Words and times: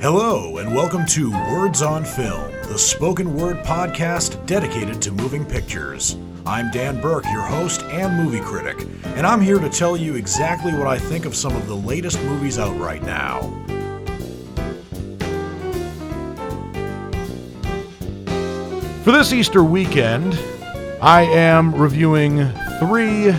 Hello, 0.00 0.58
and 0.58 0.72
welcome 0.72 1.04
to 1.06 1.32
Words 1.32 1.82
on 1.82 2.04
Film, 2.04 2.52
the 2.68 2.78
spoken 2.78 3.34
word 3.34 3.56
podcast 3.64 4.46
dedicated 4.46 5.02
to 5.02 5.10
moving 5.10 5.44
pictures. 5.44 6.16
I'm 6.46 6.70
Dan 6.70 7.00
Burke, 7.00 7.24
your 7.24 7.42
host 7.42 7.82
and 7.82 8.14
movie 8.14 8.38
critic, 8.38 8.86
and 9.16 9.26
I'm 9.26 9.40
here 9.40 9.58
to 9.58 9.68
tell 9.68 9.96
you 9.96 10.14
exactly 10.14 10.72
what 10.72 10.86
I 10.86 11.00
think 11.00 11.24
of 11.24 11.34
some 11.34 11.56
of 11.56 11.66
the 11.66 11.74
latest 11.74 12.22
movies 12.22 12.60
out 12.60 12.78
right 12.78 13.02
now. 13.02 13.40
For 19.02 19.10
this 19.10 19.32
Easter 19.32 19.64
weekend, 19.64 20.38
I 21.02 21.22
am 21.22 21.74
reviewing 21.74 22.48
three 22.78 23.34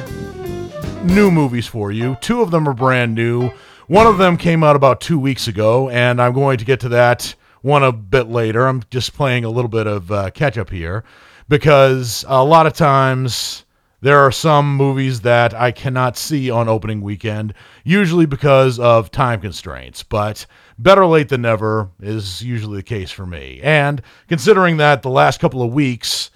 new 1.05 1.31
movies 1.31 1.67
for 1.67 1.93
you. 1.93 2.17
Two 2.19 2.41
of 2.41 2.51
them 2.51 2.67
are 2.67 2.73
brand 2.73 3.15
new. 3.15 3.49
One 3.89 4.05
of 4.05 4.19
them 4.19 4.37
came 4.37 4.63
out 4.63 4.75
about 4.75 5.01
two 5.01 5.17
weeks 5.17 5.47
ago, 5.47 5.89
and 5.89 6.21
I'm 6.21 6.33
going 6.33 6.59
to 6.59 6.63
get 6.63 6.79
to 6.81 6.89
that 6.89 7.33
one 7.63 7.81
a 7.81 7.91
bit 7.91 8.29
later. 8.29 8.67
I'm 8.67 8.83
just 8.91 9.15
playing 9.15 9.45
a 9.45 9.49
little 9.49 9.67
bit 9.67 9.87
of 9.87 10.11
uh, 10.11 10.29
catch 10.29 10.59
up 10.59 10.69
here 10.69 11.03
because 11.47 12.23
a 12.27 12.45
lot 12.45 12.67
of 12.67 12.73
times 12.73 13.65
there 14.01 14.19
are 14.19 14.31
some 14.31 14.75
movies 14.75 15.21
that 15.21 15.55
I 15.55 15.71
cannot 15.71 16.17
see 16.17 16.51
on 16.51 16.69
opening 16.69 17.01
weekend, 17.01 17.55
usually 17.83 18.27
because 18.27 18.77
of 18.77 19.09
time 19.09 19.41
constraints. 19.41 20.03
But 20.03 20.45
better 20.77 21.07
late 21.07 21.29
than 21.29 21.41
never 21.41 21.89
is 21.99 22.43
usually 22.43 22.77
the 22.77 22.83
case 22.83 23.09
for 23.09 23.25
me. 23.25 23.59
And 23.63 24.03
considering 24.27 24.77
that 24.77 25.01
the 25.01 25.09
last 25.09 25.39
couple 25.39 25.63
of 25.63 25.73
weeks, 25.73 26.29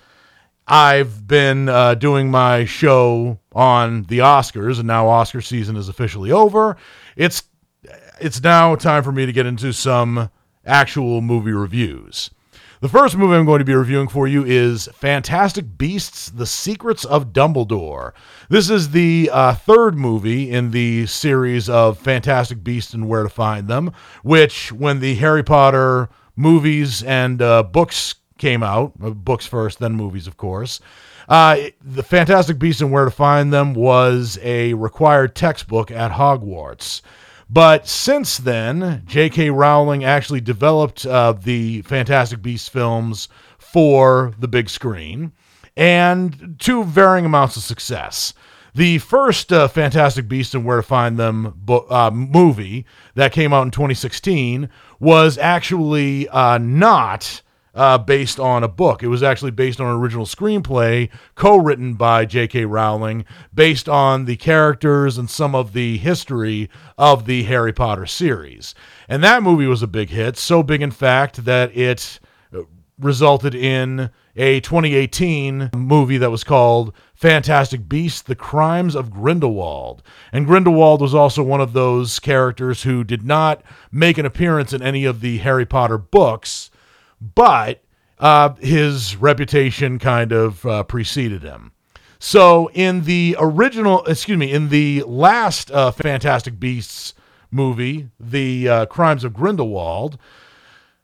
I've 0.68 1.28
been 1.28 1.68
uh, 1.68 1.96
doing 1.96 2.32
my 2.32 2.66
show 2.66 3.38
on 3.52 4.04
the 4.04 4.20
Oscars, 4.20 4.80
and 4.80 4.88
now 4.88 5.08
Oscar 5.08 5.42
season 5.42 5.76
is 5.76 5.90
officially 5.90 6.32
over. 6.32 6.78
It's 7.16 7.44
it's 8.20 8.42
now 8.42 8.76
time 8.76 9.04
for 9.04 9.12
me 9.12 9.26
to 9.26 9.34
get 9.34 9.46
into 9.46 9.72
some 9.74 10.30
actual 10.66 11.22
movie 11.22 11.52
reviews. 11.52 12.30
The 12.82 12.90
first 12.90 13.16
movie 13.16 13.36
I'm 13.36 13.46
going 13.46 13.60
to 13.60 13.66
be 13.66 13.74
reviewing 13.74 14.10
for 14.10 14.28
you 14.28 14.44
is 14.44 14.90
Fantastic 14.96 15.78
Beasts: 15.78 16.30
The 16.30 16.46
Secrets 16.46 17.06
of 17.06 17.32
Dumbledore. 17.32 18.12
This 18.50 18.70
is 18.70 18.90
the 18.90 19.30
uh, 19.32 19.54
third 19.56 19.96
movie 19.96 20.52
in 20.52 20.72
the 20.72 21.06
series 21.06 21.70
of 21.70 21.98
Fantastic 21.98 22.62
Beasts 22.62 22.94
and 22.94 23.08
Where 23.08 23.24
to 23.24 23.30
Find 23.30 23.70
Them, 23.70 23.94
which, 24.22 24.74
when 24.74 25.00
the 25.00 25.16
Harry 25.16 25.44
Potter 25.44 26.10
movies 26.36 27.04
and 27.04 27.42
uh, 27.42 27.64
books 27.64 28.16
came 28.38 28.64
out, 28.64 28.92
uh, 29.02 29.12
books 29.12 29.46
first, 29.46 29.80
then 29.80 29.94
movies, 29.94 30.28
of 30.28 30.36
course. 30.36 30.82
Uh, 31.30 31.70
the 31.82 32.04
Fantastic 32.04 32.60
Beasts 32.60 32.82
and 32.82 32.92
Where 32.92 33.06
to 33.06 33.12
Find 33.12 33.54
Them 33.54 33.74
was 33.74 34.38
a 34.42 34.74
required 34.74 35.36
textbook 35.36 35.90
at 35.90 36.12
Hogwarts. 36.12 37.02
But 37.50 37.88
since 37.88 38.38
then, 38.38 39.04
J.K. 39.06 39.50
Rowling 39.50 40.04
actually 40.04 40.42
developed 40.42 41.06
uh, 41.06 41.34
the 41.34 41.82
Fantastic 41.84 42.42
Beasts 42.42 42.68
films 42.68 43.30
for 43.58 44.34
the 44.40 44.48
big 44.48 44.70
screen, 44.70 45.34
and 45.78 46.56
to 46.60 46.84
varying 46.84 47.26
amounts 47.26 47.58
of 47.58 47.64
success. 47.64 48.34
The 48.76 48.98
first 48.98 49.54
uh, 49.54 49.68
Fantastic 49.68 50.28
Beasts 50.28 50.56
and 50.56 50.66
Where 50.66 50.78
to 50.78 50.84
Find 50.84 51.18
Them 51.18 51.54
bo- 51.58 51.86
uh, 51.90 52.10
movie 52.12 52.88
that 53.14 53.32
came 53.32 53.54
out 53.54 53.62
in 53.64 53.72
2016 53.72 54.68
was 55.00 55.38
actually 55.38 56.28
uh, 56.30 56.58
not 56.58 57.43
uh, 57.74 57.98
based 57.98 58.40
on 58.40 58.64
a 58.64 58.68
book. 58.68 59.02
It 59.02 59.08
was 59.08 59.24
actually 59.24 59.52
based 59.52 59.82
on 59.82 59.88
an 59.88 59.96
original 60.00 60.26
screenplay 60.26 61.10
co 61.36 61.58
written 61.58 61.96
by 61.96 62.26
J.K. 62.26 62.66
Rowling, 62.66 63.26
based 63.54 63.90
on 63.90 64.26
the 64.26 64.36
characters 64.36 65.18
and 65.18 65.30
some 65.30 65.56
of 65.56 65.74
the 65.74 65.98
history 65.98 66.70
of 66.98 67.26
the 67.26 67.44
Harry 67.44 67.74
Potter 67.74 68.06
series. 68.06 68.76
And 69.08 69.24
that 69.24 69.44
movie 69.44 69.68
was 69.68 69.82
a 69.82 69.88
big 69.88 70.10
hit, 70.10 70.38
so 70.38 70.64
big, 70.64 70.82
in 70.82 70.92
fact, 70.92 71.46
that 71.46 71.76
it 71.76 72.20
uh, 72.54 72.62
resulted 73.00 73.56
in 73.56 74.12
a 74.36 74.60
2018 74.62 75.70
movie 75.76 76.18
that 76.18 76.32
was 76.32 76.44
called 76.44 76.94
Fantastic 77.14 77.88
Beasts 77.88 78.22
The 78.22 78.36
Crimes 78.36 78.96
of 78.96 79.12
Grindelwald. 79.12 80.02
And 80.32 80.48
Grindelwald 80.48 81.02
was 81.02 81.14
also 81.14 81.44
one 81.44 81.62
of 81.62 81.74
those 81.74 82.20
characters 82.20 82.84
who 82.84 83.04
did 83.04 83.24
not 83.24 83.62
make 83.92 84.18
an 84.18 84.26
appearance 84.26 84.74
in 84.74 84.82
any 84.82 85.06
of 85.06 85.22
the 85.22 85.38
Harry 85.40 85.66
Potter 85.66 85.98
books 85.98 86.72
but 87.36 87.84
uh, 88.20 88.54
his 88.56 89.16
reputation 89.16 90.00
kind 90.00 90.32
of 90.32 90.66
uh, 90.66 90.84
preceded 90.84 91.44
him. 91.44 91.72
So 92.20 92.70
in 92.74 93.04
the 93.04 93.36
original, 93.40 94.04
excuse 94.06 94.38
me, 94.38 94.52
in 94.52 94.70
the 94.70 95.04
last 95.04 95.72
uh, 95.72 95.92
Fantastic 95.92 96.60
Beasts 96.60 97.14
movie, 97.52 98.10
The 98.20 98.70
uh, 98.70 98.86
Crimes 98.88 99.24
of 99.24 99.34
Grindelwald, 99.34 100.18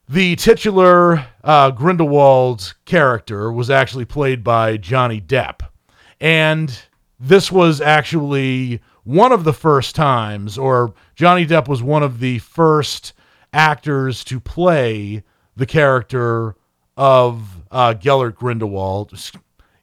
the 0.07 0.35
titular 0.37 1.27
uh, 1.43 1.71
Grindelwald 1.71 2.73
character 2.85 3.51
was 3.51 3.69
actually 3.69 4.05
played 4.05 4.43
by 4.43 4.77
Johnny 4.77 5.21
Depp. 5.21 5.61
And 6.19 6.81
this 7.19 7.51
was 7.51 7.79
actually 7.79 8.81
one 9.03 9.31
of 9.31 9.43
the 9.43 9.53
first 9.53 9.95
times, 9.95 10.57
or 10.57 10.93
Johnny 11.15 11.45
Depp 11.45 11.67
was 11.67 11.83
one 11.83 12.01
of 12.01 12.19
the 12.19 12.39
first 12.39 13.13
actors 13.53 14.23
to 14.23 14.39
play 14.39 15.23
the 15.59 15.65
character 15.65 16.55
of 16.97 17.61
uh, 17.69 17.93
Gellert 17.93 18.35
Grindelwald. 18.35 19.13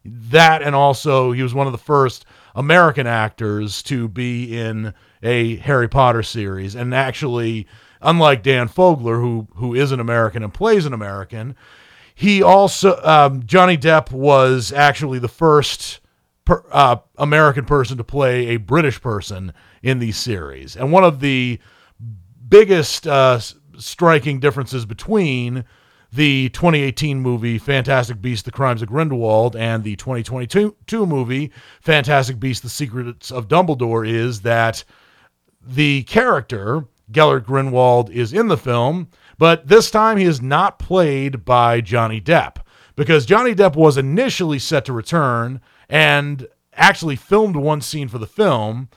That 0.04 0.62
and 0.62 0.75
also 0.75 1.32
he 1.32 1.42
was 1.42 1.54
one 1.54 1.66
of 1.66 1.72
the 1.72 1.78
first 1.78 2.25
American 2.54 3.06
actors 3.06 3.82
to 3.84 4.09
be 4.09 4.56
in 4.59 4.94
a 5.22 5.56
Harry 5.56 5.88
Potter 5.88 6.22
series, 6.22 6.75
and 6.75 6.94
actually, 6.94 7.66
unlike 8.00 8.42
Dan 8.42 8.69
Fogler, 8.69 9.20
who 9.20 9.48
who 9.56 9.75
is 9.75 9.92
an 9.92 10.00
American 10.00 10.42
and 10.42 10.54
plays 10.54 10.86
an 10.86 10.92
American, 10.92 11.56
he 12.15 12.42
also 12.42 13.00
um, 13.03 13.44
Johnny 13.44 13.76
Depp 13.76 14.10
was 14.12 14.72
actually 14.72 15.19
the 15.19 15.28
first 15.28 16.00
per, 16.44 16.65
uh, 16.70 16.97
American 17.19 17.65
person 17.65 17.98
to 17.98 18.04
play 18.04 18.48
a 18.48 18.56
British 18.56 19.00
person 19.00 19.53
in 19.82 19.98
these 19.98 20.16
series, 20.16 20.76
and 20.76 20.92
one 20.92 21.04
of 21.04 21.20
the 21.20 21.59
biggest 22.48 23.06
uh, 23.06 23.41
striking 23.78 24.41
differences 24.41 24.87
between 24.87 25.64
the 26.12 26.48
2018 26.50 27.20
movie 27.20 27.59
Fantastic 27.59 28.20
Beasts: 28.20 28.44
The 28.44 28.53
Crimes 28.53 28.82
of 28.82 28.88
Grindelwald 28.88 29.56
and 29.56 29.84
the 29.84 29.97
2022 29.97 31.06
movie 31.06 31.53
Fantastic 31.81 32.38
Beasts: 32.38 32.62
The 32.62 32.69
Secrets 32.69 33.31
of 33.31 33.48
Dumbledore 33.48 34.09
is 34.09 34.42
that 34.42 34.84
the 35.60 36.04
character 36.04 36.86
Gellert 37.10 37.47
Grindelwald 37.47 38.10
is 38.10 38.32
in 38.32 38.48
the 38.48 38.56
film, 38.56 39.09
but 39.38 39.69
this 39.69 39.91
time 39.91 40.16
he 40.16 40.25
is 40.25 40.42
not 40.42 40.78
played 40.78 41.44
by 41.44 41.81
Johnny 41.81 42.20
Depp 42.20 42.59
because 42.97 43.26
Johnny 43.26 43.54
Depp 43.54 43.76
was 43.76 43.97
initially 43.97 44.59
set 44.59 44.84
to 44.86 44.92
return 44.92 45.60
and 45.88 46.48
actually 46.75 47.16
filmed 47.16 47.56
one 47.56 47.81
scene 47.81 48.09
for 48.09 48.19
the 48.19 48.26
film, 48.26 48.88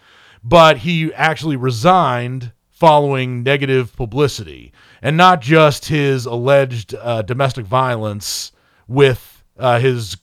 but 0.43 0.77
he 0.79 1.13
actually 1.13 1.55
resigned 1.55 2.51
following 2.79 3.43
negative 3.43 3.93
publicity, 3.97 4.71
and 5.01 5.17
not 5.17 5.41
just 5.41 5.89
his 5.89 6.25
alleged 6.25 6.95
uh, 6.95 7.21
domestic 7.21 7.65
violence 7.65 8.53
with 8.87 9.43
uh, 9.57 9.79
his 9.79 10.15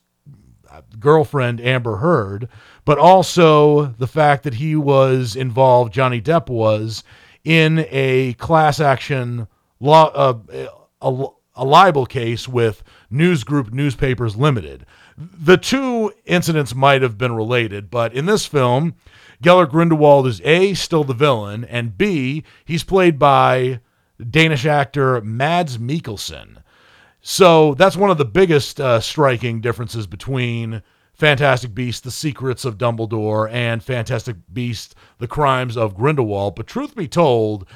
girlfriend 0.98 1.60
Amber 1.60 1.96
Heard, 1.96 2.48
but 2.86 2.98
also 2.98 3.86
the 3.98 4.06
fact 4.06 4.42
that 4.44 4.54
he 4.54 4.74
was 4.74 5.36
involved, 5.36 5.92
Johnny 5.92 6.20
Depp 6.20 6.48
was, 6.48 7.04
in 7.44 7.86
a 7.90 8.32
class 8.34 8.80
action 8.80 9.48
law, 9.78 10.10
uh, 10.14 10.38
a, 11.02 11.26
a 11.56 11.64
libel 11.64 12.06
case 12.06 12.48
with 12.48 12.82
News 13.10 13.44
Group 13.44 13.72
Newspapers 13.72 14.36
Limited. 14.36 14.86
The 15.18 15.56
two 15.58 16.12
incidents 16.24 16.74
might 16.74 17.02
have 17.02 17.18
been 17.18 17.34
related, 17.34 17.90
but 17.90 18.14
in 18.14 18.26
this 18.26 18.46
film, 18.46 18.94
Gellert 19.42 19.70
Grindelwald 19.70 20.26
is 20.26 20.40
A, 20.44 20.74
still 20.74 21.04
the 21.04 21.14
villain, 21.14 21.64
and 21.64 21.96
B, 21.96 22.44
he's 22.64 22.84
played 22.84 23.18
by 23.18 23.80
Danish 24.30 24.64
actor 24.64 25.20
Mads 25.20 25.78
Mikkelsen. 25.78 26.62
So 27.20 27.74
that's 27.74 27.96
one 27.96 28.10
of 28.10 28.18
the 28.18 28.24
biggest 28.24 28.80
uh, 28.80 29.00
striking 29.00 29.60
differences 29.60 30.06
between 30.06 30.82
Fantastic 31.12 31.74
Beasts: 31.74 32.00
The 32.00 32.10
Secrets 32.10 32.64
of 32.64 32.78
Dumbledore 32.78 33.50
and 33.50 33.82
Fantastic 33.82 34.36
Beasts: 34.52 34.94
The 35.18 35.26
Crimes 35.26 35.76
of 35.76 35.96
Grindelwald. 35.96 36.54
But 36.54 36.66
truth 36.66 36.94
be 36.94 37.08
told, 37.08 37.66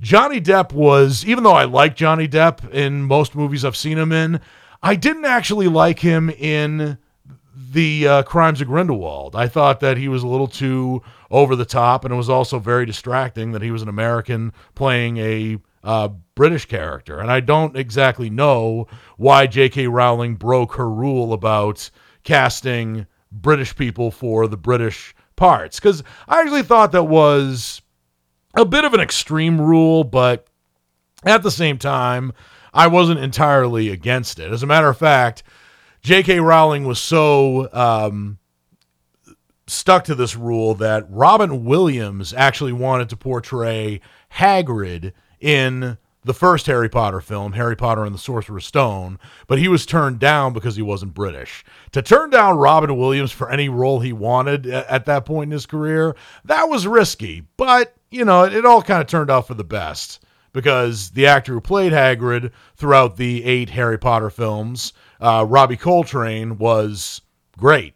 Johnny 0.00 0.40
Depp 0.40 0.72
was, 0.72 1.24
even 1.24 1.44
though 1.44 1.52
I 1.52 1.64
like 1.64 1.96
Johnny 1.96 2.26
Depp 2.26 2.70
in 2.72 3.02
most 3.02 3.34
movies 3.34 3.64
I've 3.64 3.76
seen 3.76 3.96
him 3.96 4.12
in, 4.12 4.40
I 4.82 4.94
didn't 4.94 5.24
actually 5.24 5.68
like 5.68 6.00
him 6.00 6.28
in 6.30 6.98
the 7.58 8.06
uh, 8.06 8.22
Crimes 8.24 8.60
of 8.60 8.68
Grindelwald. 8.68 9.34
I 9.34 9.48
thought 9.48 9.80
that 9.80 9.96
he 9.96 10.08
was 10.08 10.22
a 10.22 10.28
little 10.28 10.46
too 10.46 11.02
over 11.30 11.56
the 11.56 11.64
top, 11.64 12.04
and 12.04 12.12
it 12.12 12.16
was 12.16 12.28
also 12.28 12.58
very 12.58 12.84
distracting 12.84 13.52
that 13.52 13.62
he 13.62 13.70
was 13.70 13.80
an 13.82 13.88
American 13.88 14.52
playing 14.74 15.16
a 15.16 15.58
uh, 15.82 16.08
British 16.34 16.66
character. 16.66 17.18
And 17.18 17.30
I 17.30 17.40
don't 17.40 17.76
exactly 17.76 18.28
know 18.28 18.88
why 19.16 19.46
J.K. 19.46 19.86
Rowling 19.86 20.34
broke 20.34 20.74
her 20.74 20.90
rule 20.90 21.32
about 21.32 21.90
casting 22.24 23.06
British 23.32 23.74
people 23.74 24.10
for 24.10 24.46
the 24.46 24.56
British 24.56 25.14
parts, 25.36 25.80
because 25.80 26.02
I 26.28 26.42
actually 26.42 26.62
thought 26.62 26.92
that 26.92 27.04
was 27.04 27.80
a 28.54 28.64
bit 28.64 28.84
of 28.84 28.94
an 28.94 29.00
extreme 29.00 29.60
rule, 29.60 30.04
but 30.04 30.46
At 31.24 31.42
the 31.42 31.50
same 31.50 31.78
time, 31.78 32.32
I 32.72 32.86
wasn't 32.86 33.20
entirely 33.20 33.90
against 33.90 34.38
it. 34.38 34.52
As 34.52 34.62
a 34.62 34.66
matter 34.66 34.88
of 34.88 34.98
fact, 34.98 35.42
J.K. 36.06 36.38
Rowling 36.38 36.84
was 36.84 37.00
so 37.00 37.68
um, 37.72 38.38
stuck 39.66 40.04
to 40.04 40.14
this 40.14 40.36
rule 40.36 40.76
that 40.76 41.04
Robin 41.10 41.64
Williams 41.64 42.32
actually 42.32 42.72
wanted 42.72 43.08
to 43.08 43.16
portray 43.16 44.00
Hagrid 44.34 45.12
in 45.40 45.98
the 46.22 46.32
first 46.32 46.66
Harry 46.66 46.88
Potter 46.88 47.20
film, 47.20 47.54
Harry 47.54 47.74
Potter 47.74 48.04
and 48.04 48.14
the 48.14 48.20
Sorcerer's 48.20 48.64
Stone, 48.64 49.18
but 49.48 49.58
he 49.58 49.66
was 49.66 49.84
turned 49.84 50.20
down 50.20 50.52
because 50.52 50.76
he 50.76 50.82
wasn't 50.82 51.12
British. 51.12 51.64
To 51.90 52.02
turn 52.02 52.30
down 52.30 52.56
Robin 52.56 52.96
Williams 52.96 53.32
for 53.32 53.50
any 53.50 53.68
role 53.68 53.98
he 53.98 54.12
wanted 54.12 54.64
at 54.68 55.06
that 55.06 55.24
point 55.24 55.48
in 55.48 55.52
his 55.52 55.66
career, 55.66 56.14
that 56.44 56.68
was 56.68 56.86
risky, 56.86 57.42
but 57.56 57.96
you 58.12 58.24
know, 58.24 58.44
it, 58.44 58.64
all 58.64 58.80
kind 58.80 59.00
of 59.00 59.08
turned 59.08 59.28
out 59.32 59.48
for 59.48 59.54
the 59.54 59.64
best 59.64 60.24
because 60.52 61.10
the 61.10 61.26
actor 61.26 61.52
who 61.52 61.60
played 61.60 61.92
Hagrid 61.92 62.52
throughout 62.76 63.16
the 63.16 63.44
eight 63.44 63.70
Harry 63.70 63.98
Potter 63.98 64.30
films, 64.30 64.92
uh, 65.20 65.44
Robbie 65.48 65.76
Coltrane, 65.76 66.58
was 66.58 67.22
great. 67.58 67.94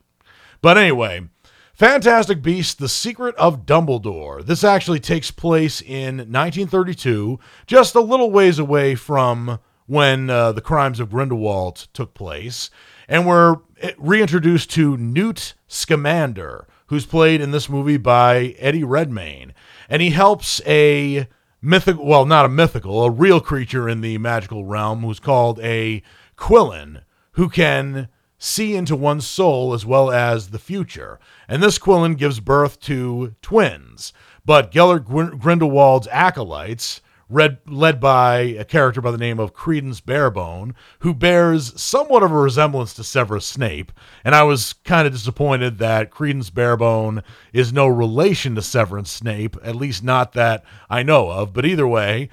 But 0.62 0.76
anyway, 0.76 1.28
Fantastic 1.74 2.42
Beasts: 2.42 2.74
The 2.74 2.88
Secret 2.88 3.34
of 3.36 3.64
Dumbledore. 3.64 4.44
This 4.44 4.62
actually 4.62 5.00
takes 5.00 5.30
place 5.30 5.80
in 5.80 6.18
1932, 6.18 7.40
just 7.66 7.94
a 7.94 8.00
little 8.00 8.30
ways 8.30 8.58
away 8.58 8.94
from 8.94 9.58
when 9.86 10.30
uh, 10.30 10.52
the 10.52 10.60
crimes 10.60 11.00
of 11.00 11.10
Grindelwald 11.10 11.88
took 11.92 12.14
place. 12.14 12.70
And 13.08 13.26
we're 13.26 13.56
eh, 13.80 13.92
reintroduced 13.98 14.70
to 14.72 14.96
Newt 14.96 15.54
Scamander, 15.66 16.68
who's 16.86 17.06
played 17.06 17.40
in 17.40 17.50
this 17.50 17.68
movie 17.68 17.96
by 17.96 18.54
Eddie 18.58 18.84
Redmayne. 18.84 19.54
And 19.88 20.00
he 20.00 20.10
helps 20.10 20.60
a 20.66 21.26
mythical, 21.62 22.04
well, 22.04 22.26
not 22.26 22.44
a 22.44 22.48
mythical, 22.48 23.02
a 23.02 23.10
real 23.10 23.40
creature 23.40 23.88
in 23.88 24.00
the 24.00 24.18
magical 24.18 24.64
realm 24.64 25.00
who's 25.00 25.18
called 25.18 25.58
a 25.60 26.02
Quillen, 26.36 27.02
who 27.32 27.48
can 27.48 28.08
see 28.38 28.74
into 28.74 28.96
one's 28.96 29.26
soul 29.26 29.74
as 29.74 29.84
well 29.84 30.10
as 30.10 30.48
the 30.48 30.58
future. 30.58 31.20
And 31.46 31.62
this 31.62 31.78
Quillen 31.78 32.16
gives 32.16 32.40
birth 32.40 32.80
to 32.80 33.34
twins. 33.42 34.12
But 34.44 34.72
Gellert 34.72 35.04
Grindelwald's 35.04 36.08
acolytes, 36.10 37.02
read, 37.28 37.58
led 37.66 38.00
by 38.00 38.38
a 38.38 38.64
character 38.64 39.02
by 39.02 39.10
the 39.10 39.18
name 39.18 39.38
of 39.38 39.52
Credence 39.52 40.00
Barebone, 40.00 40.74
who 41.00 41.12
bears 41.12 41.78
somewhat 41.80 42.22
of 42.22 42.32
a 42.32 42.38
resemblance 42.38 42.94
to 42.94 43.04
Severus 43.04 43.46
Snape. 43.46 43.92
And 44.24 44.34
I 44.34 44.42
was 44.42 44.72
kind 44.72 45.06
of 45.06 45.12
disappointed 45.12 45.78
that 45.78 46.10
Credence 46.10 46.50
Barebone 46.50 47.22
is 47.52 47.72
no 47.72 47.86
relation 47.86 48.54
to 48.54 48.62
Severus 48.62 49.10
Snape, 49.10 49.56
at 49.62 49.76
least 49.76 50.02
not 50.02 50.32
that 50.32 50.64
I 50.88 51.02
know 51.02 51.30
of. 51.30 51.52
But 51.52 51.66
either 51.66 51.86
way, 51.86 52.30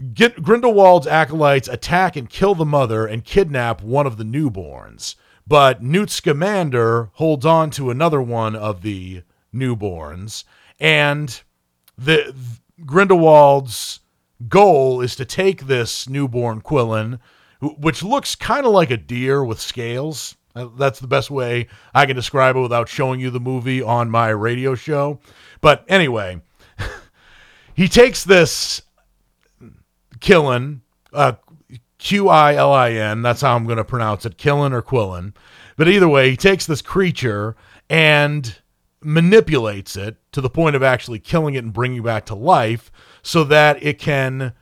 Grindelwald's 0.00 1.06
acolytes 1.06 1.68
attack 1.68 2.16
and 2.16 2.28
kill 2.28 2.54
the 2.54 2.64
mother 2.64 3.06
and 3.06 3.24
kidnap 3.24 3.82
one 3.82 4.06
of 4.06 4.16
the 4.16 4.24
newborns. 4.24 5.14
But 5.46 5.82
Newt 5.82 6.10
Scamander 6.10 7.10
holds 7.14 7.46
on 7.46 7.70
to 7.70 7.90
another 7.90 8.20
one 8.20 8.56
of 8.56 8.82
the 8.82 9.22
newborns, 9.54 10.44
and 10.80 11.42
the 11.96 12.34
Grindelwald's 12.84 14.00
goal 14.48 15.00
is 15.00 15.14
to 15.16 15.24
take 15.24 15.66
this 15.66 16.08
newborn 16.08 16.60
Quillen, 16.60 17.20
which 17.60 18.02
looks 18.02 18.34
kind 18.34 18.66
of 18.66 18.72
like 18.72 18.90
a 18.90 18.96
deer 18.96 19.44
with 19.44 19.60
scales. 19.60 20.34
Uh, 20.56 20.68
that's 20.76 21.00
the 21.00 21.06
best 21.06 21.30
way 21.30 21.68
I 21.94 22.06
can 22.06 22.16
describe 22.16 22.56
it 22.56 22.60
without 22.60 22.88
showing 22.88 23.20
you 23.20 23.30
the 23.30 23.40
movie 23.40 23.82
on 23.82 24.10
my 24.10 24.28
radio 24.30 24.74
show. 24.74 25.20
But 25.60 25.84
anyway, 25.88 26.40
he 27.74 27.86
takes 27.86 28.24
this 28.24 28.82
Killen, 30.20 30.80
uh, 31.12 31.34
Q 31.98 32.28
I 32.28 32.54
L 32.54 32.72
I 32.72 32.92
N. 32.92 33.22
That's 33.22 33.40
how 33.40 33.56
I'm 33.56 33.64
going 33.64 33.78
to 33.78 33.84
pronounce 33.84 34.26
it, 34.26 34.36
Killen 34.36 34.72
or 34.72 34.82
Quillen. 34.82 35.34
But 35.76 35.88
either 35.88 36.08
way, 36.08 36.30
he 36.30 36.36
takes 36.36 36.66
this 36.66 36.82
creature 36.82 37.56
and 37.88 38.56
manipulates 39.02 39.96
it 39.96 40.16
to 40.32 40.40
the 40.40 40.50
point 40.50 40.76
of 40.76 40.82
actually 40.82 41.18
killing 41.18 41.54
it 41.54 41.64
and 41.64 41.72
bringing 41.72 41.98
it 41.98 42.04
back 42.04 42.26
to 42.26 42.34
life 42.34 42.90
so 43.22 43.44
that 43.44 43.82
it 43.82 43.98
can 43.98 44.52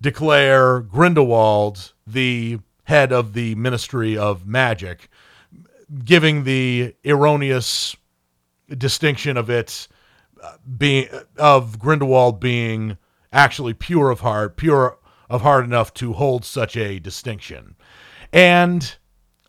declare 0.00 0.80
Grindelwald 0.80 1.92
the 2.06 2.58
head 2.84 3.12
of 3.12 3.32
the 3.32 3.54
Ministry 3.54 4.18
of 4.18 4.46
Magic, 4.46 5.08
giving 6.04 6.44
the 6.44 6.94
erroneous 7.06 7.96
distinction 8.76 9.36
of 9.36 9.50
it 9.50 9.86
uh, 10.42 10.56
being 10.76 11.08
of 11.36 11.78
Grindelwald 11.78 12.40
being 12.40 12.98
actually 13.32 13.74
pure 13.74 14.10
of 14.10 14.20
heart, 14.20 14.56
pure 14.56 14.98
of 15.32 15.40
heart 15.40 15.64
enough 15.64 15.94
to 15.94 16.12
hold 16.12 16.44
such 16.44 16.76
a 16.76 16.98
distinction. 16.98 17.74
And 18.32 18.96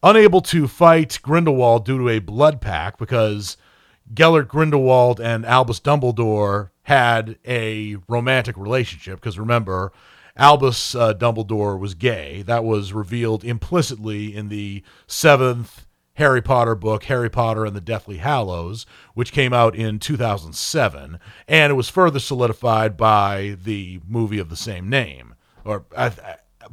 unable 0.02 0.42
to 0.42 0.68
fight 0.68 1.20
Grindelwald 1.22 1.86
due 1.86 1.98
to 2.00 2.10
a 2.10 2.20
blood 2.20 2.62
pact 2.62 2.98
because 2.98 3.58
Gellert 4.14 4.48
Grindelwald 4.48 5.20
and 5.20 5.46
Albus 5.46 5.82
Dumbledore 5.82 6.70
had 6.84 7.38
a 7.46 7.98
romantic 8.08 8.58
relationship. 8.58 9.20
Because 9.20 9.38
remember, 9.38 9.92
Albus 10.38 10.96
uh, 10.96 11.14
Dumbledore 11.14 11.78
was 11.78 11.96
gay. 11.96 12.44
That 12.44 12.64
was 12.64 12.94
revealed 12.94 13.44
implicitly 13.44 14.34
in 14.34 14.48
the 14.48 14.84
seventh 15.06 15.86
Harry 16.16 16.42
Potter 16.42 16.76
book, 16.76 17.06
Harry 17.06 17.30
Potter 17.30 17.66
and 17.66 17.76
the 17.76 17.82
Deathly 17.82 18.18
Hallows, 18.18 18.86
which 19.16 19.34
came 19.34 19.52
out 19.52 19.76
in 19.76 20.00
2007. 20.00 21.20
And 21.48 21.72
it 21.72 21.76
was 21.76 21.90
further 21.90 22.20
solidified 22.20 22.96
by 22.96 23.58
the 23.62 24.00
movie 24.08 24.40
of 24.40 24.50
the 24.50 24.56
same 24.56 24.90
name 24.90 25.33
or 25.66 25.86
uh, 25.96 26.12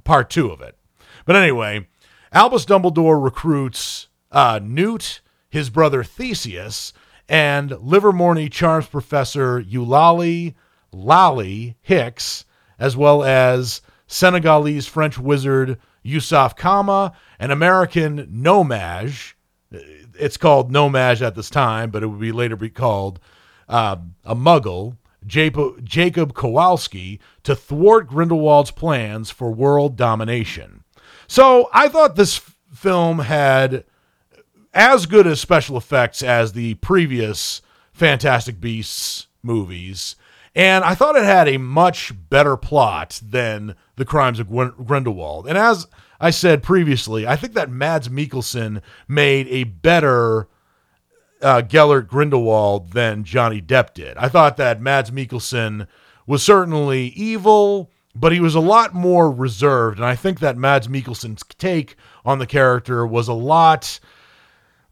part 0.04 0.30
two 0.30 0.50
of 0.50 0.60
it. 0.60 0.76
But 1.24 1.36
anyway, 1.36 1.86
Albus 2.32 2.64
Dumbledore 2.64 3.22
recruits 3.22 4.08
uh, 4.30 4.60
Newt, 4.62 5.20
his 5.48 5.70
brother 5.70 6.04
Theseus, 6.04 6.92
and 7.28 7.70
Ilvermorny 7.70 8.50
Charms 8.50 8.86
Professor 8.86 9.60
Eulalie 9.60 10.54
Lally 10.92 11.76
Hicks, 11.82 12.44
as 12.78 12.96
well 12.96 13.22
as 13.22 13.80
Senegalese 14.06 14.86
French 14.86 15.18
wizard 15.18 15.78
Yusuf 16.02 16.56
Kama, 16.56 17.12
an 17.38 17.50
American 17.50 18.26
No-Maj. 18.30 19.36
It's 19.70 20.36
called 20.36 20.72
No-Maj 20.72 21.22
at 21.22 21.34
this 21.34 21.50
time, 21.50 21.90
but 21.90 22.02
it 22.02 22.06
would 22.06 22.20
be 22.20 22.32
later 22.32 22.56
be 22.56 22.70
called 22.70 23.20
uh, 23.68 23.96
a 24.24 24.34
Muggle, 24.34 24.96
Jacob 25.26 26.34
Kowalski 26.34 27.20
to 27.42 27.54
thwart 27.54 28.08
Grindelwald's 28.08 28.70
plans 28.70 29.30
for 29.30 29.50
world 29.50 29.96
domination. 29.96 30.84
So 31.26 31.68
I 31.72 31.88
thought 31.88 32.16
this 32.16 32.38
film 32.72 33.20
had 33.20 33.84
as 34.72 35.06
good 35.06 35.26
as 35.26 35.40
special 35.40 35.76
effects 35.76 36.22
as 36.22 36.52
the 36.52 36.74
previous 36.74 37.62
Fantastic 37.92 38.60
Beasts 38.60 39.26
movies, 39.42 40.16
and 40.54 40.84
I 40.84 40.94
thought 40.94 41.16
it 41.16 41.24
had 41.24 41.48
a 41.48 41.58
much 41.58 42.12
better 42.28 42.56
plot 42.56 43.20
than 43.22 43.76
The 43.96 44.04
Crimes 44.04 44.40
of 44.40 44.48
Grindelwald. 44.48 45.46
And 45.46 45.56
as 45.56 45.86
I 46.20 46.30
said 46.30 46.62
previously, 46.62 47.26
I 47.26 47.36
think 47.36 47.54
that 47.54 47.70
Mads 47.70 48.08
Mikkelsen 48.08 48.82
made 49.06 49.46
a 49.48 49.64
better 49.64 50.48
uh, 51.42 51.62
Gellert 51.62 52.08
Grindelwald 52.08 52.92
than 52.92 53.24
Johnny 53.24 53.60
Depp 53.60 53.94
did. 53.94 54.16
I 54.16 54.28
thought 54.28 54.56
that 54.58 54.80
Mads 54.80 55.10
Mikkelsen 55.10 55.86
was 56.26 56.42
certainly 56.42 57.08
evil, 57.08 57.90
but 58.14 58.32
he 58.32 58.40
was 58.40 58.54
a 58.54 58.60
lot 58.60 58.94
more 58.94 59.30
reserved. 59.30 59.98
And 59.98 60.06
I 60.06 60.14
think 60.14 60.40
that 60.40 60.56
Mads 60.56 60.88
Mikkelsen's 60.88 61.42
take 61.58 61.96
on 62.24 62.38
the 62.38 62.46
character 62.46 63.06
was 63.06 63.28
a 63.28 63.32
lot 63.32 64.00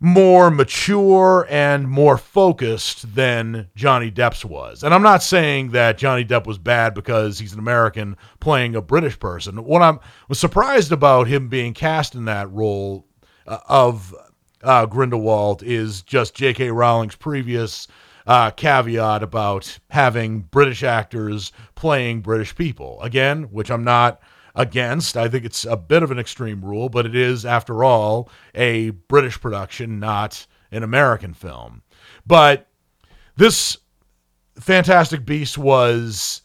more 0.00 0.50
mature 0.50 1.46
and 1.50 1.88
more 1.88 2.16
focused 2.16 3.14
than 3.14 3.68
Johnny 3.74 4.10
Depp's 4.10 4.44
was. 4.44 4.84
And 4.84 4.94
I'm 4.94 5.02
not 5.02 5.24
saying 5.24 5.70
that 5.70 5.98
Johnny 5.98 6.24
Depp 6.24 6.46
was 6.46 6.58
bad 6.58 6.94
because 6.94 7.38
he's 7.38 7.52
an 7.52 7.58
American 7.58 8.16
playing 8.38 8.76
a 8.76 8.80
British 8.80 9.18
person. 9.18 9.64
What 9.64 9.82
I'm 9.82 9.98
was 10.28 10.38
surprised 10.38 10.92
about 10.92 11.26
him 11.26 11.48
being 11.48 11.74
cast 11.74 12.14
in 12.14 12.26
that 12.26 12.50
role 12.52 13.06
uh, 13.46 13.58
of 13.68 14.14
uh, 14.62 14.86
Grindelwald 14.86 15.62
is 15.62 16.02
just 16.02 16.34
J.K. 16.34 16.70
Rowling's 16.70 17.16
previous 17.16 17.88
uh, 18.26 18.50
caveat 18.50 19.22
about 19.22 19.78
having 19.90 20.40
British 20.40 20.82
actors 20.82 21.52
playing 21.74 22.20
British 22.20 22.54
people. 22.54 23.00
Again, 23.02 23.44
which 23.44 23.70
I'm 23.70 23.84
not 23.84 24.20
against. 24.54 25.16
I 25.16 25.28
think 25.28 25.44
it's 25.44 25.64
a 25.64 25.76
bit 25.76 26.02
of 26.02 26.10
an 26.10 26.18
extreme 26.18 26.64
rule, 26.64 26.88
but 26.88 27.06
it 27.06 27.14
is, 27.14 27.46
after 27.46 27.84
all, 27.84 28.28
a 28.54 28.90
British 28.90 29.40
production, 29.40 30.00
not 30.00 30.46
an 30.70 30.82
American 30.82 31.32
film. 31.32 31.82
But 32.26 32.68
this 33.36 33.78
Fantastic 34.58 35.24
Beast 35.24 35.56
was 35.56 36.42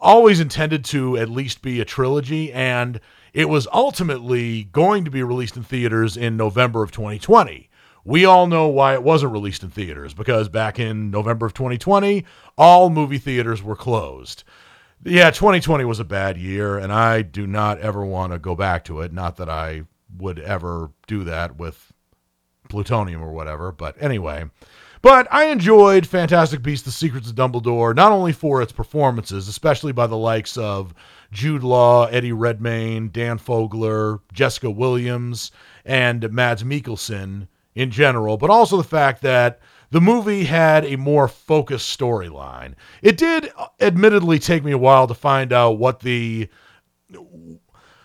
always 0.00 0.38
intended 0.38 0.84
to 0.84 1.16
at 1.16 1.28
least 1.28 1.60
be 1.60 1.80
a 1.80 1.84
trilogy, 1.84 2.52
and 2.52 3.00
it 3.34 3.48
was 3.48 3.66
ultimately 3.72 4.64
going 4.64 5.04
to 5.04 5.10
be 5.10 5.22
released 5.22 5.56
in 5.56 5.64
theaters 5.64 6.16
in 6.16 6.36
November 6.36 6.84
of 6.84 6.92
2020. 6.92 7.68
We 8.04 8.24
all 8.24 8.46
know 8.46 8.68
why 8.68 8.94
it 8.94 9.02
wasn't 9.02 9.32
released 9.32 9.64
in 9.64 9.70
theaters 9.70 10.14
because 10.14 10.48
back 10.48 10.78
in 10.78 11.10
November 11.10 11.46
of 11.46 11.54
2020, 11.54 12.24
all 12.56 12.90
movie 12.90 13.18
theaters 13.18 13.62
were 13.62 13.76
closed. 13.76 14.44
yeah, 15.04 15.30
2020 15.30 15.84
was 15.84 15.98
a 15.98 16.04
bad 16.04 16.38
year, 16.38 16.78
and 16.78 16.92
I 16.92 17.22
do 17.22 17.46
not 17.46 17.80
ever 17.80 18.04
want 18.04 18.32
to 18.32 18.38
go 18.38 18.54
back 18.54 18.84
to 18.84 19.00
it. 19.00 19.12
Not 19.12 19.36
that 19.36 19.48
I 19.48 19.82
would 20.16 20.38
ever 20.38 20.92
do 21.08 21.24
that 21.24 21.56
with 21.56 21.92
plutonium 22.68 23.22
or 23.22 23.32
whatever, 23.32 23.72
but 23.72 24.00
anyway. 24.00 24.44
But 25.02 25.26
I 25.30 25.46
enjoyed 25.46 26.06
Fantastic 26.06 26.62
Beasts: 26.62 26.84
The 26.84 26.92
Secrets 26.92 27.28
of 27.28 27.34
Dumbledore 27.34 27.96
not 27.96 28.12
only 28.12 28.32
for 28.32 28.62
its 28.62 28.72
performances, 28.72 29.48
especially 29.48 29.92
by 29.92 30.06
the 30.06 30.16
likes 30.16 30.56
of 30.56 30.94
Jude 31.34 31.64
Law, 31.64 32.06
Eddie 32.06 32.32
Redmayne, 32.32 33.10
Dan 33.10 33.38
Fogler, 33.38 34.20
Jessica 34.32 34.70
Williams, 34.70 35.50
and 35.84 36.32
Mads 36.32 36.64
Mikkelsen 36.64 37.48
in 37.74 37.90
general, 37.90 38.36
but 38.36 38.50
also 38.50 38.76
the 38.76 38.84
fact 38.84 39.20
that 39.22 39.60
the 39.90 40.00
movie 40.00 40.44
had 40.44 40.84
a 40.84 40.96
more 40.96 41.28
focused 41.28 41.98
storyline. 41.98 42.74
It 43.02 43.16
did 43.16 43.52
admittedly 43.80 44.38
take 44.38 44.64
me 44.64 44.72
a 44.72 44.78
while 44.78 45.06
to 45.06 45.14
find 45.14 45.52
out 45.52 45.78
what 45.78 46.00
the 46.00 46.48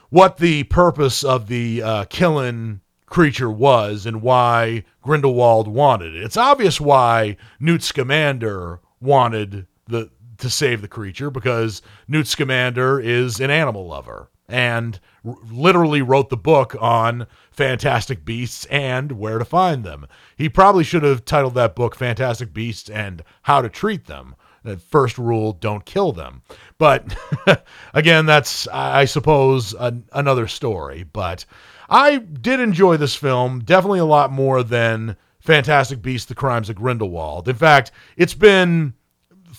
what 0.09 0.37
the 0.37 0.63
purpose 0.63 1.23
of 1.23 1.47
the 1.47 1.83
uh, 1.83 2.05
Qilin 2.05 2.79
creature 3.05 3.49
was 3.49 4.05
and 4.05 4.21
why 4.21 4.83
Grindelwald 5.01 5.67
wanted 5.67 6.15
it. 6.15 6.23
It's 6.23 6.37
obvious 6.37 6.81
why 6.81 7.37
Newt 7.59 7.83
Scamander 7.83 8.81
wanted 8.99 9.67
the 9.87 10.09
to 10.39 10.49
save 10.49 10.81
the 10.81 10.87
creature 10.87 11.29
because 11.29 11.81
Newt 12.07 12.27
Scamander 12.27 12.99
is 12.99 13.39
an 13.39 13.49
animal 13.51 13.87
lover 13.87 14.29
and 14.49 14.99
r- 15.25 15.35
literally 15.49 16.01
wrote 16.01 16.29
the 16.29 16.37
book 16.37 16.75
on 16.79 17.27
fantastic 17.51 18.25
beasts 18.25 18.65
and 18.65 19.13
where 19.13 19.37
to 19.37 19.45
find 19.45 19.83
them. 19.83 20.07
He 20.35 20.49
probably 20.49 20.83
should 20.83 21.03
have 21.03 21.23
titled 21.23 21.53
that 21.55 21.75
book 21.75 21.95
Fantastic 21.95 22.53
Beasts 22.53 22.89
and 22.89 23.23
How 23.43 23.61
to 23.61 23.69
Treat 23.69 24.07
Them. 24.07 24.35
The 24.63 24.77
first 24.77 25.17
rule 25.17 25.53
don't 25.53 25.85
kill 25.85 26.11
them. 26.11 26.41
But 26.77 27.15
again, 27.93 28.25
that's, 28.25 28.67
I 28.67 29.05
suppose, 29.05 29.73
an, 29.73 30.05
another 30.11 30.47
story. 30.47 31.03
But 31.03 31.45
I 31.89 32.17
did 32.17 32.59
enjoy 32.59 32.97
this 32.97 33.15
film, 33.15 33.59
definitely 33.61 33.99
a 33.99 34.05
lot 34.05 34.31
more 34.31 34.63
than 34.63 35.15
Fantastic 35.39 36.01
Beasts 36.01 36.27
The 36.27 36.35
Crimes 36.35 36.69
of 36.69 36.75
Grindelwald. 36.75 37.47
In 37.47 37.55
fact, 37.55 37.91
it's 38.17 38.33
been 38.33 38.93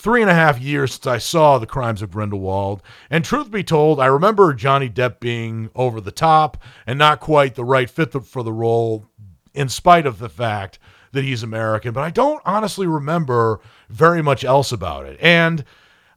three 0.00 0.22
and 0.22 0.30
a 0.30 0.34
half 0.34 0.58
years 0.58 0.92
since 0.92 1.06
I 1.06 1.18
saw 1.18 1.58
The 1.58 1.66
Crimes 1.66 2.00
of 2.00 2.10
Grindelwald. 2.10 2.82
And 3.10 3.22
truth 3.22 3.50
be 3.50 3.62
told, 3.62 4.00
I 4.00 4.06
remember 4.06 4.54
Johnny 4.54 4.88
Depp 4.88 5.20
being 5.20 5.68
over 5.74 6.00
the 6.00 6.10
top 6.10 6.56
and 6.86 6.98
not 6.98 7.20
quite 7.20 7.54
the 7.54 7.64
right 7.64 7.90
fit 7.90 8.12
for 8.24 8.42
the 8.42 8.52
role, 8.52 9.06
in 9.52 9.68
spite 9.68 10.06
of 10.06 10.18
the 10.18 10.30
fact 10.30 10.78
that 11.12 11.24
he's 11.24 11.42
American. 11.42 11.92
But 11.92 12.04
I 12.04 12.10
don't 12.10 12.40
honestly 12.46 12.86
remember 12.86 13.60
very 13.90 14.22
much 14.22 14.42
else 14.42 14.72
about 14.72 15.04
it. 15.04 15.18
And 15.20 15.64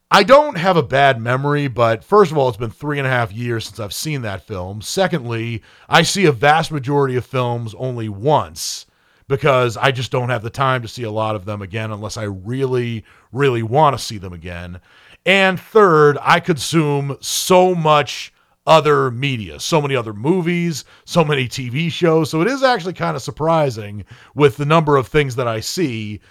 I 0.10 0.24
don't 0.24 0.58
have 0.58 0.78
a 0.78 0.84
bad 0.84 1.20
memory, 1.20 1.68
but 1.68 2.04
first 2.04 2.32
of 2.32 2.38
all, 2.38 2.48
it's 2.48 2.58
been 2.58 2.70
three 2.70 3.00
and 3.00 3.08
a 3.08 3.12
half 3.12 3.34
years 3.34 3.66
since 3.66 3.80
I've 3.80 3.94
seen 3.94 4.22
that 4.22 4.48
film. 4.48 4.82
Secondly, 4.82 5.62
I 5.90 6.04
see 6.04 6.26
a 6.26 6.32
vast 6.32 6.72
majority 6.72 7.18
of 7.18 7.26
films 7.26 7.76
only 7.78 8.08
once 8.08 8.86
because 9.28 9.78
I 9.78 9.92
just 9.92 10.12
don't 10.12 10.30
have 10.30 10.44
the 10.44 10.50
time 10.50 10.82
to 10.82 10.88
see 10.88 11.04
a 11.04 11.12
lot 11.12 11.36
of 11.36 11.46
them 11.46 11.62
again 11.62 11.92
unless 11.92 12.18
I 12.18 12.24
really, 12.24 13.06
really 13.32 13.64
want 13.64 13.98
to 13.98 14.04
see 14.04 14.18
them 14.18 14.34
again. 14.34 14.80
And 15.26 15.60
third, 15.60 16.18
I 16.22 16.40
consume 16.40 17.18
so 17.22 17.74
much 17.74 18.34
other 18.66 19.12
media, 19.12 19.60
so 19.60 19.82
many 19.82 19.96
other 19.96 20.14
movies, 20.14 20.86
so 21.06 21.24
many 21.24 21.48
TV 21.48 21.92
shows. 21.92 22.30
So 22.30 22.42
it 22.42 22.48
is 22.48 22.64
actually 22.64 22.94
kind 22.94 23.16
of 23.16 23.22
surprising 23.22 24.06
with 24.36 24.58
the 24.58 24.66
number 24.66 24.96
of 24.96 25.08
things 25.08 25.36
that 25.36 25.48
I 25.48 25.60
see 25.60 26.22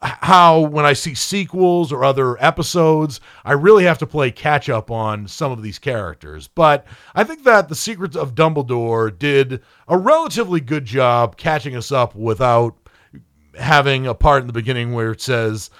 how 0.00 0.60
when 0.60 0.84
I 0.84 0.92
see 0.92 1.14
sequels 1.14 1.92
or 1.92 2.04
other 2.04 2.40
episodes, 2.42 3.20
I 3.44 3.52
really 3.52 3.84
have 3.84 3.98
to 3.98 4.06
play 4.06 4.30
catch 4.30 4.68
up 4.68 4.90
on 4.90 5.26
some 5.26 5.50
of 5.50 5.62
these 5.62 5.78
characters. 5.78 6.48
But 6.48 6.86
I 7.14 7.24
think 7.24 7.44
that 7.44 7.68
The 7.68 7.74
Secrets 7.74 8.16
of 8.16 8.34
Dumbledore 8.34 9.16
did 9.16 9.60
a 9.88 9.98
relatively 9.98 10.60
good 10.60 10.84
job 10.84 11.36
catching 11.36 11.74
us 11.74 11.90
up 11.90 12.14
without 12.14 12.76
having 13.58 14.06
a 14.06 14.14
part 14.14 14.42
in 14.42 14.46
the 14.46 14.52
beginning 14.52 14.92
where 14.92 15.10
it 15.10 15.20
says, 15.20 15.70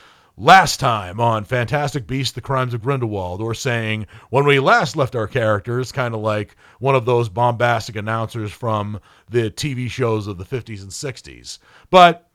Last 0.40 0.78
time 0.78 1.18
on 1.18 1.44
Fantastic 1.44 2.06
Beasts, 2.06 2.32
The 2.32 2.40
Crimes 2.40 2.72
of 2.72 2.80
Grindelwald, 2.80 3.40
or 3.40 3.54
saying, 3.54 4.06
when 4.30 4.46
we 4.46 4.60
last 4.60 4.94
left 4.94 5.16
our 5.16 5.26
characters, 5.26 5.90
kind 5.90 6.14
of 6.14 6.20
like 6.20 6.54
one 6.78 6.94
of 6.94 7.04
those 7.04 7.28
bombastic 7.28 7.96
announcers 7.96 8.52
from 8.52 9.00
the 9.28 9.50
TV 9.50 9.90
shows 9.90 10.28
of 10.28 10.38
the 10.38 10.44
50s 10.44 10.82
and 10.82 10.92
60s. 10.92 11.58
But 11.90 12.27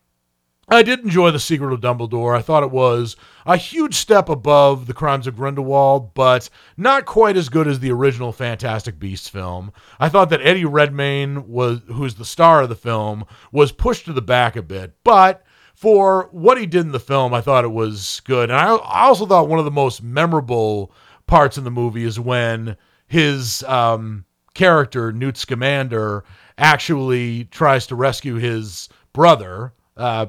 I 0.73 0.81
did 0.81 1.01
enjoy 1.01 1.31
The 1.31 1.39
Secret 1.39 1.71
of 1.71 1.81
Dumbledore. 1.81 2.35
I 2.35 2.41
thought 2.41 2.63
it 2.63 2.71
was 2.71 3.15
a 3.45 3.57
huge 3.57 3.95
step 3.95 4.27
above 4.27 4.87
The 4.87 4.93
Crimes 4.93 5.27
of 5.27 5.35
Grindelwald, 5.35 6.13
but 6.13 6.49
not 6.77 7.05
quite 7.05 7.37
as 7.37 7.49
good 7.49 7.67
as 7.67 7.79
the 7.79 7.91
original 7.91 8.31
Fantastic 8.31 8.97
Beasts 8.97 9.27
film. 9.29 9.71
I 9.99 10.09
thought 10.09 10.29
that 10.29 10.41
Eddie 10.41 10.65
Redmayne 10.65 11.47
was 11.47 11.81
who's 11.87 12.15
the 12.15 12.25
star 12.25 12.63
of 12.63 12.69
the 12.69 12.75
film 12.75 13.25
was 13.51 13.71
pushed 13.71 14.05
to 14.05 14.13
the 14.13 14.21
back 14.21 14.55
a 14.55 14.61
bit, 14.61 14.95
but 15.03 15.43
for 15.75 16.29
what 16.31 16.57
he 16.57 16.65
did 16.65 16.85
in 16.85 16.91
the 16.91 16.99
film, 16.99 17.33
I 17.33 17.41
thought 17.41 17.65
it 17.65 17.71
was 17.71 18.21
good. 18.25 18.49
And 18.49 18.59
I, 18.59 18.77
also 18.77 19.25
thought 19.25 19.49
one 19.49 19.59
of 19.59 19.65
the 19.65 19.71
most 19.71 20.01
memorable 20.01 20.91
parts 21.27 21.57
in 21.57 21.65
the 21.65 21.71
movie 21.71 22.03
is 22.03 22.19
when 22.19 22.77
his 23.07 23.63
um, 23.63 24.25
character 24.53 25.11
Newt 25.11 25.37
Scamander 25.37 26.23
actually 26.57 27.45
tries 27.45 27.85
to 27.87 27.95
rescue 27.95 28.35
his 28.35 28.89
brother 29.13 29.73
uh, 29.97 30.27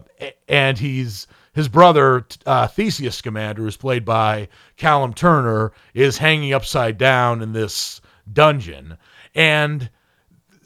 and 0.48 0.78
he's 0.78 1.26
his 1.54 1.68
brother 1.68 2.26
uh, 2.46 2.66
Theseus 2.66 3.16
Scamander, 3.16 3.62
who's 3.62 3.76
played 3.76 4.04
by 4.04 4.48
Callum 4.76 5.14
Turner, 5.14 5.72
is 5.94 6.18
hanging 6.18 6.52
upside 6.52 6.98
down 6.98 7.42
in 7.42 7.52
this 7.52 8.00
dungeon, 8.32 8.98
and 9.34 9.88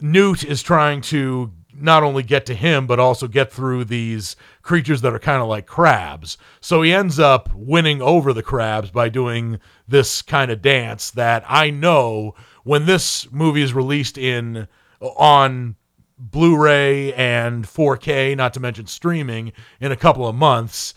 Newt 0.01 0.45
is 0.45 0.63
trying 0.63 1.01
to 1.03 1.53
not 1.81 2.03
only 2.03 2.23
get 2.23 2.47
to 2.47 2.55
him 2.55 2.87
but 2.87 2.99
also 2.99 3.29
get 3.29 3.53
through 3.53 3.85
these 3.85 4.37
creatures 4.63 5.01
that 5.01 5.15
are 5.15 5.19
kind 5.19 5.41
of 5.43 5.49
like 5.49 5.67
crabs. 5.67 6.39
So 6.61 6.83
he 6.83 6.93
ends 6.93 7.19
up 7.19 7.49
winning 7.55 8.03
over 8.03 8.33
the 8.33 8.43
crabs 8.43 8.91
by 8.91 9.09
doing 9.09 9.61
this 9.87 10.23
kind 10.23 10.51
of 10.51 10.63
dance 10.63 11.11
that 11.13 11.45
I 11.49 11.71
know 11.71 12.35
when 12.65 12.87
this 12.87 13.31
movie 13.31 13.63
is 13.63 13.73
released 13.73 14.19
in 14.19 14.67
on 15.01 15.77
Blu-ray 16.19 17.13
and 17.15 17.65
4K, 17.65 18.37
not 18.37 18.55
to 18.55 18.61
mention 18.61 18.87
streaming 18.87 19.53
in 19.81 19.93
a 19.93 19.97
couple 19.97 20.27
of 20.27 20.35
months, 20.35 20.95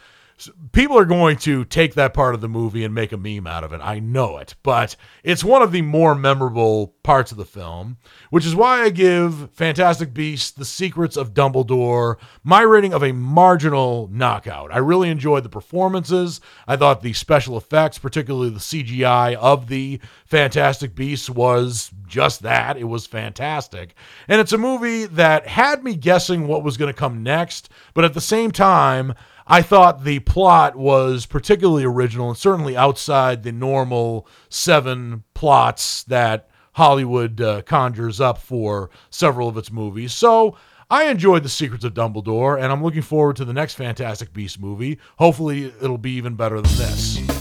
people 0.72 0.98
are 0.98 1.06
going 1.06 1.38
to 1.38 1.66
take 1.66 1.96
that 1.96 2.14
part 2.14 2.36
of 2.36 2.42
the 2.42 2.50
movie 2.50 2.84
and 2.84 2.94
make 2.94 3.12
a 3.12 3.18
meme 3.18 3.48
out 3.48 3.64
of 3.64 3.74
it. 3.74 3.82
I 3.82 4.00
know 4.00 4.38
it, 4.38 4.56
but 4.64 4.96
it's 5.24 5.44
one 5.44 5.62
of 5.62 5.72
the 5.72 5.82
more 5.82 6.16
memorable 6.16 6.96
parts 7.04 7.32
of 7.32 7.38
the 7.38 7.46
film, 7.46 7.98
which 8.30 8.46
is 8.46 8.56
why 8.56 8.82
I 8.82 8.90
give 8.90 9.52
Fantastic 9.52 10.14
Beasts: 10.14 10.52
The 10.52 10.66
Secrets 10.66 11.18
of 11.18 11.34
Dumbledore 11.34 12.18
my 12.44 12.62
rating 12.62 12.94
of 12.94 13.04
a 13.04 13.12
marginal 13.12 14.10
knockout. 14.12 14.74
I 14.74 14.78
really 14.78 15.10
enjoyed 15.10 15.44
the 15.44 15.50
performances. 15.50 16.42
I 16.68 16.76
thought 16.76 17.02
the 17.02 17.14
special 17.14 17.58
effects, 17.58 17.98
particularly 17.98 18.50
the 18.50 18.60
CGI 18.60 19.36
of 19.36 19.68
the 19.68 20.00
Fantastic 20.26 20.96
Beasts, 20.96 21.30
was 21.30 21.92
just 22.08 22.42
that. 22.44 22.78
It 22.78 22.86
was 22.86 23.08
fantastic. 23.08 23.96
And 24.28 24.42
it's 24.42 24.54
a 24.54 24.58
movie 24.58 25.06
that 25.06 25.48
had 25.48 25.84
me 25.84 25.96
guessing 25.96 26.48
what 26.48 26.64
was 26.64 26.78
going 26.78 26.94
to 26.94 27.00
come 27.00 27.24
next, 27.24 27.70
but 27.94 28.06
at 28.06 28.14
the 28.14 28.22
same 28.22 28.52
time, 28.52 29.14
I 29.48 29.62
thought 29.62 30.04
the 30.04 30.20
plot 30.20 30.76
was 30.76 31.26
particularly 31.26 31.84
original 31.84 32.30
and 32.30 32.38
certainly 32.38 32.78
outside 32.78 33.44
the 33.44 33.52
normal 33.52 34.28
seven 34.50 35.24
plots 35.34 36.04
that 36.04 36.50
Hollywood 36.74 37.42
uh, 37.42 37.62
conjures 37.64 38.22
up 38.22 38.38
for 38.38 38.90
several 39.10 39.48
of 39.48 39.58
its 39.58 39.72
movies. 39.72 40.14
So 40.14 40.56
I 40.90 41.06
enjoyed 41.06 41.44
The 41.44 41.50
Secrets 41.50 41.86
of 41.86 41.94
Dumbledore, 41.94 42.62
and 42.62 42.72
I'm 42.72 42.84
looking 42.84 43.02
forward 43.02 43.38
to 43.38 43.46
the 43.46 43.54
next 43.54 43.76
Fantastic 43.76 44.34
Beast 44.34 44.60
movie. 44.60 45.00
Hopefully, 45.18 45.74
it'll 45.82 45.98
be 45.98 46.12
even 46.12 46.36
better 46.36 46.60
than 46.60 46.72
this. 46.78 47.41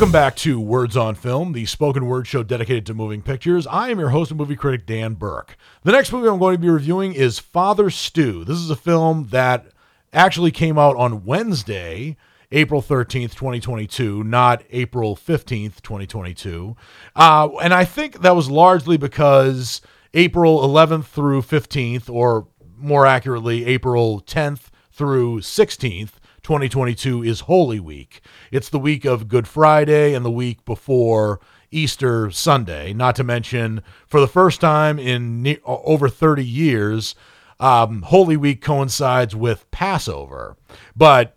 Welcome 0.00 0.12
back 0.12 0.36
to 0.36 0.58
Words 0.58 0.96
on 0.96 1.14
Film, 1.14 1.52
the 1.52 1.66
spoken 1.66 2.06
word 2.06 2.26
show 2.26 2.42
dedicated 2.42 2.86
to 2.86 2.94
moving 2.94 3.20
pictures. 3.20 3.66
I 3.66 3.90
am 3.90 3.98
your 3.98 4.08
host 4.08 4.30
and 4.30 4.40
movie 4.40 4.56
critic, 4.56 4.86
Dan 4.86 5.12
Burke. 5.12 5.58
The 5.82 5.92
next 5.92 6.10
movie 6.10 6.26
I'm 6.26 6.38
going 6.38 6.54
to 6.56 6.58
be 6.58 6.70
reviewing 6.70 7.12
is 7.12 7.38
Father 7.38 7.90
Stu. 7.90 8.42
This 8.42 8.56
is 8.56 8.70
a 8.70 8.76
film 8.76 9.26
that 9.28 9.66
actually 10.10 10.52
came 10.52 10.78
out 10.78 10.96
on 10.96 11.26
Wednesday. 11.26 12.16
April 12.50 12.80
13th, 12.80 13.34
2022, 13.34 14.24
not 14.24 14.62
April 14.70 15.14
15th, 15.14 15.82
2022. 15.82 16.76
Uh, 17.14 17.50
and 17.62 17.74
I 17.74 17.84
think 17.84 18.22
that 18.22 18.34
was 18.34 18.48
largely 18.48 18.96
because 18.96 19.82
April 20.14 20.66
11th 20.66 21.04
through 21.04 21.42
15th, 21.42 22.08
or 22.08 22.48
more 22.78 23.04
accurately, 23.04 23.66
April 23.66 24.22
10th 24.22 24.68
through 24.90 25.40
16th, 25.40 26.12
2022 26.50 27.22
is 27.22 27.40
Holy 27.42 27.78
Week. 27.78 28.20
It's 28.50 28.68
the 28.68 28.80
week 28.80 29.04
of 29.04 29.28
Good 29.28 29.46
Friday 29.46 30.14
and 30.14 30.24
the 30.24 30.32
week 30.32 30.64
before 30.64 31.38
Easter 31.70 32.28
Sunday. 32.32 32.92
Not 32.92 33.14
to 33.14 33.22
mention, 33.22 33.84
for 34.08 34.18
the 34.18 34.26
first 34.26 34.60
time 34.60 34.98
in 34.98 35.44
ne- 35.44 35.60
over 35.64 36.08
30 36.08 36.44
years, 36.44 37.14
um, 37.60 38.02
Holy 38.02 38.36
Week 38.36 38.60
coincides 38.60 39.36
with 39.36 39.70
Passover. 39.70 40.56
But 40.96 41.36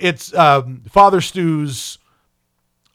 it's 0.00 0.32
um, 0.32 0.82
Father 0.88 1.20
Stu's 1.20 1.98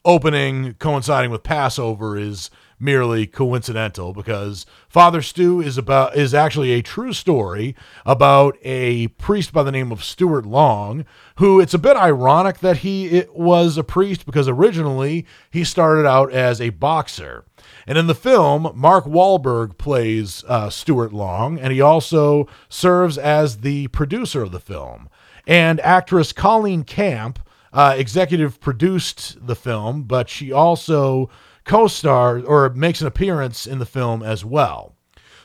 opening 0.04 0.74
coinciding 0.80 1.30
with 1.30 1.44
Passover 1.44 2.16
is 2.16 2.50
merely 2.78 3.26
coincidental 3.26 4.12
because 4.12 4.66
Father 4.88 5.22
Stu 5.22 5.60
is 5.60 5.78
about 5.78 6.16
is 6.16 6.34
actually 6.34 6.72
a 6.72 6.82
true 6.82 7.12
story 7.12 7.74
about 8.04 8.56
a 8.62 9.08
priest 9.08 9.52
by 9.52 9.62
the 9.62 9.72
name 9.72 9.92
of 9.92 10.04
Stuart 10.04 10.46
Long, 10.46 11.04
who 11.36 11.60
it's 11.60 11.74
a 11.74 11.78
bit 11.78 11.96
ironic 11.96 12.58
that 12.58 12.78
he 12.78 13.24
was 13.32 13.76
a 13.76 13.84
priest 13.84 14.26
because 14.26 14.48
originally 14.48 15.26
he 15.50 15.64
started 15.64 16.06
out 16.06 16.32
as 16.32 16.60
a 16.60 16.70
boxer. 16.70 17.44
And 17.86 17.98
in 17.98 18.06
the 18.06 18.14
film, 18.14 18.70
Mark 18.74 19.04
Wahlberg 19.04 19.78
plays 19.78 20.44
uh, 20.48 20.70
Stuart 20.70 21.12
Long, 21.12 21.58
and 21.58 21.72
he 21.72 21.80
also 21.80 22.48
serves 22.68 23.18
as 23.18 23.58
the 23.58 23.88
producer 23.88 24.42
of 24.42 24.52
the 24.52 24.60
film. 24.60 25.08
And 25.46 25.80
actress 25.80 26.32
Colleen 26.32 26.84
Camp 26.84 27.38
uh, 27.72 27.94
executive 27.98 28.60
produced 28.60 29.46
the 29.46 29.56
film, 29.56 30.04
but 30.04 30.28
she 30.28 30.52
also 30.52 31.28
co-stars 31.64 32.44
or 32.44 32.68
makes 32.70 33.00
an 33.00 33.06
appearance 33.06 33.66
in 33.66 33.78
the 33.78 33.86
film 33.86 34.22
as 34.22 34.44
well. 34.44 34.94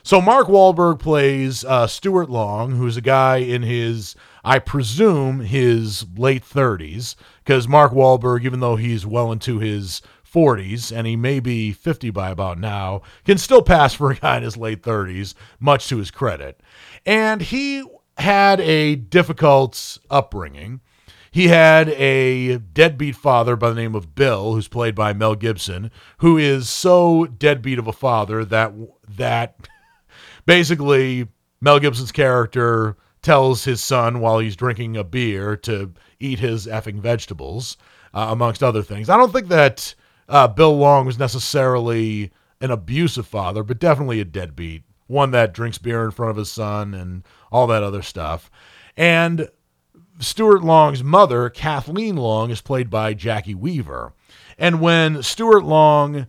So 0.02 0.20
Mark 0.20 0.46
Wahlberg 0.48 0.98
plays 0.98 1.64
uh, 1.64 1.86
Stuart 1.86 2.30
Long, 2.30 2.72
who's 2.72 2.96
a 2.96 3.02
guy 3.02 3.36
in 3.36 3.62
his, 3.62 4.16
I 4.42 4.58
presume, 4.58 5.40
his 5.40 6.06
late 6.16 6.42
30s, 6.42 7.16
because 7.44 7.68
Mark 7.68 7.92
Wahlberg, 7.92 8.44
even 8.44 8.60
though 8.60 8.76
he's 8.76 9.04
well 9.04 9.30
into 9.30 9.58
his 9.58 10.00
40s 10.32 10.96
and 10.96 11.06
he 11.06 11.16
may 11.16 11.40
be 11.40 11.72
50 11.72 12.10
by 12.10 12.30
about 12.30 12.58
now, 12.58 13.02
can 13.24 13.36
still 13.36 13.62
pass 13.62 13.92
for 13.92 14.10
a 14.10 14.16
guy 14.16 14.38
in 14.38 14.42
his 14.42 14.56
late 14.56 14.82
30s, 14.82 15.34
much 15.58 15.88
to 15.88 15.98
his 15.98 16.10
credit. 16.10 16.60
And 17.04 17.42
he 17.42 17.84
had 18.16 18.60
a 18.60 18.96
difficult 18.96 19.98
upbringing. 20.10 20.80
He 21.30 21.48
had 21.48 21.90
a 21.90 22.58
deadbeat 22.58 23.14
father 23.14 23.54
by 23.54 23.70
the 23.70 23.76
name 23.76 23.94
of 23.94 24.14
Bill, 24.14 24.54
who's 24.54 24.68
played 24.68 24.94
by 24.94 25.12
Mel 25.12 25.36
Gibson, 25.36 25.90
who 26.18 26.36
is 26.36 26.68
so 26.68 27.26
deadbeat 27.26 27.78
of 27.78 27.86
a 27.86 27.92
father 27.92 28.44
that 28.44 28.72
that 29.16 29.68
basically 30.44 31.28
Mel 31.60 31.78
Gibson's 31.78 32.12
character 32.12 32.96
tells 33.22 33.64
his 33.64 33.82
son 33.82 34.20
while 34.20 34.38
he's 34.38 34.56
drinking 34.56 34.96
a 34.96 35.04
beer 35.04 35.56
to 35.58 35.92
eat 36.18 36.38
his 36.38 36.66
effing 36.66 37.00
vegetables, 37.00 37.76
uh, 38.14 38.28
amongst 38.30 38.62
other 38.62 38.82
things. 38.82 39.08
I 39.08 39.16
don't 39.16 39.32
think 39.32 39.48
that 39.48 39.94
uh, 40.28 40.48
Bill 40.48 40.76
Long 40.76 41.06
was 41.06 41.18
necessarily 41.18 42.30
an 42.60 42.70
abusive 42.70 43.26
father, 43.26 43.62
but 43.62 43.78
definitely 43.78 44.20
a 44.20 44.24
deadbeat, 44.24 44.82
one 45.06 45.30
that 45.30 45.54
drinks 45.54 45.78
beer 45.78 46.04
in 46.04 46.10
front 46.10 46.30
of 46.30 46.36
his 46.36 46.50
son 46.50 46.94
and 46.94 47.24
all 47.50 47.66
that 47.68 47.82
other 47.82 48.02
stuff. 48.02 48.50
And 48.96 49.48
Stuart 50.20 50.62
Long's 50.62 51.02
mother, 51.02 51.48
Kathleen 51.48 52.16
Long, 52.16 52.50
is 52.50 52.60
played 52.60 52.90
by 52.90 53.14
Jacki 53.14 53.54
Weaver. 53.54 54.12
And 54.58 54.80
when 54.80 55.22
Stuart 55.22 55.64
Long 55.64 56.26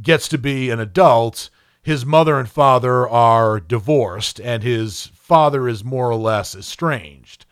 gets 0.00 0.28
to 0.28 0.38
be 0.38 0.70
an 0.70 0.80
adult, 0.80 1.50
his 1.82 2.06
mother 2.06 2.38
and 2.38 2.48
father 2.48 3.06
are 3.06 3.60
divorced, 3.60 4.40
and 4.40 4.62
his 4.62 5.10
father 5.14 5.68
is 5.68 5.84
more 5.84 6.10
or 6.10 6.16
less 6.16 6.54
estranged. 6.54 7.44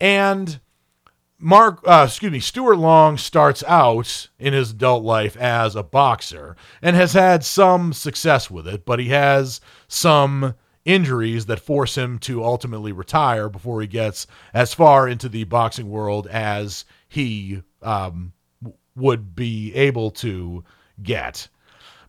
And 0.00 0.60
Mark, 1.44 1.80
uh, 1.84 2.04
excuse 2.06 2.30
me, 2.30 2.38
Stuart 2.38 2.76
Long 2.76 3.18
starts 3.18 3.64
out 3.64 4.28
in 4.38 4.52
his 4.52 4.70
adult 4.70 5.02
life 5.02 5.36
as 5.36 5.74
a 5.74 5.82
boxer 5.82 6.56
and 6.80 6.94
has 6.94 7.14
had 7.14 7.42
some 7.44 7.92
success 7.92 8.48
with 8.48 8.68
it, 8.68 8.84
but 8.84 9.00
he 9.00 9.08
has 9.08 9.60
some 9.88 10.54
injuries 10.84 11.46
that 11.46 11.60
force 11.60 11.96
him 11.96 12.18
to 12.18 12.44
ultimately 12.44 12.92
retire 12.92 13.48
before 13.48 13.80
he 13.80 13.86
gets 13.86 14.26
as 14.52 14.74
far 14.74 15.08
into 15.08 15.28
the 15.28 15.44
boxing 15.44 15.88
world 15.88 16.26
as 16.26 16.84
he 17.08 17.62
um, 17.82 18.32
would 18.96 19.34
be 19.34 19.74
able 19.74 20.10
to 20.10 20.64
get. 21.02 21.48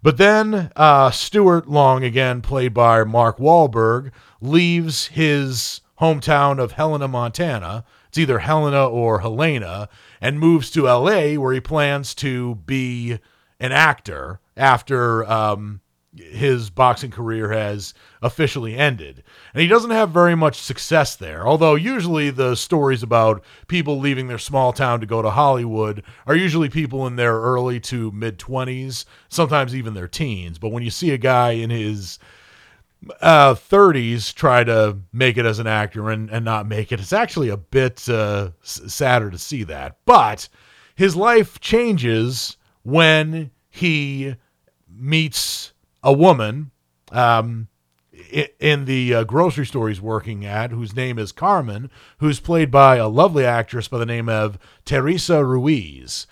But 0.01 0.17
then 0.17 0.71
uh, 0.75 1.11
Stuart 1.11 1.69
Long, 1.69 2.03
again 2.03 2.41
played 2.41 2.73
by 2.73 3.03
Mark 3.03 3.37
Wahlberg, 3.37 4.11
leaves 4.41 5.07
his 5.07 5.81
hometown 5.99 6.59
of 6.59 6.73
Helena, 6.73 7.07
Montana. 7.07 7.85
It's 8.09 8.17
either 8.17 8.39
Helena 8.39 8.85
or 8.87 9.21
Helena, 9.21 9.87
and 10.19 10.39
moves 10.39 10.69
to 10.71 10.83
LA 10.83 11.35
where 11.35 11.53
he 11.53 11.61
plans 11.61 12.13
to 12.15 12.55
be 12.55 13.19
an 13.59 13.71
actor 13.71 14.41
after 14.57 15.23
um, 15.29 15.79
his 16.15 16.69
boxing 16.69 17.11
career 17.11 17.51
has 17.51 17.93
officially 18.21 18.75
ended. 18.75 19.23
And 19.53 19.61
he 19.61 19.67
doesn't 19.67 19.91
have 19.91 20.11
very 20.11 20.35
much 20.35 20.59
success 20.59 21.15
there, 21.15 21.47
although 21.47 21.75
usually 21.75 22.29
the 22.29 22.55
stories 22.55 23.03
about 23.03 23.43
people 23.67 23.99
leaving 23.99 24.27
their 24.27 24.37
small 24.37 24.73
town 24.73 24.99
to 24.99 25.05
go 25.05 25.21
to 25.21 25.31
Hollywood 25.31 26.03
are 26.27 26.35
usually 26.35 26.69
people 26.69 27.07
in 27.07 27.15
their 27.15 27.35
early 27.35 27.79
to 27.81 28.11
mid 28.11 28.37
20s, 28.37 29.05
sometimes 29.29 29.75
even 29.75 29.93
their 29.93 30.07
teens. 30.07 30.59
But 30.59 30.69
when 30.69 30.83
you 30.83 30.91
see 30.91 31.11
a 31.11 31.17
guy 31.17 31.51
in 31.51 31.69
his 31.69 32.19
uh, 33.21 33.55
30s 33.55 34.33
try 34.33 34.63
to 34.63 34.97
make 35.11 35.37
it 35.37 35.45
as 35.45 35.59
an 35.59 35.67
actor 35.67 36.09
and, 36.09 36.29
and 36.29 36.45
not 36.45 36.67
make 36.67 36.91
it, 36.91 36.99
it's 36.99 37.13
actually 37.13 37.49
a 37.49 37.57
bit 37.57 38.07
uh, 38.07 38.51
sadder 38.61 39.31
to 39.31 39.37
see 39.37 39.63
that. 39.63 39.97
But 40.05 40.47
his 40.95 41.15
life 41.15 41.59
changes 41.59 42.57
when 42.83 43.51
he 43.69 44.35
meets 44.87 45.72
a 46.03 46.13
woman 46.13 46.71
um, 47.11 47.67
in 48.59 48.85
the 48.85 49.13
uh, 49.13 49.23
grocery 49.23 49.65
store 49.65 49.89
he's 49.89 50.01
working 50.01 50.45
at, 50.45 50.71
whose 50.71 50.95
name 50.95 51.17
is 51.17 51.31
Carmen, 51.31 51.89
who's 52.17 52.39
played 52.39 52.69
by 52.69 52.97
a 52.97 53.07
lovely 53.07 53.45
actress 53.45 53.87
by 53.87 53.97
the 53.97 54.05
name 54.05 54.29
of 54.29 54.57
Teresa 54.85 55.43
Ruiz. 55.43 56.27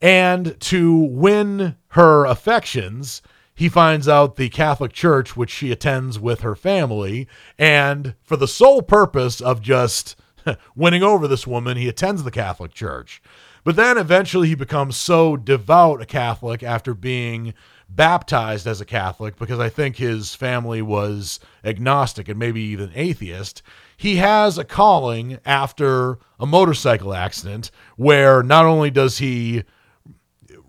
And 0.00 0.58
to 0.60 0.94
win 0.94 1.76
her 1.88 2.24
affections, 2.24 3.22
he 3.54 3.68
finds 3.68 4.08
out 4.08 4.36
the 4.36 4.48
Catholic 4.48 4.92
Church, 4.92 5.36
which 5.36 5.50
she 5.50 5.70
attends 5.70 6.18
with 6.18 6.40
her 6.40 6.56
family, 6.56 7.28
and 7.58 8.14
for 8.22 8.36
the 8.36 8.48
sole 8.48 8.82
purpose 8.82 9.40
of 9.40 9.60
just 9.60 10.16
winning 10.74 11.02
over 11.02 11.28
this 11.28 11.46
woman, 11.46 11.76
he 11.76 11.88
attends 11.88 12.22
the 12.22 12.30
Catholic 12.30 12.72
Church. 12.72 13.22
But 13.62 13.76
then 13.76 13.98
eventually 13.98 14.48
he 14.48 14.54
becomes 14.54 14.96
so 14.96 15.36
devout 15.36 16.00
a 16.00 16.06
Catholic 16.06 16.62
after 16.62 16.94
being 16.94 17.52
baptized 17.94 18.66
as 18.66 18.80
a 18.80 18.84
Catholic 18.84 19.36
because 19.36 19.58
I 19.58 19.68
think 19.68 19.96
his 19.96 20.34
family 20.34 20.80
was 20.80 21.40
agnostic 21.64 22.28
and 22.28 22.38
maybe 22.38 22.60
even 22.60 22.92
atheist. 22.94 23.62
He 23.96 24.16
has 24.16 24.56
a 24.56 24.64
calling 24.64 25.38
after 25.44 26.18
a 26.38 26.46
motorcycle 26.46 27.12
accident 27.12 27.70
where 27.96 28.42
not 28.42 28.64
only 28.64 28.90
does 28.90 29.18
he 29.18 29.64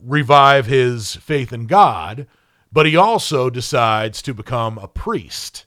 revive 0.04 0.66
his 0.66 1.16
faith 1.16 1.54
in 1.54 1.68
God, 1.68 2.28
but 2.72 2.86
he 2.86 2.96
also 2.96 3.50
decides 3.50 4.22
to 4.24 4.34
become 4.34 4.78
a 4.78 4.88
priest. 4.88 5.66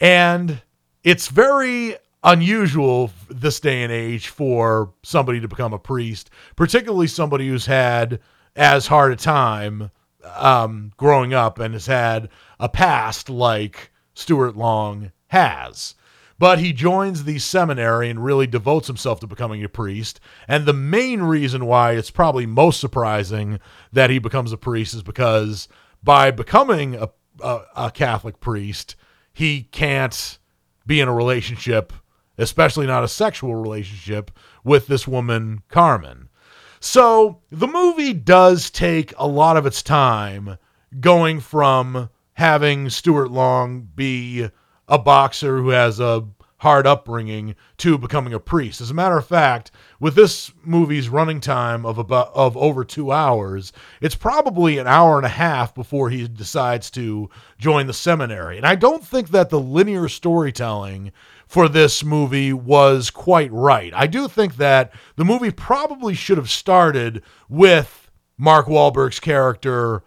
And 0.00 0.62
it's 1.04 1.28
very 1.28 1.96
unusual 2.22 3.12
this 3.28 3.60
day 3.60 3.82
and 3.82 3.92
age 3.92 4.28
for 4.28 4.92
somebody 5.02 5.40
to 5.40 5.48
become 5.48 5.72
a 5.72 5.78
priest, 5.78 6.30
particularly 6.56 7.06
somebody 7.06 7.48
who's 7.48 7.66
had 7.66 8.20
as 8.56 8.88
hard 8.88 9.12
a 9.12 9.16
time 9.16 9.90
um, 10.24 10.92
growing 10.96 11.34
up 11.34 11.58
and 11.58 11.74
has 11.74 11.86
had 11.86 12.28
a 12.58 12.68
past 12.68 13.28
like 13.28 13.90
Stuart 14.14 14.56
Long 14.56 15.12
has. 15.28 15.94
But 16.38 16.58
he 16.58 16.72
joins 16.72 17.24
the 17.24 17.38
seminary 17.38 18.08
and 18.08 18.24
really 18.24 18.46
devotes 18.46 18.86
himself 18.86 19.20
to 19.20 19.26
becoming 19.26 19.62
a 19.62 19.68
priest. 19.68 20.20
And 20.48 20.64
the 20.64 20.72
main 20.72 21.20
reason 21.20 21.66
why 21.66 21.92
it's 21.92 22.10
probably 22.10 22.46
most 22.46 22.80
surprising 22.80 23.60
that 23.92 24.08
he 24.08 24.18
becomes 24.18 24.50
a 24.50 24.56
priest 24.56 24.94
is 24.94 25.02
because 25.02 25.68
by 26.02 26.30
becoming 26.30 26.94
a, 26.94 27.10
a, 27.40 27.60
a 27.76 27.90
Catholic 27.90 28.40
priest, 28.40 28.96
he 29.34 29.64
can't 29.64 30.38
be 30.86 31.00
in 31.00 31.08
a 31.08 31.14
relationship, 31.14 31.92
especially 32.38 32.86
not 32.86 33.04
a 33.04 33.08
sexual 33.08 33.54
relationship, 33.54 34.30
with 34.64 34.86
this 34.86 35.06
woman, 35.06 35.62
Carmen. 35.68 36.29
So 36.80 37.42
the 37.50 37.68
movie 37.68 38.14
does 38.14 38.70
take 38.70 39.12
a 39.18 39.26
lot 39.26 39.56
of 39.58 39.66
its 39.66 39.82
time 39.82 40.56
going 40.98 41.40
from 41.40 42.08
having 42.34 42.88
Stuart 42.88 43.30
Long 43.30 43.82
be 43.94 44.48
a 44.88 44.98
boxer 44.98 45.58
who 45.58 45.68
has 45.68 46.00
a 46.00 46.26
hard 46.56 46.86
upbringing 46.86 47.54
to 47.78 47.96
becoming 47.96 48.34
a 48.34 48.40
priest. 48.40 48.80
As 48.80 48.90
a 48.90 48.94
matter 48.94 49.16
of 49.16 49.26
fact, 49.26 49.70
with 49.98 50.14
this 50.14 50.52
movie's 50.62 51.08
running 51.08 51.40
time 51.40 51.86
of 51.86 51.96
about 51.96 52.30
of 52.34 52.56
over 52.56 52.84
2 52.84 53.12
hours, 53.12 53.72
it's 54.00 54.14
probably 54.14 54.76
an 54.78 54.86
hour 54.86 55.16
and 55.16 55.24
a 55.24 55.30
half 55.30 55.74
before 55.74 56.10
he 56.10 56.28
decides 56.28 56.90
to 56.92 57.30
join 57.58 57.86
the 57.86 57.94
seminary. 57.94 58.56
And 58.56 58.66
I 58.66 58.74
don't 58.74 59.04
think 59.04 59.30
that 59.30 59.48
the 59.48 59.60
linear 59.60 60.08
storytelling 60.08 61.12
for 61.50 61.68
this 61.68 62.04
movie 62.04 62.52
was 62.52 63.10
quite 63.10 63.50
right. 63.50 63.92
I 63.92 64.06
do 64.06 64.28
think 64.28 64.56
that 64.58 64.92
the 65.16 65.24
movie 65.24 65.50
probably 65.50 66.14
should 66.14 66.38
have 66.38 66.48
started 66.48 67.24
with 67.48 68.08
Mark 68.38 68.66
Wahlberg's 68.66 69.18
character 69.18 70.04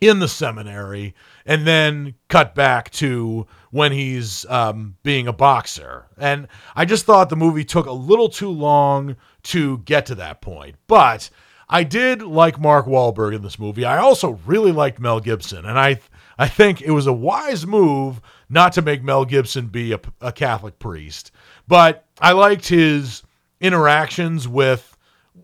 in 0.00 0.18
the 0.18 0.26
seminary 0.26 1.14
and 1.46 1.64
then 1.64 2.14
cut 2.28 2.56
back 2.56 2.90
to 2.90 3.46
when 3.70 3.92
he's 3.92 4.44
um, 4.46 4.96
being 5.04 5.28
a 5.28 5.32
boxer. 5.32 6.06
And 6.18 6.48
I 6.74 6.86
just 6.86 7.06
thought 7.06 7.28
the 7.28 7.36
movie 7.36 7.64
took 7.64 7.86
a 7.86 7.92
little 7.92 8.28
too 8.28 8.50
long 8.50 9.14
to 9.44 9.78
get 9.78 10.06
to 10.06 10.16
that 10.16 10.40
point. 10.40 10.74
But 10.88 11.30
I 11.68 11.84
did 11.84 12.20
like 12.20 12.58
Mark 12.58 12.86
Wahlberg 12.86 13.32
in 13.32 13.42
this 13.42 13.60
movie. 13.60 13.84
I 13.84 13.98
also 13.98 14.40
really 14.44 14.72
liked 14.72 14.98
Mel 14.98 15.20
Gibson, 15.20 15.64
and 15.64 15.78
I 15.78 16.00
I 16.36 16.48
think 16.48 16.82
it 16.82 16.90
was 16.90 17.06
a 17.06 17.12
wise 17.12 17.64
move 17.64 18.20
not 18.52 18.74
to 18.74 18.82
make 18.82 19.02
Mel 19.02 19.24
Gibson 19.24 19.66
be 19.66 19.92
a, 19.92 20.00
a 20.20 20.30
Catholic 20.30 20.78
priest. 20.78 21.32
But 21.66 22.04
I 22.20 22.32
liked 22.32 22.68
his 22.68 23.22
interactions 23.60 24.46
with 24.46 24.92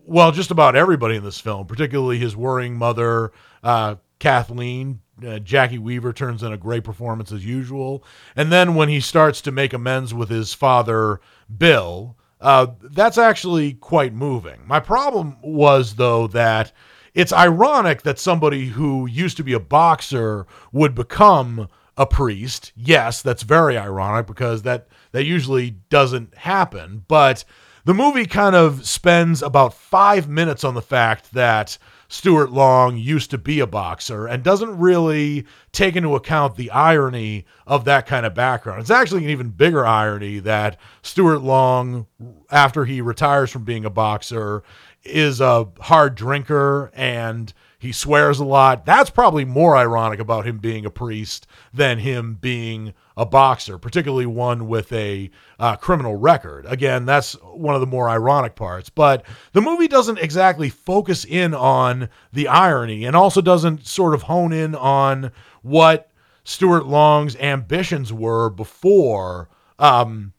well, 0.05 0.31
just 0.31 0.51
about 0.51 0.75
everybody 0.75 1.15
in 1.15 1.23
this 1.23 1.39
film, 1.39 1.67
particularly 1.67 2.17
his 2.17 2.35
worrying 2.35 2.75
mother, 2.75 3.31
uh, 3.63 3.95
Kathleen. 4.19 5.01
Uh, 5.19 5.37
Jacki 5.37 5.77
Weaver 5.77 6.13
turns 6.13 6.43
in 6.43 6.53
a 6.53 6.57
great 6.57 6.85
performance 6.85 7.31
as 7.31 7.45
usual. 7.45 8.05
And 8.37 8.51
then 8.51 8.75
when 8.75 8.87
he 8.87 9.01
starts 9.01 9.41
to 9.41 9.51
make 9.51 9.73
amends 9.73 10.13
with 10.13 10.29
his 10.29 10.53
father, 10.53 11.19
Bill, 11.57 12.15
uh, 12.39 12.67
that's 12.81 13.17
actually 13.17 13.73
quite 13.73 14.13
moving. 14.13 14.61
My 14.65 14.79
problem 14.79 15.35
was, 15.41 15.95
though, 15.95 16.27
that 16.27 16.71
it's 17.13 17.33
ironic 17.33 18.03
that 18.03 18.17
somebody 18.17 18.67
who 18.67 19.07
used 19.07 19.35
to 19.37 19.43
be 19.43 19.53
a 19.53 19.59
boxer 19.59 20.47
would 20.71 20.95
become 20.95 21.67
a 21.99 22.05
priest. 22.07 22.71
Yes, 22.77 23.21
that's 23.21 23.43
very 23.43 23.77
ironic 23.77 24.25
because 24.25 24.63
that, 24.63 24.87
that 25.11 25.25
usually 25.25 25.71
doesn't 25.89 26.33
happen. 26.33 27.03
But 27.09 27.43
the 27.83 27.93
movie 27.93 28.25
kind 28.25 28.55
of 28.55 28.87
spends 28.87 29.43
about 29.43 29.73
five 29.73 30.29
minutes 30.29 30.63
on 30.63 30.75
the 30.75 30.81
fact 30.81 31.33
that 31.33 31.77
Stuart 32.07 32.51
Long 32.51 32.97
used 32.97 33.31
to 33.31 33.37
be 33.37 33.59
a 33.59 33.67
boxer 33.67 34.27
and 34.27 34.43
doesn't 34.43 34.79
really 34.79 35.45
take 35.73 35.97
into 35.97 36.15
account 36.15 36.55
the 36.55 36.71
irony 36.71 37.45
of 37.67 37.83
that 37.85 38.07
kind 38.07 38.25
of 38.25 38.33
background. 38.33 38.79
It's 38.79 38.89
actually 38.89 39.25
an 39.25 39.29
even 39.31 39.49
bigger 39.49 39.85
irony 39.85 40.39
that 40.39 40.79
Stuart 41.01 41.41
Long, 41.41 42.07
after 42.49 42.85
he 42.85 43.01
retires 43.01 43.51
from 43.51 43.65
being 43.65 43.83
a 43.83 43.89
boxer, 43.89 44.63
is 45.03 45.41
a 45.41 45.67
hard 45.81 46.15
drinker 46.15 46.91
and 46.93 47.53
he 47.79 47.93
swears 47.93 48.39
a 48.39 48.45
lot. 48.45 48.85
That's 48.85 49.09
probably 49.09 49.45
more 49.45 49.75
ironic 49.77 50.19
about 50.19 50.45
him 50.45 50.57
being 50.57 50.85
a 50.85 50.89
priest 50.89 51.47
than 51.73 51.99
him 51.99 52.35
being 52.35 52.93
a 53.15 53.25
boxer, 53.25 53.77
particularly 53.77 54.25
one 54.25 54.67
with 54.67 54.91
a 54.91 55.31
uh, 55.57 55.77
criminal 55.77 56.15
record. 56.15 56.65
Again, 56.67 57.05
that's 57.05 57.33
one 57.41 57.75
of 57.75 57.81
the 57.81 57.87
more 57.87 58.09
ironic 58.09 58.55
parts. 58.55 58.89
But 58.89 59.25
the 59.53 59.61
movie 59.61 59.87
doesn't 59.87 60.19
exactly 60.19 60.69
focus 60.69 61.23
in 61.23 61.53
on 61.53 62.09
the 62.33 62.49
irony 62.49 63.05
and 63.05 63.15
also 63.15 63.39
doesn't 63.41 63.87
sort 63.87 64.13
of 64.13 64.23
hone 64.23 64.51
in 64.51 64.75
on 64.75 65.31
what 65.61 66.11
Stuart 66.43 66.85
Long's 66.85 67.37
ambitions 67.37 68.11
were 68.11 68.49
before 68.49 69.49
um, 69.77 70.33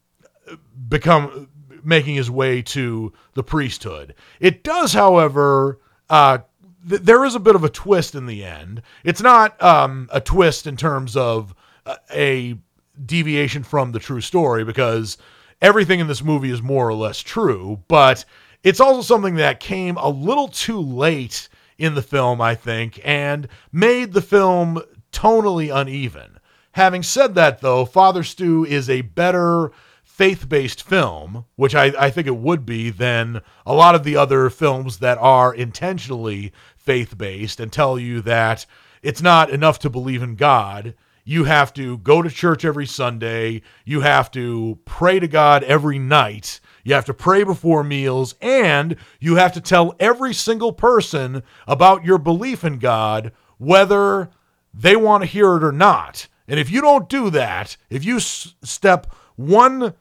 become 0.89 1.49
making 1.83 2.17
his 2.17 2.31
way 2.31 2.61
to 2.61 3.13
the 3.33 3.43
priesthood. 3.43 4.15
It 4.41 4.63
does, 4.63 4.93
however, 4.93 5.81
uh, 6.11 6.39
th- 6.89 7.03
there 7.03 7.25
is 7.25 7.35
a 7.35 7.41
bit 7.41 7.55
of 7.55 7.65
a 7.65 7.69
twist 7.69 8.15
in 8.15 8.27
the 8.27 8.45
end. 8.45 8.83
It's 9.05 9.23
not 9.23 9.61
um, 9.63 10.09
a 10.13 10.21
twist 10.21 10.67
in 10.67 10.77
terms 10.77 11.17
of 11.17 11.55
uh, 11.87 11.97
a 12.13 12.57
deviation 13.05 13.63
from 13.63 13.93
the 13.93 13.99
true 13.99 14.21
story 14.21 14.65
because 14.65 15.19
everything 15.63 16.01
in 16.01 16.07
this 16.07 16.23
movie 16.23 16.51
is 16.51 16.63
more 16.63 16.89
or 16.89 16.95
less 16.95 17.21
true, 17.21 17.83
but 17.89 18.25
it's 18.63 18.81
also 18.81 19.03
something 19.03 19.37
that 19.37 19.61
came 19.61 19.97
a 19.97 20.09
little 20.09 20.49
too 20.49 20.81
late 20.81 21.49
in 21.79 21.95
the 21.95 22.03
film, 22.03 22.41
I 22.41 22.55
think, 22.55 23.01
and 23.05 23.49
made 23.73 24.13
the 24.13 24.21
film 24.21 24.83
tonally 25.13 25.75
uneven. 25.75 26.39
Having 26.73 27.03
said 27.03 27.35
that, 27.35 27.61
though, 27.61 27.85
Father 27.85 28.23
Stu 28.23 28.65
is 28.65 28.89
a 28.89 29.01
better 29.01 29.73
faith 30.21 30.51
based 30.51 30.83
film, 30.83 31.47
which 31.57 31.75
I, 31.75 31.95
I 31.99 32.11
think 32.11 32.27
it 32.27 32.37
would 32.37 32.67
be, 32.67 32.91
than 32.91 33.41
a 33.65 33.73
lot 33.73 33.95
of 33.95 34.05
the 34.05 34.17
other 34.17 34.51
films 34.51 34.99
that 34.99 35.17
are 35.17 35.55
intentionally 35.55 36.53
faith 36.77 37.17
based 37.17 37.59
and 37.59 37.73
tell 37.73 37.99
you 37.99 38.21
that 38.21 38.67
it's 39.03 39.23
not 39.23 39.49
enough 39.49 39.79
to 39.79 39.89
believe 39.89 40.23
in 40.23 40.35
God. 40.35 40.95
You 41.25 41.45
have 41.45 41.73
to 41.73 41.97
go 41.97 42.21
to 42.21 42.29
church 42.29 42.67
every 42.67 42.85
Sunday. 42.85 43.63
You 43.87 44.03
have 44.03 44.31
to 44.33 44.79
pray 44.85 45.21
to 45.21 45.27
God 45.27 45.65
every 45.65 45.99
night. 45.99 46.61
You 46.85 46.93
have 46.93 47.07
to 47.07 47.15
pray 47.15 47.43
before 47.43 47.83
meals. 47.83 48.35
And 48.43 48.97
you 49.21 49.37
have 49.37 49.55
to 49.55 49.61
tell 49.63 49.95
every 49.99 50.35
single 50.35 50.75
person 50.75 51.43
about 51.67 52.05
your 52.05 52.19
belief 52.19 52.63
in 52.63 52.79
God, 52.79 53.33
whether 53.57 54.29
they 54.75 54.97
want 54.97 55.23
to 55.23 55.31
hear 55.31 55.57
it 55.57 55.65
or 55.65 55.73
not. 55.73 56.29
And 56.47 56.61
if 56.61 56.71
you 56.71 56.83
don't 56.83 57.09
do 57.09 57.31
that, 57.31 57.79
if 57.89 58.05
you 58.05 58.17
s- 58.17 58.55
step 58.63 59.07
one 59.37 59.95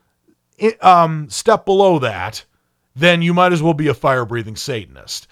um, 0.82 1.30
step 1.30 1.66
below 1.66 2.00
that, 2.00 2.46
then 2.96 3.22
you 3.22 3.34
might 3.34 3.54
as 3.54 3.62
well 3.62 3.74
be 3.74 3.88
a 3.88 3.94
fire 3.94 4.26
breathing 4.26 4.56
Satanist. 4.56 5.28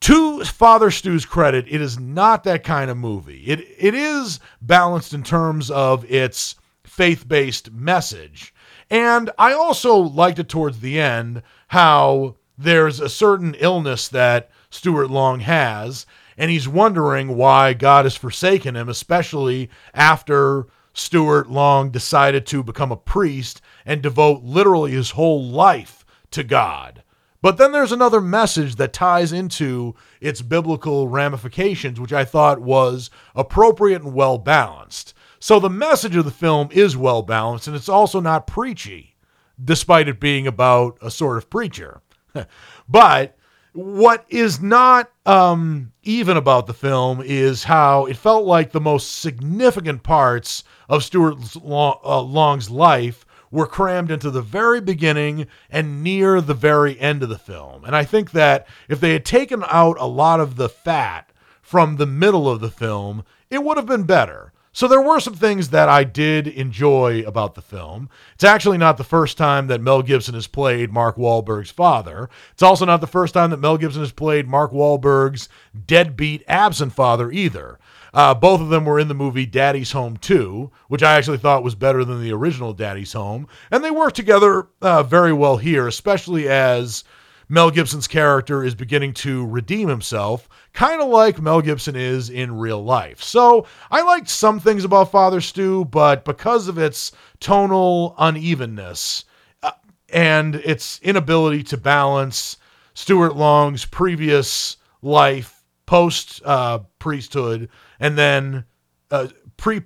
To 0.00 0.44
Father 0.44 0.90
Stu's 0.90 1.24
credit, 1.24 1.66
it 1.68 1.80
is 1.80 1.98
not 1.98 2.42
that 2.44 2.64
kind 2.64 2.90
of 2.90 2.96
movie. 2.96 3.44
It 3.46 3.60
it 3.78 3.94
is 3.94 4.40
balanced 4.60 5.14
in 5.14 5.22
terms 5.22 5.70
of 5.70 6.04
its 6.10 6.56
faith-based 6.82 7.72
message. 7.72 8.52
And 8.90 9.30
I 9.38 9.52
also 9.52 9.96
liked 9.96 10.40
it 10.40 10.48
towards 10.48 10.80
the 10.80 11.00
end 11.00 11.42
how 11.68 12.34
there's 12.58 13.00
a 13.00 13.08
certain 13.08 13.54
illness 13.54 14.08
that 14.08 14.50
Stuart 14.70 15.08
Long 15.08 15.40
has, 15.40 16.04
and 16.36 16.50
he's 16.50 16.68
wondering 16.68 17.36
why 17.36 17.72
God 17.72 18.04
has 18.04 18.16
forsaken 18.16 18.76
him, 18.76 18.88
especially 18.88 19.70
after 19.94 20.66
Stuart 20.94 21.50
Long 21.50 21.90
decided 21.90 22.46
to 22.46 22.62
become 22.62 22.92
a 22.92 22.96
priest 22.96 23.60
and 23.86 24.02
devote 24.02 24.42
literally 24.42 24.92
his 24.92 25.10
whole 25.10 25.42
life 25.42 26.04
to 26.32 26.42
God. 26.42 27.02
But 27.40 27.56
then 27.56 27.72
there's 27.72 27.92
another 27.92 28.20
message 28.20 28.76
that 28.76 28.92
ties 28.92 29.32
into 29.32 29.96
its 30.20 30.42
biblical 30.42 31.08
ramifications, 31.08 31.98
which 31.98 32.12
I 32.12 32.24
thought 32.24 32.60
was 32.60 33.10
appropriate 33.34 34.02
and 34.02 34.14
well 34.14 34.38
balanced. 34.38 35.12
So 35.40 35.58
the 35.58 35.68
message 35.68 36.14
of 36.14 36.24
the 36.24 36.30
film 36.30 36.68
is 36.70 36.96
well 36.96 37.22
balanced, 37.22 37.66
and 37.66 37.74
it's 37.74 37.88
also 37.88 38.20
not 38.20 38.46
preachy, 38.46 39.16
despite 39.62 40.06
it 40.06 40.20
being 40.20 40.46
about 40.46 40.96
a 41.02 41.10
sort 41.10 41.36
of 41.36 41.50
preacher. 41.50 42.00
but 42.88 43.36
what 43.72 44.24
is 44.28 44.60
not 44.60 45.10
um, 45.26 45.90
even 46.04 46.36
about 46.36 46.66
the 46.68 46.74
film 46.74 47.20
is 47.24 47.64
how 47.64 48.06
it 48.06 48.16
felt 48.16 48.44
like 48.44 48.70
the 48.70 48.80
most 48.80 49.20
significant 49.20 50.04
parts 50.04 50.62
of 50.92 51.02
Stuart 51.02 51.38
uh, 51.56 52.20
Long's 52.20 52.68
life 52.68 53.24
were 53.50 53.66
crammed 53.66 54.10
into 54.10 54.30
the 54.30 54.42
very 54.42 54.78
beginning 54.78 55.46
and 55.70 56.02
near 56.02 56.42
the 56.42 56.52
very 56.52 57.00
end 57.00 57.22
of 57.22 57.30
the 57.30 57.38
film. 57.38 57.82
And 57.86 57.96
I 57.96 58.04
think 58.04 58.32
that 58.32 58.66
if 58.90 59.00
they 59.00 59.14
had 59.14 59.24
taken 59.24 59.64
out 59.68 59.96
a 59.98 60.06
lot 60.06 60.38
of 60.38 60.56
the 60.56 60.68
fat 60.68 61.32
from 61.62 61.96
the 61.96 62.04
middle 62.04 62.46
of 62.46 62.60
the 62.60 62.70
film, 62.70 63.24
it 63.48 63.64
would 63.64 63.78
have 63.78 63.86
been 63.86 64.02
better. 64.02 64.52
So 64.74 64.86
there 64.86 65.00
were 65.00 65.20
some 65.20 65.34
things 65.34 65.70
that 65.70 65.88
I 65.88 66.04
did 66.04 66.46
enjoy 66.46 67.22
about 67.26 67.54
the 67.54 67.62
film. 67.62 68.10
It's 68.34 68.44
actually 68.44 68.78
not 68.78 68.98
the 68.98 69.04
first 69.04 69.38
time 69.38 69.68
that 69.68 69.80
Mel 69.80 70.02
Gibson 70.02 70.34
has 70.34 70.46
played 70.46 70.92
Mark 70.92 71.16
Wahlberg's 71.16 71.70
father. 71.70 72.28
It's 72.52 72.62
also 72.62 72.84
not 72.84 73.00
the 73.00 73.06
first 73.06 73.32
time 73.32 73.48
that 73.50 73.60
Mel 73.60 73.78
Gibson 73.78 74.02
has 74.02 74.12
played 74.12 74.46
Mark 74.46 74.72
Wahlberg's 74.72 75.48
deadbeat 75.86 76.42
absent 76.48 76.92
father 76.92 77.30
either. 77.30 77.78
Uh, 78.14 78.34
both 78.34 78.60
of 78.60 78.68
them 78.68 78.84
were 78.84 78.98
in 78.98 79.08
the 79.08 79.14
movie 79.14 79.46
Daddy's 79.46 79.92
Home 79.92 80.16
2, 80.18 80.70
which 80.88 81.02
I 81.02 81.14
actually 81.14 81.38
thought 81.38 81.64
was 81.64 81.74
better 81.74 82.04
than 82.04 82.22
the 82.22 82.32
original 82.32 82.72
Daddy's 82.72 83.14
Home. 83.14 83.48
And 83.70 83.82
they 83.82 83.90
work 83.90 84.12
together 84.12 84.68
uh, 84.82 85.02
very 85.02 85.32
well 85.32 85.56
here, 85.56 85.86
especially 85.86 86.48
as 86.48 87.04
Mel 87.48 87.70
Gibson's 87.70 88.08
character 88.08 88.64
is 88.64 88.74
beginning 88.74 89.14
to 89.14 89.46
redeem 89.46 89.88
himself, 89.88 90.48
kind 90.72 91.00
of 91.00 91.08
like 91.08 91.40
Mel 91.40 91.60
Gibson 91.60 91.96
is 91.96 92.30
in 92.30 92.56
real 92.58 92.82
life. 92.82 93.22
So 93.22 93.66
I 93.90 94.02
liked 94.02 94.28
some 94.28 94.60
things 94.60 94.84
about 94.84 95.10
Father 95.10 95.40
Stu, 95.40 95.84
but 95.86 96.24
because 96.24 96.68
of 96.68 96.78
its 96.78 97.12
tonal 97.40 98.14
unevenness 98.18 99.24
uh, 99.62 99.72
and 100.10 100.54
its 100.56 100.98
inability 101.02 101.62
to 101.64 101.76
balance 101.76 102.56
Stuart 102.94 103.36
Long's 103.36 103.84
previous 103.84 104.76
life 105.02 105.62
post 105.84 106.40
uh, 106.46 106.78
priesthood 106.98 107.68
and 108.02 108.18
then 108.18 108.64
uh, 109.10 109.28
pre 109.56 109.80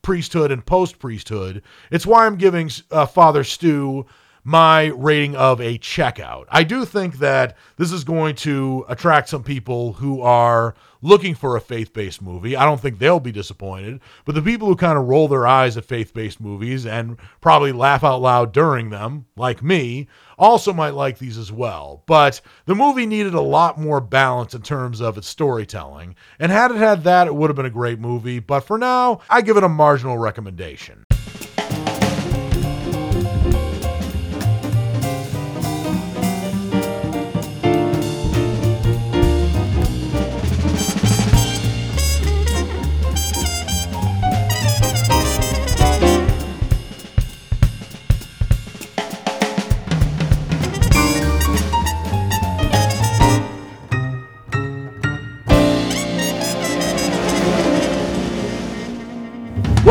priesthood 0.00 0.52
and 0.52 0.64
post 0.64 0.98
priesthood. 0.98 1.62
It's 1.90 2.06
why 2.06 2.24
I'm 2.24 2.36
giving 2.36 2.70
uh, 2.90 3.04
Father 3.06 3.44
Stu 3.44 4.06
my 4.44 4.84
rating 4.94 5.34
of 5.34 5.60
a 5.60 5.76
checkout. 5.78 6.44
I 6.48 6.62
do 6.62 6.84
think 6.84 7.18
that 7.18 7.56
this 7.76 7.90
is 7.90 8.04
going 8.04 8.36
to 8.36 8.84
attract 8.88 9.28
some 9.28 9.42
people 9.42 9.94
who 9.94 10.20
are 10.20 10.76
looking 11.02 11.34
for 11.34 11.56
a 11.56 11.60
faith 11.60 11.92
based 11.92 12.22
movie. 12.22 12.54
I 12.54 12.64
don't 12.64 12.80
think 12.80 13.00
they'll 13.00 13.18
be 13.18 13.32
disappointed, 13.32 14.00
but 14.24 14.36
the 14.36 14.42
people 14.42 14.68
who 14.68 14.76
kind 14.76 14.96
of 14.96 15.08
roll 15.08 15.26
their 15.26 15.48
eyes 15.48 15.76
at 15.76 15.84
faith 15.84 16.14
based 16.14 16.40
movies 16.40 16.86
and 16.86 17.16
probably 17.40 17.72
laugh 17.72 18.04
out 18.04 18.22
loud 18.22 18.52
during 18.52 18.90
them, 18.90 19.26
like 19.36 19.64
me, 19.64 20.06
also 20.38 20.72
might 20.72 20.94
like 20.94 21.18
these 21.18 21.38
as 21.38 21.52
well. 21.52 22.02
But 22.06 22.40
the 22.66 22.74
movie 22.74 23.06
needed 23.06 23.34
a 23.34 23.40
lot 23.40 23.78
more 23.78 24.00
balance 24.00 24.54
in 24.54 24.62
terms 24.62 25.00
of 25.00 25.18
its 25.18 25.28
storytelling, 25.28 26.16
and 26.38 26.52
had 26.52 26.70
it 26.70 26.76
had 26.76 27.04
that, 27.04 27.26
it 27.26 27.34
would 27.34 27.50
have 27.50 27.56
been 27.56 27.66
a 27.66 27.70
great 27.70 27.98
movie. 27.98 28.38
But 28.38 28.60
for 28.60 28.78
now, 28.78 29.20
I 29.30 29.40
give 29.40 29.56
it 29.56 29.64
a 29.64 29.68
marginal 29.68 30.18
recommendation. 30.18 31.04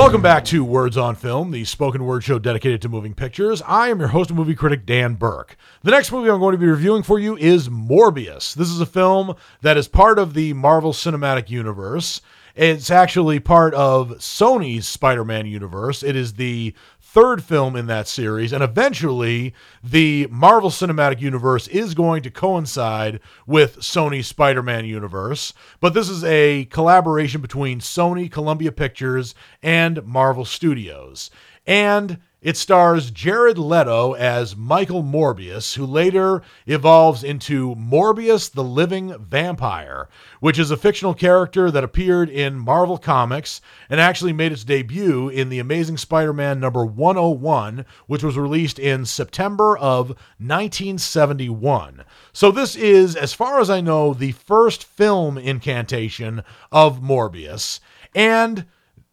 Welcome 0.05 0.21
back 0.21 0.45
to 0.45 0.63
Words 0.63 0.97
on 0.97 1.15
Film, 1.15 1.49
the 1.49 1.65
spoken 1.65 2.05
word 2.05 2.23
show 2.23 2.37
dedicated 2.37 2.79
to 2.83 2.89
moving 2.89 3.15
pictures. 3.15 3.63
I 3.63 3.87
am 3.87 3.97
your 3.97 4.09
host 4.09 4.29
and 4.29 4.37
movie 4.37 4.53
critic, 4.53 4.85
Dan 4.85 5.15
Burke. 5.15 5.57
The 5.81 5.89
next 5.89 6.11
movie 6.11 6.29
I'm 6.29 6.39
going 6.39 6.51
to 6.51 6.59
be 6.59 6.67
reviewing 6.67 7.01
for 7.01 7.17
you 7.17 7.35
is 7.37 7.69
Morbius. 7.69 8.53
This 8.53 8.69
is 8.69 8.79
a 8.79 8.85
film 8.85 9.33
that 9.61 9.77
is 9.77 9.87
part 9.87 10.19
of 10.19 10.35
the 10.35 10.53
Marvel 10.53 10.93
Cinematic 10.93 11.49
Universe. 11.49 12.21
It's 12.55 12.91
actually 12.91 13.39
part 13.39 13.73
of 13.73 14.09
Sony's 14.19 14.87
Spider 14.87 15.25
Man 15.25 15.47
universe. 15.47 16.03
It 16.03 16.15
is 16.15 16.33
the 16.33 16.75
third 17.15 17.41
film 17.41 17.77
in 17.77 17.87
that 17.87 18.09
series, 18.09 18.51
and 18.51 18.61
eventually 18.61 19.53
the 19.81 20.27
Marvel 20.29 20.69
Cinematic 20.69 21.21
Universe 21.21 21.65
is 21.69 21.93
going 21.93 22.21
to 22.21 22.29
coincide 22.29 23.21
with 23.47 23.77
Sony's 23.77 24.27
Spider 24.27 24.61
Man 24.61 24.83
universe. 24.83 25.53
But 25.79 25.93
this 25.93 26.09
is 26.09 26.25
a 26.25 26.65
collaboration 26.65 27.39
between 27.39 27.79
Sony, 27.79 28.29
Columbia 28.29 28.73
Pictures, 28.73 29.33
and 29.63 30.05
Marvel 30.05 30.43
Studios. 30.43 31.31
And 31.65 32.19
it 32.45 32.55
stars 32.55 33.09
Jared 33.09 33.57
Leto 33.57 34.13
as 34.13 34.55
Michael 34.55 35.01
Morbius, 35.01 35.73
who 35.77 35.83
later 35.83 36.43
evolves 36.67 37.23
into 37.23 37.73
Morbius 37.73 38.51
the 38.51 38.63
Living 38.63 39.17
Vampire, 39.17 40.07
which 40.41 40.59
is 40.59 40.69
a 40.69 40.77
fictional 40.77 41.15
character 41.15 41.71
that 41.71 41.83
appeared 41.83 42.29
in 42.29 42.59
Marvel 42.59 42.99
Comics 42.99 43.61
and 43.89 43.99
actually 43.99 44.31
made 44.31 44.51
its 44.51 44.63
debut 44.63 45.27
in 45.27 45.49
The 45.49 45.57
Amazing 45.57 45.97
Spider 45.97 46.33
Man 46.33 46.59
number 46.59 46.85
101, 46.85 47.83
which 48.05 48.21
was 48.21 48.37
released 48.37 48.77
in 48.77 49.05
September 49.05 49.75
of 49.75 50.09
1971. 50.37 52.03
So, 52.31 52.51
this 52.51 52.75
is, 52.75 53.15
as 53.15 53.33
far 53.33 53.59
as 53.59 53.71
I 53.71 53.81
know, 53.81 54.13
the 54.13 54.33
first 54.33 54.83
film 54.83 55.39
incantation 55.39 56.43
of 56.71 57.01
Morbius. 57.01 57.79
And 58.13 58.65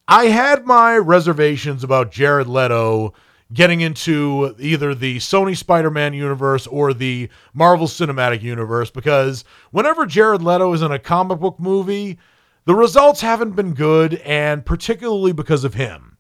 I 0.09 0.27
had 0.27 0.67
my 0.67 0.97
reservations 0.97 1.85
about 1.85 2.11
Jared 2.11 2.49
Leto 2.49 3.15
getting 3.53 3.81
into 3.81 4.55
either 4.59 4.95
the 4.95 5.19
Sony 5.19 5.57
Spider 5.57 5.91
Man 5.91 6.15
universe 6.15 6.67
or 6.67 6.93
the 6.93 7.29
Marvel 7.53 7.87
Cinematic 7.87 8.43
Universe 8.43 8.91
because 8.91 9.45
whenever 9.71 10.07
Jared 10.07 10.43
Leto 10.43 10.73
is 10.73 10.83
in 10.83 10.91
a 10.91 10.99
comic 10.99 11.39
book 11.39 11.61
movie, 11.61 12.19
the 12.65 12.75
results 12.75 13.21
haven't 13.21 13.53
been 13.53 13.75
good, 13.75 14.15
and 14.25 14.65
particularly 14.65 15.33
because 15.33 15.65
of 15.65 15.75
him. 15.75 16.17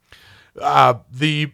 Uh, 0.61 0.95
the 1.11 1.53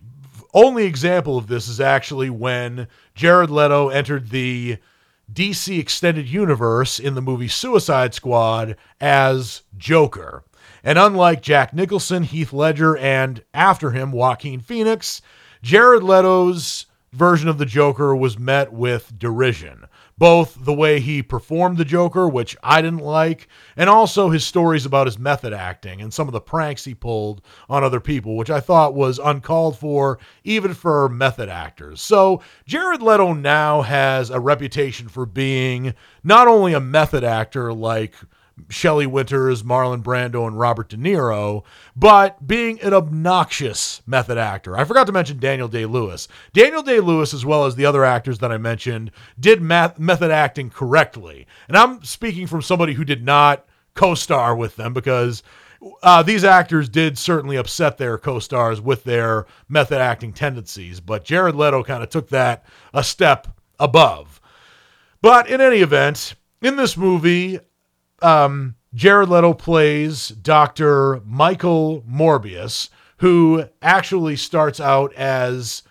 only 0.55 0.85
example 0.85 1.39
of 1.39 1.47
this 1.47 1.69
is 1.69 1.81
actually 1.81 2.31
when 2.31 2.89
Jared 3.15 3.51
Leto 3.51 3.89
entered 3.91 4.31
the 4.31 4.79
DC 5.33 5.79
Extended 5.79 6.29
Universe 6.29 6.99
in 6.99 7.15
the 7.15 7.23
movie 7.23 7.49
Suicide 7.49 8.15
Squad 8.15 8.77
as 9.01 9.63
Joker. 9.77 10.43
And 10.89 10.99
unlike 10.99 11.43
Jack 11.43 11.75
Nicholson, 11.75 12.23
Heath 12.23 12.51
Ledger, 12.51 12.97
and 12.97 13.45
after 13.53 13.91
him, 13.91 14.11
Joaquin 14.11 14.61
Phoenix, 14.61 15.21
Jared 15.61 16.03
Leto's 16.03 16.87
version 17.13 17.47
of 17.47 17.59
the 17.59 17.67
Joker 17.67 18.17
was 18.17 18.39
met 18.39 18.73
with 18.73 19.19
derision. 19.19 19.85
Both 20.17 20.65
the 20.65 20.73
way 20.73 20.99
he 20.99 21.23
performed 21.23 21.77
the 21.77 21.85
Joker, 21.85 22.27
which 22.27 22.57
I 22.63 22.81
didn't 22.81 23.01
like, 23.01 23.49
and 23.77 23.91
also 23.91 24.31
his 24.31 24.47
stories 24.47 24.87
about 24.87 25.07
his 25.07 25.19
method 25.19 25.53
acting 25.53 26.01
and 26.01 26.13
some 26.13 26.27
of 26.27 26.33
the 26.33 26.41
pranks 26.41 26.87
he 26.87 26.95
pulled 26.95 27.43
on 27.69 27.85
other 27.85 28.01
people, 28.01 28.35
which 28.39 28.49
I 28.49 28.61
thought 28.61 28.95
was 28.95 29.19
uncalled 29.19 29.79
for, 29.79 30.19
even 30.43 30.73
for 30.73 31.11
method 31.11 31.51
actors. 31.51 32.01
So 32.01 32.41
Jared 32.65 33.03
Leto 33.03 33.35
now 33.35 33.83
has 33.83 34.31
a 34.31 34.41
reputation 34.41 35.09
for 35.09 35.27
being 35.27 35.93
not 36.25 36.49
only 36.49 36.73
a 36.73 36.81
method 36.81 37.25
actor 37.25 37.75
like 37.75 38.15
Shelley 38.69 39.07
Winters, 39.07 39.63
Marlon 39.63 40.03
Brando, 40.03 40.47
and 40.47 40.59
Robert 40.59 40.89
De 40.89 40.97
Niro, 40.97 41.65
but 41.97 42.47
being 42.47 42.81
an 42.81 42.95
obnoxious 42.95 44.03
method 44.07 44.39
actor. 44.39 44.77
I 44.77 44.85
forgot 44.85 45.07
to 45.07 45.13
mention 45.13 45.39
Daniel 45.39 45.69
Day 45.69 45.87
Lewis. 45.87 46.29
Daniel 46.53 46.83
Day 46.83 47.01
Lewis, 47.01 47.33
as 47.35 47.45
well 47.45 47.65
as 47.65 47.77
the 47.77 47.87
other 47.87 48.05
actors 48.05 48.39
that 48.39 48.53
I 48.53 48.59
mentioned, 48.59 49.11
did 49.39 49.63
math- 49.63 49.99
method 49.99 50.31
acting 50.31 50.71
correctly. 50.71 51.47
And 51.69 51.77
I'm 51.77 52.03
speaking 52.05 52.47
from 52.47 52.63
somebody 52.63 52.95
who 52.95 53.05
did 53.05 53.25
not 53.25 53.67
co 53.95 54.15
star 54.15 54.55
with 54.55 54.77
them 54.77 54.93
because. 54.93 55.43
Uh, 56.03 56.25
these 56.25 56.43
actors 56.43 56.89
did 56.89 57.17
certainly 57.17 57.55
upset 57.55 57.99
their 57.99 58.19
co-stars 58.19 58.81
with 58.81 59.05
their 59.05 59.47
method 59.69 60.01
acting 60.01 60.33
tendencies, 60.33 60.99
but 60.99 61.25
Jared 61.25 61.55
Leto 61.55 61.85
kind 61.85 62.03
of 62.03 62.11
took 62.11 62.29
that 62.31 62.65
a 62.93 63.05
step 63.05 63.47
above. 63.79 64.41
But 65.23 65.49
in 65.49 65.61
any 65.61 65.79
event, 65.79 66.35
in 66.63 66.77
this 66.77 66.97
movie, 66.97 67.61
um, 68.23 68.75
Jared 68.95 69.29
Leto 69.29 69.55
plays 69.55 70.29
Dr. 70.29 71.21
Michael 71.25 72.03
Morbius, 72.09 72.89
who 73.19 73.65
actually 73.83 74.37
starts 74.37 74.81
out 74.81 75.13
as 75.15 75.83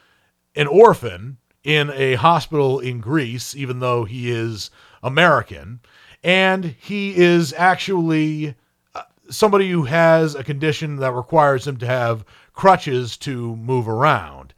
an 0.55 0.67
orphan 0.67 1.37
in 1.63 1.91
a 1.91 2.15
hospital 2.15 2.79
in 2.79 2.99
Greece, 2.99 3.55
even 3.55 3.79
though 3.79 4.05
he 4.05 4.31
is 4.31 4.71
American. 5.03 5.81
And 6.23 6.65
he 6.79 7.15
is 7.15 7.53
actually 7.53 8.55
uh, 8.95 9.03
somebody 9.29 9.69
who 9.69 9.83
has 9.83 10.33
a 10.33 10.43
condition 10.43 10.95
that 10.97 11.13
requires 11.13 11.67
him 11.67 11.77
to 11.77 11.85
have 11.85 12.25
crutches 12.53 13.17
to 13.17 13.55
move 13.57 13.87
around. 13.87 14.53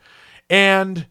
And 0.50 1.08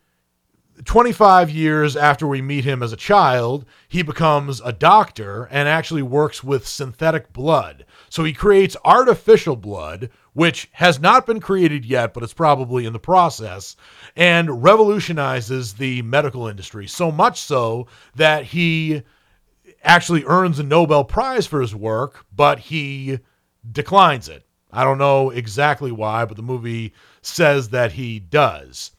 25 0.85 1.51
years 1.51 1.97
after 1.97 2.27
we 2.27 2.41
meet 2.41 2.65
him 2.65 2.83
as 2.83 2.93
a 2.93 2.97
child, 2.97 3.67
he 3.89 4.03
becomes 4.03 4.61
a 4.65 4.73
doctor 4.73 5.49
and 5.51 5.67
actually 5.67 6.03
works 6.03 6.45
with 6.45 6.69
synthetic 6.69 7.33
blood. 7.33 7.87
So 8.11 8.23
he 8.23 8.35
creates 8.35 8.77
artificial 8.85 9.57
blood, 9.57 10.11
which 10.35 10.69
has 10.73 11.01
not 11.01 11.27
been 11.27 11.41
created 11.41 11.87
yet, 11.87 12.13
but 12.13 12.23
it's 12.23 12.35
probably 12.35 12.85
in 12.85 12.93
the 12.93 12.99
process, 12.99 13.77
and 14.15 14.63
revolutionizes 14.63 15.75
the 15.75 16.03
medical 16.03 16.47
industry. 16.47 16.87
So 16.87 17.11
much 17.11 17.41
so 17.41 17.87
that 18.15 18.45
he 18.45 19.03
actually 19.83 20.25
earns 20.25 20.59
a 20.59 20.63
Nobel 20.63 21.05
Prize 21.05 21.47
for 21.47 21.61
his 21.61 21.75
work, 21.75 22.27
but 22.35 22.59
he 22.59 23.19
declines 23.73 24.29
it. 24.29 24.45
I 24.71 24.85
don't 24.85 24.99
know 24.99 25.31
exactly 25.31 25.93
why, 25.93 26.27
but 26.27 26.37
the 26.37 26.43
movie 26.43 26.93
says 27.23 27.71
that 27.71 27.93
he 27.93 28.19
does. 28.19 28.91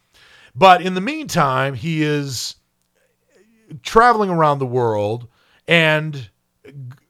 But 0.55 0.81
in 0.81 0.95
the 0.95 1.01
meantime, 1.01 1.75
he 1.75 2.01
is 2.01 2.55
traveling 3.83 4.29
around 4.29 4.59
the 4.59 4.65
world 4.65 5.27
and 5.67 6.29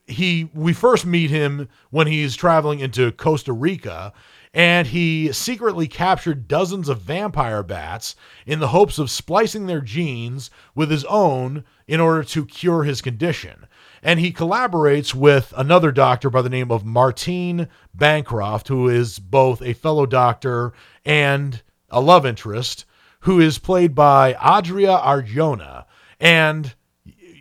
he 0.07 0.49
we 0.53 0.73
first 0.73 1.05
meet 1.05 1.29
him 1.29 1.69
when 1.91 2.07
he's 2.07 2.35
traveling 2.35 2.79
into 2.79 3.11
Costa 3.11 3.53
Rica 3.53 4.13
and 4.53 4.87
he 4.87 5.31
secretly 5.31 5.87
captured 5.87 6.47
dozens 6.47 6.89
of 6.89 7.01
vampire 7.01 7.61
bats 7.61 8.15
in 8.47 8.59
the 8.59 8.69
hopes 8.69 8.97
of 8.97 9.11
splicing 9.11 9.67
their 9.67 9.81
genes 9.81 10.49
with 10.73 10.89
his 10.89 11.05
own 11.05 11.63
in 11.87 11.99
order 11.99 12.23
to 12.23 12.45
cure 12.45 12.83
his 12.83 13.01
condition. 13.01 13.67
And 14.01 14.19
he 14.19 14.31
collaborates 14.31 15.13
with 15.13 15.53
another 15.55 15.91
doctor 15.91 16.29
by 16.29 16.41
the 16.41 16.49
name 16.49 16.71
of 16.71 16.85
Martine 16.85 17.67
Bancroft, 17.93 18.69
who 18.69 18.89
is 18.89 19.19
both 19.19 19.61
a 19.61 19.73
fellow 19.73 20.05
doctor 20.05 20.73
and 21.05 21.61
a 21.89 22.01
love 22.01 22.25
interest 22.25 22.85
who 23.21 23.39
is 23.39 23.59
played 23.59 23.93
by 23.93 24.33
Adria 24.35 24.97
Arjona. 24.97 25.85
And 26.19 26.73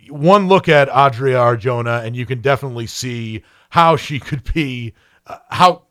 one 0.09 0.47
look 0.47 0.67
at 0.67 0.89
Adria 0.89 1.37
Arjona, 1.37 2.03
and 2.03 2.15
you 2.15 2.25
can 2.25 2.41
definitely 2.41 2.87
see 2.87 3.43
how 3.69 3.95
she 3.95 4.19
could 4.19 4.51
be, 4.53 4.93
uh, 5.27 5.37
how 5.49 5.83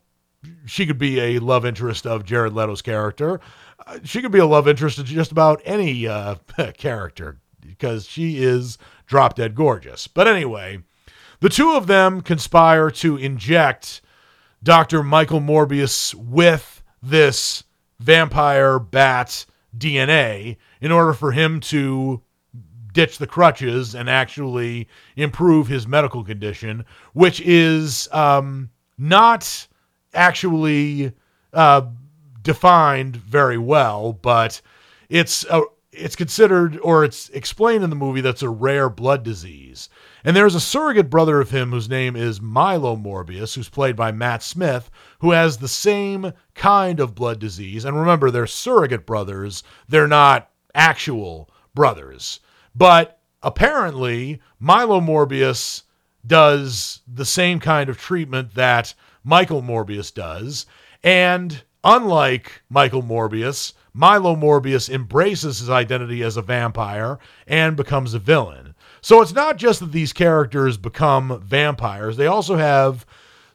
she 0.67 0.87
could 0.87 0.99
be 0.99 1.21
a 1.21 1.39
love 1.39 1.65
interest 1.65 2.07
of 2.07 2.25
Jared 2.25 2.53
Leto's 2.53 2.83
character. 2.83 3.41
Uh, 3.87 3.99
she 4.05 4.21
could 4.21 4.33
be 4.33 4.39
a 4.39 4.47
love 4.47 4.69
interest 4.69 4.99
of 4.99 5.07
just 5.07 5.33
about 5.33 5.63
any 5.65 6.07
uh, 6.07 6.37
character 6.77 7.39
because 7.61 8.07
she 8.07 8.43
is 8.43 8.79
drop 9.07 9.35
dead 9.35 9.55
gorgeous. 9.55 10.07
But 10.07 10.27
anyway, 10.29 10.81
the 11.41 11.49
two 11.49 11.73
of 11.73 11.87
them 11.87 12.21
conspire 12.21 12.91
to 12.93 13.17
inject 13.17 14.01
Dr. 14.63 15.03
Michael 15.03 15.41
Morbius 15.41 16.15
with 16.15 16.83
this 17.03 17.63
vampire 18.01 18.79
bat 18.79 19.47
DNA 19.77 20.57
in 20.81 20.91
order 20.91 21.13
for 21.13 21.33
him 21.33 21.61
to 21.61 22.23
ditch 22.93 23.19
the 23.19 23.27
crutches 23.27 23.95
and 23.95 24.09
actually 24.09 24.89
improve 25.17 25.69
his 25.69 25.87
medical 25.87 26.25
condition, 26.25 26.85
which 27.13 27.41
is 27.41 28.09
um, 28.13 28.71
not 28.97 29.67
actually 30.15 31.13
uh, 31.53 31.83
defined 32.43 33.17
very 33.17 33.59
well, 33.59 34.13
but 34.13 34.61
it's 35.09 35.45
a, 35.51 35.63
it's 35.93 36.17
considered 36.17 36.79
or 36.83 37.05
it's 37.05 37.29
explained 37.31 37.83
in 37.83 37.91
the 37.91 37.97
movie 37.97 38.21
that's 38.21 38.43
a 38.43 38.49
rare 38.49 38.89
blood 38.89 39.23
disease. 39.23 39.89
And 40.25 40.37
there's 40.37 40.55
a 40.55 40.61
surrogate 40.61 41.11
brother 41.11 41.41
of 41.41 41.51
him 41.51 41.71
whose 41.71 41.89
name 41.89 42.17
is 42.17 42.41
Milo 42.41 42.97
Morbius, 42.97 43.55
who's 43.55 43.69
played 43.69 43.97
by 43.97 44.13
Matt 44.13 44.43
Smith, 44.43 44.91
who 45.21 45.31
has 45.33 45.57
the 45.57 45.69
same 45.69 46.33
kind 46.55 47.01
of 47.01 47.15
blood 47.15 47.39
disease. 47.39 47.85
And 47.85 47.99
remember, 47.99 48.31
they're 48.31 48.47
surrogate 48.47 49.07
brothers, 49.07 49.63
they're 49.89 50.09
not 50.09 50.51
actual 50.75 51.51
brothers. 51.75 52.41
But 52.79 53.19
apparently, 53.43 54.41
Milo 54.61 55.01
Morbius 55.01 55.83
does 56.25 57.01
the 57.13 57.25
same 57.25 57.59
kind 57.59 57.91
of 57.91 57.99
treatment 57.99 58.55
that 58.55 58.95
Michael 59.25 59.63
Morbius 59.63 60.15
does. 60.15 60.65
And 61.03 61.65
unlike 61.83 62.63
Michael 62.71 63.03
Morbius, 63.03 63.73
Milo 63.93 64.37
Morbius 64.37 64.89
embraces 64.89 65.59
his 65.59 65.69
identity 65.69 66.23
as 66.23 66.37
a 66.37 66.43
vampire 66.43 67.19
and 67.49 67.77
becomes 67.77 68.15
a 68.15 68.21
villain. 68.21 68.77
So 69.01 69.23
it's 69.23 69.35
not 69.35 69.57
just 69.57 69.81
that 69.81 69.91
these 69.91 70.13
characters 70.13 70.77
become 70.77 71.43
vampires, 71.45 72.17
they 72.17 72.29
also 72.29 72.57
have 72.57 73.05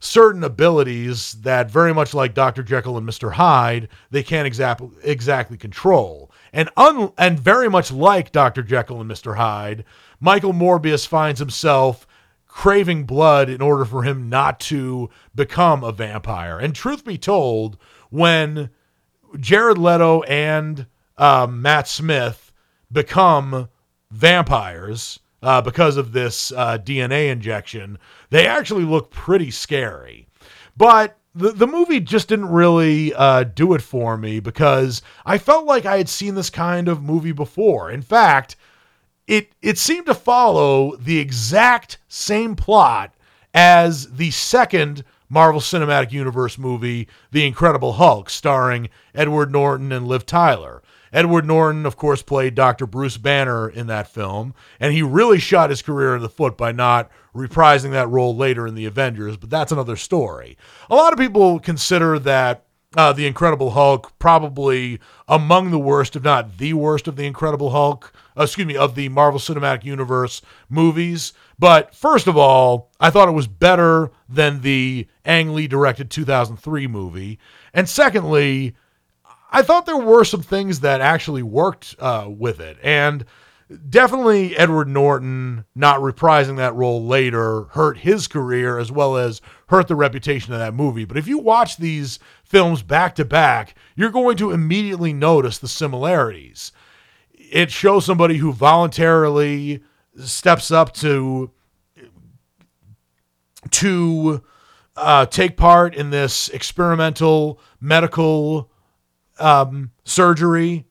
certain 0.01 0.43
abilities 0.43 1.33
that, 1.43 1.71
very 1.71 1.93
much 1.93 2.13
like 2.13 2.33
Dr. 2.33 2.61
Jekyll 2.61 2.97
and 2.97 3.07
Mr. 3.07 3.31
Hyde, 3.31 3.87
they 4.11 4.21
can't 4.21 4.45
exactly 4.45 4.89
exactly 5.01 5.55
control. 5.57 6.29
And, 6.53 6.69
un- 6.77 7.11
and 7.17 7.39
very 7.39 7.69
much 7.69 7.91
like 7.91 8.31
Dr. 8.31 8.61
Jekyll 8.61 9.01
and 9.01 9.09
Mr. 9.09 9.35
Hyde, 9.37 9.83
Michael 10.19 10.53
Morbius 10.53 11.07
finds 11.07 11.39
himself 11.39 12.07
craving 12.47 13.05
blood 13.05 13.49
in 13.49 13.61
order 13.61 13.83
for 13.83 14.03
him 14.03 14.29
not 14.29 14.59
to 14.59 15.09
become 15.33 15.83
a 15.83 15.91
vampire. 15.91 16.59
And 16.59 16.75
truth 16.75 17.03
be 17.03 17.17
told, 17.17 17.77
when 18.11 18.69
Jared 19.39 19.79
Leto 19.79 20.21
and 20.23 20.85
um, 21.17 21.63
Matt 21.63 21.87
Smith 21.87 22.51
become 22.91 23.69
vampires 24.11 25.19
uh, 25.41 25.61
because 25.61 25.97
of 25.97 26.11
this 26.11 26.51
uh, 26.51 26.77
DNA 26.77 27.31
injection, 27.31 27.97
they 28.29 28.45
actually 28.45 28.85
look 28.85 29.09
pretty 29.09 29.49
scary. 29.49 30.27
But 30.77 31.17
the, 31.35 31.51
the 31.51 31.67
movie 31.67 31.99
just 31.99 32.27
didn't 32.27 32.49
really 32.49 33.13
uh, 33.13 33.43
do 33.43 33.73
it 33.73 33.81
for 33.81 34.17
me 34.17 34.39
because 34.39 35.01
I 35.25 35.37
felt 35.37 35.65
like 35.65 35.85
I 35.85 35.97
had 35.97 36.09
seen 36.09 36.35
this 36.35 36.49
kind 36.49 36.87
of 36.87 37.01
movie 37.03 37.31
before. 37.31 37.89
In 37.89 38.01
fact, 38.01 38.55
it 39.27 39.51
it 39.61 39.77
seemed 39.77 40.05
to 40.07 40.13
follow 40.13 40.95
the 40.97 41.19
exact 41.19 41.97
same 42.07 42.55
plot 42.55 43.13
as 43.53 44.11
the 44.11 44.31
second 44.31 45.03
Marvel 45.29 45.61
Cinematic 45.61 46.11
Universe 46.11 46.59
movie, 46.59 47.07
The 47.31 47.47
Incredible 47.47 47.93
Hulk, 47.93 48.29
starring 48.29 48.89
Edward 49.15 49.51
Norton 49.51 49.91
and 49.91 50.07
Liv 50.07 50.27
Tyler. 50.27 50.82
Edward 51.13 51.45
Norton, 51.45 51.85
of 51.85 51.95
course, 51.95 52.23
played 52.23 52.55
Dr. 52.55 52.87
Bruce 52.87 53.17
Banner 53.17 53.69
in 53.69 53.87
that 53.87 54.07
film, 54.07 54.55
and 54.79 54.93
he 54.93 55.03
really 55.03 55.39
shot 55.39 55.69
his 55.69 55.83
career 55.83 56.15
in 56.15 56.23
the 56.23 56.29
foot 56.29 56.57
by 56.57 56.71
not 56.71 57.09
reprising 57.35 57.91
that 57.91 58.09
role 58.09 58.35
later 58.35 58.65
in 58.65 58.73
the 58.73 58.85
Avengers, 58.85 59.37
but 59.37 59.49
that's 59.49 59.71
another 59.71 59.95
story. 59.95 60.57
A 60.89 60.95
lot 60.95 61.13
of 61.13 61.19
people 61.19 61.59
consider 61.59 62.17
that 62.19 62.65
uh, 62.95 63.13
The 63.13 63.25
Incredible 63.25 63.71
Hulk 63.71 64.17
probably 64.19 64.99
among 65.27 65.71
the 65.71 65.79
worst, 65.79 66.15
if 66.15 66.23
not 66.23 66.57
the 66.57 66.73
worst, 66.73 67.07
of 67.07 67.15
The 67.15 67.25
Incredible 67.25 67.71
Hulk, 67.71 68.13
uh, 68.37 68.43
excuse 68.43 68.67
me, 68.67 68.75
of 68.75 68.95
the 68.95 69.09
Marvel 69.09 69.39
Cinematic 69.39 69.83
Universe 69.83 70.41
movies. 70.69 71.33
But 71.57 71.95
first 71.95 72.27
of 72.27 72.37
all, 72.37 72.91
I 72.99 73.09
thought 73.09 73.29
it 73.29 73.33
was 73.33 73.47
better 73.47 74.11
than 74.27 74.61
the 74.61 75.07
Ang 75.25 75.53
Lee 75.53 75.67
directed 75.67 76.09
2003 76.09 76.87
movie. 76.87 77.39
And 77.73 77.87
secondly, 77.87 78.75
I 79.53 79.61
thought 79.61 79.85
there 79.85 79.95
were 79.95 80.23
some 80.25 80.41
things 80.41 80.79
that 80.79 80.99
actually 80.99 81.43
worked 81.43 81.95
uh, 81.99 82.25
with 82.27 82.59
it. 82.59 82.77
And 82.81 83.23
definitely 83.89 84.57
Edward 84.57 84.87
Norton 84.87 85.65
not 85.75 85.99
reprising 85.99 86.57
that 86.57 86.73
role 86.73 87.05
later 87.05 87.65
hurt 87.71 87.99
his 87.99 88.27
career 88.27 88.79
as 88.79 88.91
well 88.91 89.15
as 89.15 89.41
hurt 89.67 89.87
the 89.87 89.95
reputation 89.95 90.53
of 90.53 90.59
that 90.59 90.73
movie. 90.73 91.05
But 91.05 91.17
if 91.17 91.27
you 91.27 91.37
watch 91.37 91.77
these 91.77 92.17
films 92.43 92.81
back 92.81 93.13
to 93.15 93.25
back, 93.25 93.75
you're 93.95 94.09
going 94.09 94.37
to 94.37 94.49
immediately 94.49 95.13
notice 95.13 95.59
the 95.59 95.67
similarities. 95.67 96.71
It 97.31 97.69
shows 97.69 98.05
somebody 98.05 98.37
who 98.37 98.53
voluntarily 98.53 99.83
steps 100.17 100.71
up 100.71 100.93
to 100.95 101.51
to 103.69 104.43
uh, 104.95 105.25
take 105.27 105.57
part 105.57 105.95
in 105.95 106.09
this 106.09 106.49
experimental 106.49 107.59
medical 107.79 108.69
um, 109.39 109.91
surgery 110.03 110.85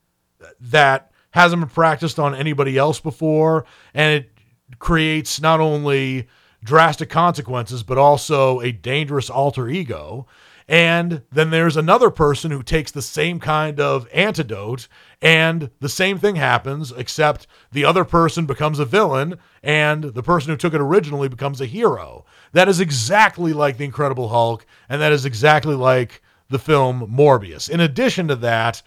that 0.61 1.11
hasn't 1.31 1.61
been 1.61 1.69
practiced 1.69 2.19
on 2.19 2.35
anybody 2.35 2.77
else 2.77 3.01
before, 3.01 3.65
and 3.95 4.25
it 4.25 4.31
creates 4.79 5.41
not 5.41 5.61
only 5.61 6.29
drastic 6.65 7.11
consequences 7.11 7.83
but 7.83 7.99
also 7.99 8.61
a 8.61 8.71
dangerous 8.71 9.29
alter 9.29 9.69
ego. 9.69 10.27
And 10.69 11.23
then 11.31 11.51
there's 11.51 11.77
another 11.77 12.09
person 12.09 12.51
who 12.51 12.63
takes 12.63 12.93
the 12.93 13.03
same 13.03 13.41
kind 13.41 13.81
of 13.81 14.09
antidote, 14.15 14.87
and 15.21 15.71
the 15.81 15.89
same 15.89 16.19
thing 16.19 16.37
happens, 16.37 16.93
except 16.93 17.47
the 17.73 17.85
other 17.85 18.05
person 18.05 18.47
becomes 18.47 18.79
a 18.79 18.85
villain, 18.85 19.39
and 19.63 20.05
the 20.05 20.23
person 20.23 20.51
who 20.51 20.57
took 20.57 20.73
it 20.73 20.81
originally 20.81 21.29
becomes 21.29 21.61
a 21.61 21.67
hero. 21.67 22.25
That 22.53 22.69
is 22.69 22.81
exactly 22.81 23.53
like 23.53 23.77
The 23.77 23.85
Incredible 23.85 24.29
Hulk, 24.29 24.65
and 24.89 25.03
that 25.03 25.13
is 25.13 25.27
exactly 25.27 25.75
like 25.75 26.23
the 26.53 26.59
film 26.59 27.09
Morbius. 27.11 27.69
In 27.69 27.81
addition 27.81 28.29
to 28.29 28.37
that, 28.37 28.83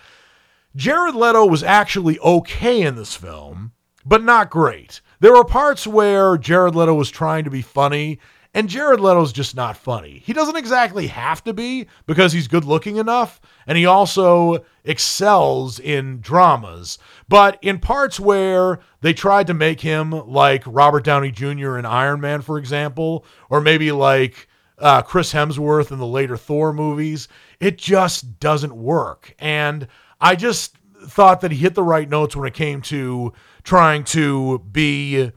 Jared 0.75 1.15
Leto 1.15 1.45
was 1.45 1.63
actually 1.63 2.19
okay 2.19 2.81
in 2.81 2.95
this 2.95 3.15
film, 3.15 3.71
but 4.05 4.23
not 4.23 4.49
great. 4.49 5.01
There 5.19 5.33
were 5.33 5.45
parts 5.45 5.87
where 5.87 6.37
Jared 6.37 6.75
Leto 6.75 6.93
was 6.93 7.09
trying 7.09 7.43
to 7.45 7.49
be 7.49 7.61
funny, 7.61 8.19
and 8.53 8.69
Jared 8.69 8.99
Leto's 8.99 9.33
just 9.33 9.55
not 9.55 9.75
funny. 9.75 10.21
He 10.25 10.31
doesn't 10.31 10.55
exactly 10.55 11.07
have 11.07 11.43
to 11.43 11.53
be 11.53 11.87
because 12.05 12.31
he's 12.31 12.47
good 12.47 12.63
looking 12.63 12.97
enough, 12.97 13.41
and 13.67 13.77
he 13.77 13.85
also 13.85 14.63
excels 14.83 15.79
in 15.79 16.19
dramas. 16.21 16.97
But 17.27 17.57
in 17.61 17.79
parts 17.79 18.19
where 18.19 18.79
they 19.01 19.13
tried 19.13 19.47
to 19.47 19.53
make 19.53 19.81
him 19.81 20.11
like 20.11 20.63
Robert 20.65 21.03
Downey 21.03 21.31
Jr. 21.31 21.77
in 21.77 21.85
Iron 21.85 22.21
Man, 22.21 22.41
for 22.41 22.57
example, 22.57 23.25
or 23.49 23.59
maybe 23.59 23.91
like 23.91 24.47
uh, 24.77 25.01
Chris 25.01 25.33
Hemsworth 25.33 25.91
in 25.91 25.99
the 25.99 26.07
later 26.07 26.37
Thor 26.37 26.73
movies, 26.73 27.27
it 27.59 27.77
just 27.77 28.39
doesn't 28.39 28.75
work. 28.75 29.33
And 29.39 29.87
I 30.19 30.35
just 30.35 30.77
thought 31.05 31.41
that 31.41 31.51
he 31.51 31.57
hit 31.57 31.75
the 31.75 31.83
right 31.83 32.09
notes 32.09 32.35
when 32.35 32.47
it 32.47 32.53
came 32.53 32.81
to 32.81 33.33
trying 33.63 34.03
to 34.03 34.59
be 34.71 35.31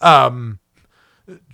um 0.00 0.58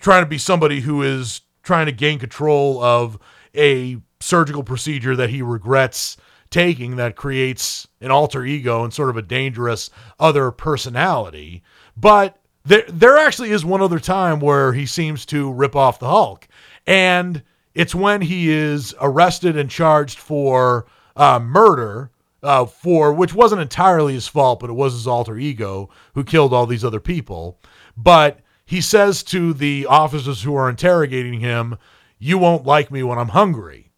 trying 0.01 0.23
to 0.23 0.29
be 0.29 0.38
somebody 0.38 0.81
who 0.81 1.03
is 1.03 1.42
trying 1.62 1.87
to 1.87 1.92
gain 1.92 2.18
control 2.18 2.83
of 2.83 3.18
a 3.55 3.99
surgical 4.20 4.62
procedure 4.62 5.16
that 5.16 5.31
he 5.31 5.42
regrets 5.42 6.16
taking 6.51 6.96
that 6.96 7.16
creates 7.16 7.87
an 8.01 8.11
alter 8.11 8.44
ego 8.44 8.83
and 8.83 8.92
sort 8.92 9.09
of 9.09 9.16
a 9.16 9.23
dangerous 9.23 9.90
other 10.18 10.51
personality. 10.51 11.62
But 11.96 12.37
there 12.64 12.85
there 12.88 13.17
actually 13.17 13.50
is 13.50 13.65
one 13.65 13.81
other 13.81 14.00
time 14.00 14.40
where 14.40 14.73
he 14.73 14.87
seems 14.87 15.25
to 15.27 15.52
rip 15.52 15.77
off 15.77 15.98
the 15.98 16.08
Hulk. 16.08 16.48
And 16.87 17.42
it's 17.75 17.94
when 17.94 18.23
he 18.23 18.50
is 18.50 18.94
arrested 19.00 19.56
and 19.56 19.71
charged 19.71 20.18
for 20.18 20.87
uh, 21.16 21.38
murder, 21.38 22.10
uh, 22.42 22.66
for 22.66 23.12
which 23.12 23.35
wasn't 23.35 23.60
entirely 23.60 24.14
his 24.14 24.27
fault, 24.27 24.60
but 24.60 24.71
it 24.71 24.75
was 24.75 24.94
his 24.94 25.06
alter 25.06 25.38
ego 25.38 25.90
who 26.14 26.25
killed 26.25 26.52
all 26.52 26.66
these 26.66 26.85
other 26.85 27.00
people. 27.00 27.60
But 27.96 28.40
he 28.64 28.81
says 28.81 29.23
to 29.25 29.52
the 29.52 29.87
officers 29.87 30.42
who 30.42 30.54
are 30.54 30.68
interrogating 30.68 31.40
him, 31.40 31.77
You 32.18 32.38
won't 32.38 32.64
like 32.64 32.90
me 32.90 33.02
when 33.02 33.18
I'm 33.18 33.29
hungry. 33.29 33.90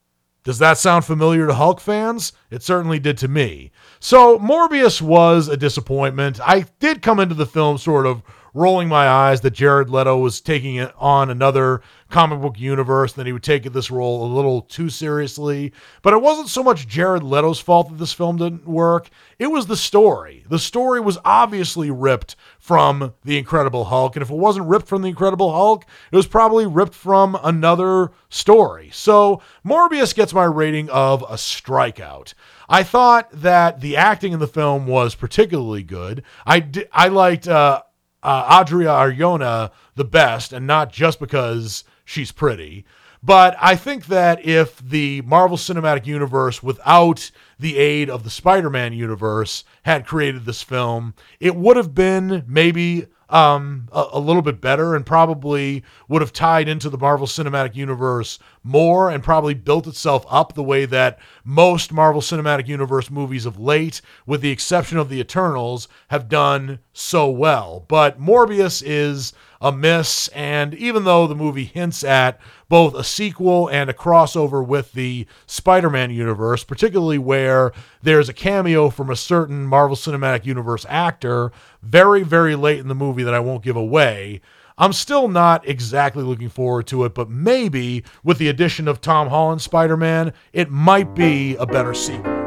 Does 0.45 0.59
that 0.59 0.77
sound 0.77 1.05
familiar 1.05 1.47
to 1.47 1.55
Hulk 1.55 1.81
fans? 1.81 2.33
It 2.51 2.65
certainly 2.65 2.99
did 2.99 3.17
to 3.19 3.29
me. 3.29 3.71
So, 4.01 4.41
Morbius 4.41 5.01
was 5.01 5.47
a 5.47 5.57
disappointment. 5.57 6.41
I 6.41 6.67
did 6.81 7.01
come 7.01 7.21
into 7.21 7.37
the 7.37 7.47
film 7.47 7.79
sort 7.79 8.07
of 8.07 8.25
rolling 8.53 8.89
my 8.89 9.07
eyes 9.07 9.41
that 9.43 9.53
Jared 9.53 9.89
Leto 9.89 10.19
was 10.19 10.41
taking 10.41 10.77
it 10.77 10.93
on 10.99 11.31
another 11.31 11.81
comic 12.13 12.41
book 12.41 12.61
universe, 12.61 13.13
and 13.13 13.19
then 13.19 13.27
he 13.27 13.33
would 13.33 13.43
take 13.43 13.65
this 13.65 13.91
role 13.91 14.25
a 14.25 14.33
little 14.33 14.61
too 14.61 14.89
seriously. 14.89 15.73
But 16.03 16.13
it 16.13 16.23
wasn't 16.23 16.49
so 16.49 16.63
much 16.63 16.87
Jared 16.87 17.23
Leto's 17.23 17.59
fault 17.59 17.89
that 17.89 17.99
this 17.99 18.13
film 18.13 18.37
didn't 18.37 18.69
work, 18.69 19.09
it 19.39 19.49
was 19.49 19.67
the 19.67 19.77
story. 19.77 20.45
The 20.49 20.59
story 20.59 21.01
was 21.01 21.19
obviously 21.25 21.91
ripped 21.91 22.37
from 22.61 23.15
The 23.25 23.39
Incredible 23.39 23.87
Hulk, 23.87 24.15
and 24.15 24.23
if 24.23 24.31
it 24.31 24.37
wasn't 24.37 24.69
ripped 24.69 24.87
from 24.87 25.03
The 25.03 25.09
Incredible 25.09 25.53
Hulk, 25.53 25.85
it 26.13 26.17
was 26.17 26.27
probably 26.27 26.67
ripped 26.67 26.95
from 26.95 27.37
another 27.43 28.13
story. 28.29 28.91
So 28.93 29.43
Morbius 29.65 30.15
gets 30.15 30.33
my 30.33 30.45
rating 30.45 30.91
of 30.91 31.23
a 31.23 31.35
strikeout. 31.35 32.35
I 32.69 32.83
thought 32.83 33.29
that 33.33 33.81
the 33.81 33.97
acting 33.97 34.33
in 34.33 34.39
the 34.39 34.47
film 34.47 34.87
was 34.87 35.15
particularly 35.15 35.83
good. 35.83 36.23
I, 36.47 36.69
I 36.93 37.09
liked 37.09 37.49
uh, 37.49 37.83
uh, 38.23 38.61
Adria 38.61 38.89
Arjona 38.89 39.73
the 39.95 40.05
best, 40.05 40.53
and 40.53 40.67
not 40.67 40.93
just 40.93 41.19
because 41.19 41.85
she's 42.13 42.31
pretty. 42.31 42.85
But 43.23 43.57
I 43.61 43.77
think 43.77 44.07
that 44.07 44.45
if 44.45 44.79
the 44.79 45.23
Marvel 45.23 45.57
Cinematic 45.57 46.07
Universe, 46.07 46.63
without 46.63 47.31
the 47.59 47.79
aid 47.79 48.11
of 48.11 48.25
the 48.25 48.31
Spider 48.31 48.69
Man 48.69 48.93
universe, 48.93 49.65
had 49.85 50.07
created 50.07 50.45
this 50.45 50.63
film, 50.63 51.15
it 51.39 51.55
would 51.55 51.77
have 51.77 51.95
been 51.95 52.45
maybe 52.49 53.07
um, 53.33 53.89
a, 53.93 54.09
a, 54.13 54.21
little 54.21 54.43
bit 54.43 54.61
better 54.61 54.95
and 54.95 55.07
probably 55.07 55.83
would 56.07 56.21
have 56.21 56.35
tied 56.35 56.69
into 56.69 56.91
the 56.91 56.99
Marvel 56.99 57.27
Cinematic 57.27 57.75
Universe 57.75 58.39
more 58.63 59.09
and 59.09 59.25
probably 59.25 59.55
built 59.55 59.87
itself 59.87 60.27
up 60.29 60.53
the 60.53 60.63
way 60.63 60.85
that 60.85 61.19
most 61.43 61.95
Marvel 61.95 62.21
Cinematic 62.21 62.69
Universe 62.69 63.11
movies 63.11 63.47
of 63.47 63.59
late, 63.59 64.03
with 64.27 64.43
the 64.43 64.51
exception 64.51 64.99
of 64.99 65.09
the 65.09 65.19
Eternals, 65.19 65.89
have 66.09 66.29
done 66.29 66.81
so 66.93 67.31
well. 67.31 67.87
But 67.89 68.21
Morbius 68.21 68.83
is 68.85 69.33
a 69.63 69.71
miss, 69.71 70.27
and 70.29 70.75
even 70.75 71.05
though 71.05 71.27
the 71.27 71.37
movie 71.37 71.65
hints 71.65 72.03
at 72.03 72.41
both 72.69 72.95
a 72.95 73.05
sequel 73.05 73.69
and 73.69 73.89
a 73.89 73.95
crossover 73.95 74.67
with 74.67 74.93
the 74.93 75.25
Spider 75.47 75.89
Man 75.89 76.11
universe, 76.11 76.65
particularly 76.65 77.19
where 77.19 77.73
there's 78.03 78.29
a 78.29 78.35
cameo 78.35 78.91
from 78.91 79.09
a 79.09 79.17
certain 79.17 79.65
Marvel 79.65 79.97
Cinematic 79.97 80.45
Universe 80.45 80.85
actor 80.89 81.53
very, 81.81 82.25
very 82.25 82.57
late 82.57 82.81
in 82.81 82.89
the 82.89 82.95
movie 82.95 83.23
that 83.23 83.35
I 83.35 83.41
won't 83.41 83.63
give 83.63 83.77
away. 83.77 84.41
I'm 84.77 84.93
still 84.93 85.29
not 85.29 85.69
exactly 85.69 86.25
looking 86.25 86.49
forward 86.49 86.89
to 86.89 87.05
it, 87.05 87.15
but 87.15 87.31
maybe 87.31 88.03
with 88.25 88.39
the 88.39 88.49
addition 88.49 88.89
of 88.89 89.01
Tom 89.01 89.29
Holland 89.29 89.63
Spider 89.63 89.97
Man, 89.97 90.33
it 90.53 90.71
might 90.71 91.15
be 91.15 91.55
a 91.57 91.67
better 91.67 91.95
sequel. 91.95 92.42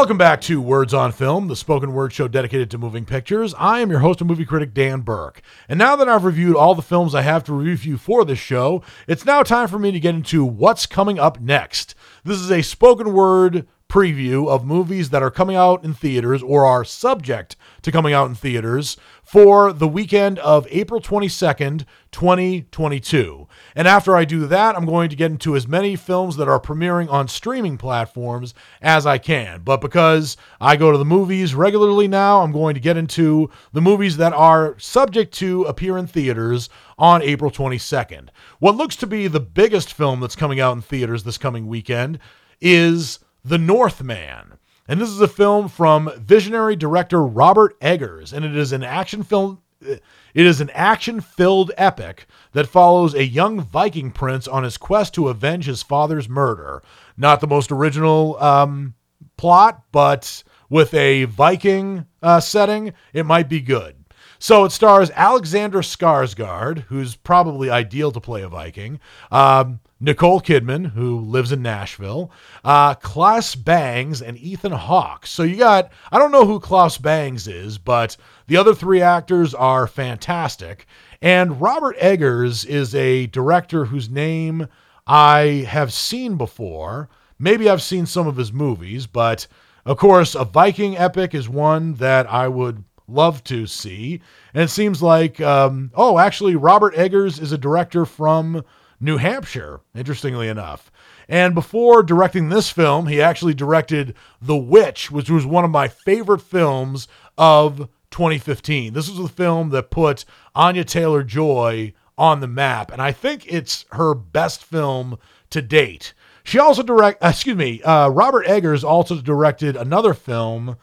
Welcome 0.00 0.16
back 0.16 0.40
to 0.42 0.62
Words 0.62 0.94
on 0.94 1.12
Film, 1.12 1.48
the 1.48 1.54
spoken 1.54 1.92
word 1.92 2.14
show 2.14 2.26
dedicated 2.26 2.70
to 2.70 2.78
moving 2.78 3.04
pictures. 3.04 3.52
I 3.58 3.80
am 3.80 3.90
your 3.90 4.00
host 4.00 4.22
and 4.22 4.30
movie 4.30 4.46
critic, 4.46 4.72
Dan 4.72 5.02
Burke. 5.02 5.42
And 5.68 5.78
now 5.78 5.94
that 5.94 6.08
I've 6.08 6.24
reviewed 6.24 6.56
all 6.56 6.74
the 6.74 6.80
films 6.80 7.14
I 7.14 7.20
have 7.20 7.44
to 7.44 7.52
review 7.52 7.98
for 7.98 8.24
this 8.24 8.38
show, 8.38 8.82
it's 9.06 9.26
now 9.26 9.42
time 9.42 9.68
for 9.68 9.78
me 9.78 9.92
to 9.92 10.00
get 10.00 10.14
into 10.14 10.42
what's 10.42 10.86
coming 10.86 11.18
up 11.18 11.38
next. 11.38 11.94
This 12.24 12.38
is 12.38 12.50
a 12.50 12.62
spoken 12.62 13.12
word 13.12 13.66
preview 13.90 14.48
of 14.48 14.64
movies 14.64 15.10
that 15.10 15.22
are 15.22 15.30
coming 15.30 15.56
out 15.56 15.84
in 15.84 15.92
theaters 15.92 16.42
or 16.42 16.64
are 16.64 16.82
subject 16.82 17.56
to 17.82 17.92
coming 17.92 18.14
out 18.14 18.26
in 18.26 18.34
theaters 18.34 18.96
for 19.22 19.70
the 19.70 19.88
weekend 19.88 20.38
of 20.38 20.66
April 20.70 21.02
22nd, 21.02 21.84
2022. 22.10 23.48
And 23.74 23.86
after 23.86 24.16
I 24.16 24.24
do 24.24 24.46
that, 24.46 24.76
I'm 24.76 24.86
going 24.86 25.10
to 25.10 25.16
get 25.16 25.30
into 25.30 25.56
as 25.56 25.68
many 25.68 25.96
films 25.96 26.36
that 26.36 26.48
are 26.48 26.60
premiering 26.60 27.10
on 27.10 27.28
streaming 27.28 27.78
platforms 27.78 28.54
as 28.82 29.06
I 29.06 29.18
can. 29.18 29.62
But 29.62 29.80
because 29.80 30.36
I 30.60 30.76
go 30.76 30.92
to 30.92 30.98
the 30.98 31.04
movies 31.04 31.54
regularly 31.54 32.08
now, 32.08 32.40
I'm 32.42 32.52
going 32.52 32.74
to 32.74 32.80
get 32.80 32.96
into 32.96 33.50
the 33.72 33.80
movies 33.80 34.16
that 34.16 34.32
are 34.32 34.78
subject 34.78 35.34
to 35.34 35.64
appear 35.64 35.96
in 35.98 36.06
theaters 36.06 36.68
on 36.98 37.22
April 37.22 37.50
22nd. 37.50 38.28
What 38.58 38.76
looks 38.76 38.96
to 38.96 39.06
be 39.06 39.26
the 39.26 39.40
biggest 39.40 39.92
film 39.92 40.20
that's 40.20 40.36
coming 40.36 40.60
out 40.60 40.76
in 40.76 40.82
theaters 40.82 41.24
this 41.24 41.38
coming 41.38 41.66
weekend 41.66 42.18
is 42.60 43.20
The 43.44 43.58
Northman. 43.58 44.58
And 44.88 45.00
this 45.00 45.08
is 45.08 45.20
a 45.20 45.28
film 45.28 45.68
from 45.68 46.10
visionary 46.16 46.74
director 46.74 47.22
Robert 47.22 47.78
Eggers, 47.80 48.32
and 48.32 48.44
it 48.44 48.56
is 48.56 48.72
an 48.72 48.82
action 48.82 49.22
film. 49.22 49.62
It 49.80 50.02
is 50.34 50.60
an 50.60 50.70
action 50.70 51.20
filled 51.20 51.70
epic 51.78 52.26
that 52.52 52.66
follows 52.66 53.14
a 53.14 53.24
young 53.24 53.60
Viking 53.60 54.10
prince 54.10 54.48
on 54.48 54.64
his 54.64 54.76
quest 54.76 55.14
to 55.14 55.28
avenge 55.28 55.66
his 55.66 55.82
father's 55.82 56.28
murder. 56.28 56.82
Not 57.16 57.40
the 57.40 57.46
most 57.46 57.70
original 57.70 58.40
um, 58.42 58.94
plot, 59.36 59.82
but 59.92 60.42
with 60.68 60.94
a 60.94 61.24
Viking 61.24 62.06
uh, 62.22 62.40
setting, 62.40 62.92
it 63.12 63.26
might 63.26 63.48
be 63.48 63.60
good. 63.60 63.96
So 64.38 64.64
it 64.64 64.72
stars 64.72 65.10
Alexander 65.14 65.80
Skarsgård, 65.80 66.84
who's 66.84 67.14
probably 67.14 67.68
ideal 67.68 68.10
to 68.10 68.20
play 68.20 68.40
a 68.40 68.48
Viking. 68.48 68.98
Um, 69.30 69.80
Nicole 70.00 70.40
Kidman, 70.40 70.92
who 70.92 71.20
lives 71.20 71.52
in 71.52 71.60
Nashville, 71.60 72.32
uh, 72.64 72.94
Claes 72.94 73.54
Bangs, 73.54 74.22
and 74.22 74.38
Ethan 74.38 74.72
Hawke. 74.72 75.26
So 75.26 75.42
you 75.42 75.56
got, 75.56 75.92
I 76.10 76.18
don't 76.18 76.32
know 76.32 76.46
who 76.46 76.58
Klaus 76.58 76.96
Bangs 76.96 77.46
is, 77.46 77.76
but 77.76 78.16
the 78.46 78.56
other 78.56 78.74
three 78.74 79.02
actors 79.02 79.52
are 79.52 79.86
fantastic. 79.86 80.86
And 81.22 81.60
Robert 81.60 81.96
Eggers 81.98 82.64
is 82.64 82.94
a 82.94 83.26
director 83.26 83.84
whose 83.84 84.08
name 84.08 84.68
I 85.06 85.66
have 85.68 85.92
seen 85.92 86.36
before. 86.36 87.10
Maybe 87.38 87.68
I've 87.68 87.82
seen 87.82 88.06
some 88.06 88.26
of 88.26 88.36
his 88.36 88.52
movies, 88.52 89.06
but 89.06 89.46
of 89.84 89.98
course, 89.98 90.34
a 90.34 90.44
Viking 90.44 90.96
epic 90.96 91.34
is 91.34 91.48
one 91.48 91.94
that 91.94 92.30
I 92.30 92.48
would 92.48 92.84
love 93.06 93.44
to 93.44 93.66
see. 93.66 94.20
And 94.54 94.62
it 94.62 94.68
seems 94.68 95.02
like, 95.02 95.40
um, 95.40 95.90
oh, 95.94 96.18
actually, 96.18 96.56
Robert 96.56 96.94
Eggers 96.96 97.38
is 97.38 97.52
a 97.52 97.58
director 97.58 98.06
from 98.06 98.64
New 98.98 99.16
Hampshire, 99.16 99.80
interestingly 99.94 100.48
enough. 100.48 100.90
And 101.28 101.54
before 101.54 102.02
directing 102.02 102.48
this 102.48 102.70
film, 102.70 103.06
he 103.06 103.20
actually 103.20 103.54
directed 103.54 104.14
The 104.40 104.56
Witch, 104.56 105.10
which 105.10 105.30
was 105.30 105.44
one 105.44 105.64
of 105.64 105.70
my 105.70 105.88
favorite 105.88 106.42
films 106.42 107.08
of 107.36 107.88
2015. 108.10 108.92
This 108.92 109.08
was 109.08 109.18
the 109.18 109.28
film 109.28 109.70
that 109.70 109.90
put 109.90 110.24
Anya 110.54 110.84
Taylor 110.84 111.22
Joy 111.22 111.92
on 112.18 112.40
the 112.40 112.48
map, 112.48 112.92
and 112.92 113.00
I 113.00 113.12
think 113.12 113.50
it's 113.50 113.86
her 113.92 114.14
best 114.14 114.64
film 114.64 115.18
to 115.50 115.62
date. 115.62 116.12
She 116.44 116.58
also 116.58 116.82
direct, 116.82 117.22
uh, 117.22 117.28
excuse 117.28 117.56
me, 117.56 117.82
uh, 117.82 118.08
Robert 118.08 118.44
Eggers 118.46 118.84
also 118.84 119.20
directed 119.20 119.76
another 119.76 120.14
film 120.14 120.76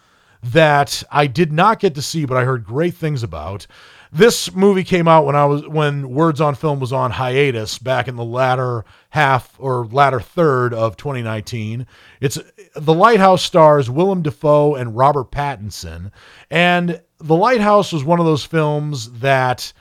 that 0.43 1.03
I 1.11 1.27
did 1.27 1.51
not 1.51 1.79
get 1.79 1.95
to 1.95 2.01
see, 2.01 2.25
but 2.25 2.37
I 2.37 2.43
heard 2.43 2.63
great 2.63 2.93
things 2.93 3.23
about. 3.23 3.67
This 4.11 4.53
movie 4.53 4.83
came 4.83 5.07
out 5.07 5.25
when 5.25 5.35
I 5.35 5.45
was 5.45 5.67
when 5.67 6.09
Words 6.09 6.39
on 6.39 6.55
Film 6.55 6.79
was 6.79 6.93
on 6.93 7.11
hiatus 7.11 7.77
back 7.77 8.07
in 8.07 8.15
the 8.15 8.23
latter 8.23 8.85
half 9.09 9.53
or 9.59 9.85
latter 9.85 10.21
third 10.21 10.73
of 10.73 10.95
2019. 10.95 11.85
It's 12.21 12.39
The 12.75 12.93
Lighthouse 12.93 13.43
stars 13.43 13.89
Willem 13.89 14.21
Dafoe 14.21 14.75
and 14.75 14.95
Robert 14.95 15.31
Pattinson, 15.31 16.11
and 16.49 17.01
The 17.19 17.35
Lighthouse 17.35 17.91
was 17.91 18.03
one 18.03 18.19
of 18.19 18.25
those 18.25 18.45
films 18.45 19.11
that 19.19 19.73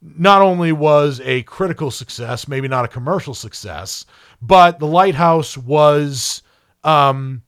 not 0.00 0.42
only 0.42 0.70
was 0.70 1.20
a 1.24 1.42
critical 1.44 1.90
success, 1.90 2.46
maybe 2.46 2.68
not 2.68 2.84
a 2.84 2.88
commercial 2.88 3.34
success, 3.34 4.04
but 4.40 4.78
The 4.78 4.86
Lighthouse 4.86 5.56
was 5.56 6.42
um, 6.84 7.42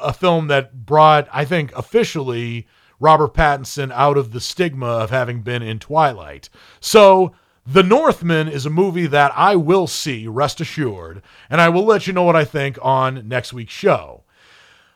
a 0.00 0.12
film 0.12 0.48
that 0.48 0.84
brought, 0.84 1.28
I 1.32 1.44
think, 1.44 1.72
officially 1.76 2.66
Robert 2.98 3.34
Pattinson 3.34 3.92
out 3.92 4.18
of 4.18 4.32
the 4.32 4.40
stigma 4.40 4.86
of 4.86 5.10
having 5.10 5.42
been 5.42 5.62
in 5.62 5.78
Twilight. 5.78 6.48
So, 6.80 7.34
The 7.64 7.82
Northman 7.82 8.48
is 8.48 8.66
a 8.66 8.70
movie 8.70 9.06
that 9.06 9.32
I 9.36 9.56
will 9.56 9.86
see, 9.86 10.26
rest 10.26 10.60
assured, 10.60 11.22
and 11.48 11.60
I 11.60 11.68
will 11.68 11.84
let 11.84 12.06
you 12.06 12.12
know 12.12 12.24
what 12.24 12.36
I 12.36 12.44
think 12.44 12.78
on 12.82 13.28
next 13.28 13.52
week's 13.52 13.72
show. 13.72 14.21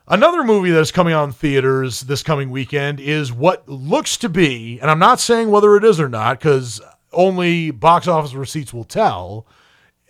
Another 0.09 0.45
movie 0.45 0.71
that 0.71 0.81
is 0.81 0.93
coming 0.93 1.15
out 1.15 1.25
in 1.25 1.33
theaters 1.33 2.03
this 2.03 2.23
coming 2.23 2.51
weekend 2.51 3.01
is 3.01 3.33
what 3.33 3.69
looks 3.69 4.17
to 4.19 4.29
be, 4.29 4.79
and 4.79 4.89
I'm 4.89 5.01
not 5.01 5.19
saying 5.19 5.51
whether 5.51 5.77
it 5.77 5.83
is 5.83 5.99
or 5.99 6.09
not 6.09 6.39
because 6.39 6.81
only 7.13 7.73
box 7.73 8.07
office 8.07 8.33
receipts 8.33 8.73
will 8.73 8.85
tell, 8.85 9.49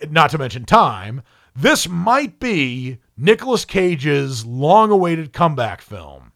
not 0.07 0.29
to 0.29 0.37
mention 0.37 0.65
time. 0.65 1.23
This 1.55 1.89
might 1.89 2.39
be 2.39 2.99
Nicolas 3.17 3.65
Cage's 3.65 4.45
long 4.45 4.91
awaited 4.91 5.33
comeback 5.33 5.81
film. 5.81 6.31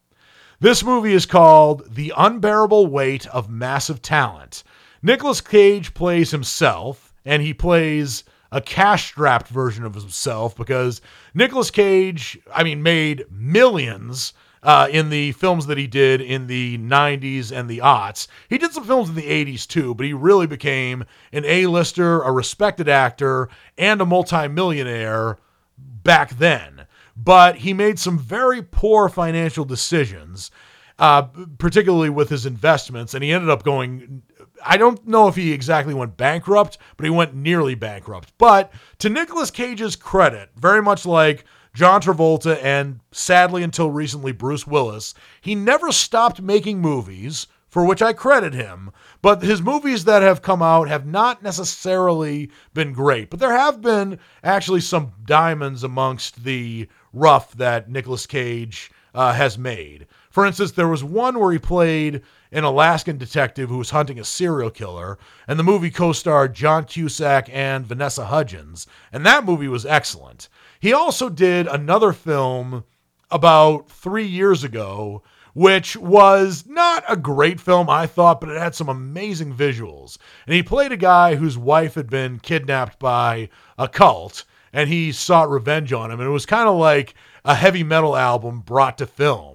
This 0.58 0.82
movie 0.82 1.12
is 1.12 1.24
called 1.24 1.94
The 1.94 2.12
Unbearable 2.16 2.88
Weight 2.88 3.28
of 3.28 3.48
Massive 3.48 4.02
Talent. 4.02 4.64
Nicolas 5.02 5.40
Cage 5.40 5.94
plays 5.94 6.32
himself, 6.32 7.14
and 7.24 7.40
he 7.40 7.54
plays 7.54 8.24
a 8.52 8.60
cash 8.60 9.06
strapped 9.06 9.48
version 9.48 9.84
of 9.84 9.94
himself 9.94 10.54
because 10.54 11.00
Nicolas 11.34 11.70
Cage, 11.70 12.38
I 12.54 12.62
mean, 12.62 12.82
made 12.82 13.24
millions 13.30 14.34
uh, 14.62 14.86
in 14.90 15.08
the 15.08 15.32
films 15.32 15.66
that 15.66 15.78
he 15.78 15.86
did 15.86 16.20
in 16.20 16.46
the 16.46 16.78
90s 16.78 17.50
and 17.50 17.68
the 17.68 17.78
aughts. 17.78 18.28
He 18.48 18.58
did 18.58 18.72
some 18.72 18.84
films 18.84 19.08
in 19.08 19.14
the 19.14 19.22
80s 19.22 19.66
too, 19.66 19.94
but 19.94 20.06
he 20.06 20.12
really 20.12 20.46
became 20.46 21.04
an 21.32 21.44
A-lister, 21.44 22.22
a 22.22 22.30
respected 22.30 22.88
actor, 22.88 23.48
and 23.76 24.00
a 24.00 24.06
multimillionaire 24.06 25.38
back 25.78 26.30
then. 26.36 26.86
But 27.16 27.56
he 27.56 27.72
made 27.72 27.98
some 27.98 28.18
very 28.18 28.62
poor 28.62 29.08
financial 29.08 29.64
decisions, 29.64 30.50
uh, 30.98 31.22
particularly 31.58 32.10
with 32.10 32.28
his 32.28 32.46
investments, 32.46 33.14
and 33.14 33.24
he 33.24 33.32
ended 33.32 33.50
up 33.50 33.64
going 33.64 34.22
I 34.64 34.76
don't 34.76 35.06
know 35.06 35.28
if 35.28 35.36
he 35.36 35.52
exactly 35.52 35.94
went 35.94 36.16
bankrupt, 36.16 36.78
but 36.96 37.04
he 37.04 37.10
went 37.10 37.34
nearly 37.34 37.74
bankrupt. 37.74 38.32
But 38.38 38.72
to 38.98 39.08
Nicolas 39.08 39.50
Cage's 39.50 39.96
credit, 39.96 40.50
very 40.56 40.82
much 40.82 41.04
like 41.06 41.44
John 41.74 42.00
Travolta 42.00 42.62
and 42.62 43.00
sadly 43.12 43.62
until 43.62 43.90
recently 43.90 44.32
Bruce 44.32 44.66
Willis, 44.66 45.14
he 45.40 45.54
never 45.54 45.90
stopped 45.90 46.42
making 46.42 46.80
movies, 46.80 47.46
for 47.68 47.84
which 47.84 48.02
I 48.02 48.12
credit 48.12 48.52
him. 48.52 48.90
But 49.22 49.42
his 49.42 49.62
movies 49.62 50.04
that 50.04 50.20
have 50.22 50.42
come 50.42 50.60
out 50.62 50.88
have 50.88 51.06
not 51.06 51.42
necessarily 51.42 52.50
been 52.74 52.92
great. 52.92 53.30
But 53.30 53.40
there 53.40 53.56
have 53.56 53.80
been 53.80 54.18
actually 54.44 54.80
some 54.80 55.12
diamonds 55.24 55.82
amongst 55.82 56.44
the 56.44 56.88
rough 57.12 57.52
that 57.54 57.88
Nicolas 57.88 58.26
Cage 58.26 58.90
uh, 59.14 59.32
has 59.32 59.56
made. 59.56 60.06
For 60.30 60.44
instance, 60.44 60.72
there 60.72 60.88
was 60.88 61.04
one 61.04 61.38
where 61.38 61.52
he 61.52 61.58
played 61.58 62.22
an 62.52 62.64
Alaskan 62.64 63.16
detective 63.16 63.70
who 63.70 63.78
was 63.78 63.90
hunting 63.90 64.20
a 64.20 64.24
serial 64.24 64.70
killer, 64.70 65.18
and 65.48 65.58
the 65.58 65.64
movie 65.64 65.90
co 65.90 66.12
starred 66.12 66.54
John 66.54 66.84
Cusack 66.84 67.48
and 67.50 67.86
Vanessa 67.86 68.26
Hudgens, 68.26 68.86
and 69.10 69.24
that 69.24 69.44
movie 69.44 69.68
was 69.68 69.86
excellent. 69.86 70.48
He 70.78 70.92
also 70.92 71.28
did 71.28 71.66
another 71.66 72.12
film 72.12 72.84
about 73.30 73.90
three 73.90 74.26
years 74.26 74.62
ago, 74.62 75.22
which 75.54 75.96
was 75.96 76.64
not 76.66 77.04
a 77.08 77.16
great 77.16 77.60
film, 77.60 77.88
I 77.88 78.06
thought, 78.06 78.40
but 78.40 78.50
it 78.50 78.58
had 78.58 78.74
some 78.74 78.88
amazing 78.88 79.54
visuals. 79.54 80.18
And 80.46 80.54
he 80.54 80.62
played 80.62 80.92
a 80.92 80.96
guy 80.96 81.36
whose 81.36 81.58
wife 81.58 81.94
had 81.94 82.10
been 82.10 82.38
kidnapped 82.38 82.98
by 82.98 83.48
a 83.78 83.88
cult, 83.88 84.44
and 84.72 84.88
he 84.88 85.12
sought 85.12 85.50
revenge 85.50 85.92
on 85.92 86.10
him. 86.10 86.20
And 86.20 86.28
it 86.28 86.32
was 86.32 86.46
kind 86.46 86.68
of 86.68 86.76
like 86.76 87.14
a 87.44 87.54
heavy 87.54 87.82
metal 87.82 88.16
album 88.16 88.60
brought 88.60 88.98
to 88.98 89.06
film. 89.06 89.51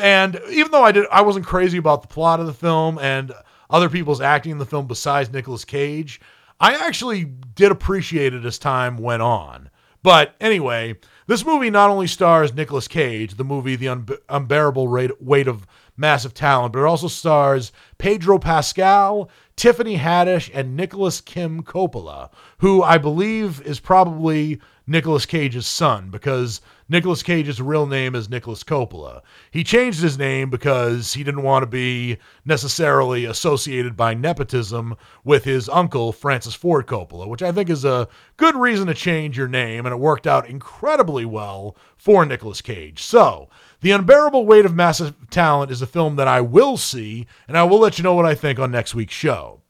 And 0.00 0.40
even 0.50 0.72
though 0.72 0.84
I 0.84 0.92
did, 0.92 1.06
I 1.10 1.22
wasn't 1.22 1.46
crazy 1.46 1.78
about 1.78 2.02
the 2.02 2.08
plot 2.08 2.40
of 2.40 2.46
the 2.46 2.52
film 2.52 2.98
and 2.98 3.32
other 3.70 3.88
people's 3.88 4.20
acting 4.20 4.52
in 4.52 4.58
the 4.58 4.66
film 4.66 4.86
besides 4.86 5.32
Nicolas 5.32 5.64
Cage. 5.64 6.20
I 6.60 6.74
actually 6.74 7.24
did 7.24 7.72
appreciate 7.72 8.32
it 8.34 8.44
as 8.44 8.58
time 8.58 8.96
went 8.96 9.22
on. 9.22 9.70
But 10.02 10.36
anyway, 10.40 10.94
this 11.26 11.44
movie 11.44 11.70
not 11.70 11.90
only 11.90 12.06
stars 12.06 12.54
Nicolas 12.54 12.86
Cage, 12.86 13.34
the 13.34 13.44
movie 13.44 13.76
The 13.76 13.88
Un- 13.88 14.08
Unbearable 14.28 14.86
Weight 14.86 15.48
of 15.48 15.66
Massive 15.96 16.32
Talent, 16.32 16.72
but 16.72 16.80
it 16.80 16.86
also 16.86 17.08
stars 17.08 17.72
Pedro 17.98 18.38
Pascal, 18.38 19.28
Tiffany 19.56 19.96
Haddish, 19.96 20.50
and 20.54 20.76
Nicholas 20.76 21.20
Kim 21.20 21.62
Coppola, 21.62 22.30
who 22.58 22.82
I 22.82 22.98
believe 22.98 23.60
is 23.62 23.80
probably 23.80 24.60
Nicolas 24.86 25.26
Cage's 25.26 25.66
son 25.66 26.10
because 26.10 26.60
Nicolas 26.88 27.24
Cage's 27.24 27.60
real 27.60 27.84
name 27.84 28.14
is 28.14 28.30
Nicholas 28.30 28.62
Coppola. 28.62 29.22
He 29.50 29.64
changed 29.64 30.00
his 30.00 30.16
name 30.16 30.50
because 30.50 31.14
he 31.14 31.24
didn't 31.24 31.42
want 31.42 31.64
to 31.64 31.66
be 31.66 32.18
necessarily 32.44 33.24
associated 33.24 33.96
by 33.96 34.14
nepotism 34.14 34.94
with 35.24 35.42
his 35.42 35.68
uncle, 35.68 36.12
Francis 36.12 36.54
Ford 36.54 36.86
Coppola, 36.86 37.26
which 37.26 37.42
I 37.42 37.50
think 37.50 37.70
is 37.70 37.84
a 37.84 38.06
good 38.36 38.54
reason 38.54 38.86
to 38.86 38.94
change 38.94 39.36
your 39.36 39.48
name, 39.48 39.84
and 39.84 39.92
it 39.92 39.98
worked 39.98 40.28
out 40.28 40.48
incredibly 40.48 41.24
well 41.24 41.76
for 41.96 42.24
Nicolas 42.24 42.60
Cage. 42.60 43.02
So, 43.02 43.48
The 43.80 43.90
Unbearable 43.90 44.46
Weight 44.46 44.64
of 44.64 44.76
Massive 44.76 45.16
Talent 45.28 45.72
is 45.72 45.82
a 45.82 45.88
film 45.88 46.14
that 46.16 46.28
I 46.28 46.40
will 46.40 46.76
see, 46.76 47.26
and 47.48 47.58
I 47.58 47.64
will 47.64 47.80
let 47.80 47.98
you 47.98 48.04
know 48.04 48.14
what 48.14 48.26
I 48.26 48.36
think 48.36 48.60
on 48.60 48.70
next 48.70 48.94
week's 48.94 49.12
show. 49.12 49.60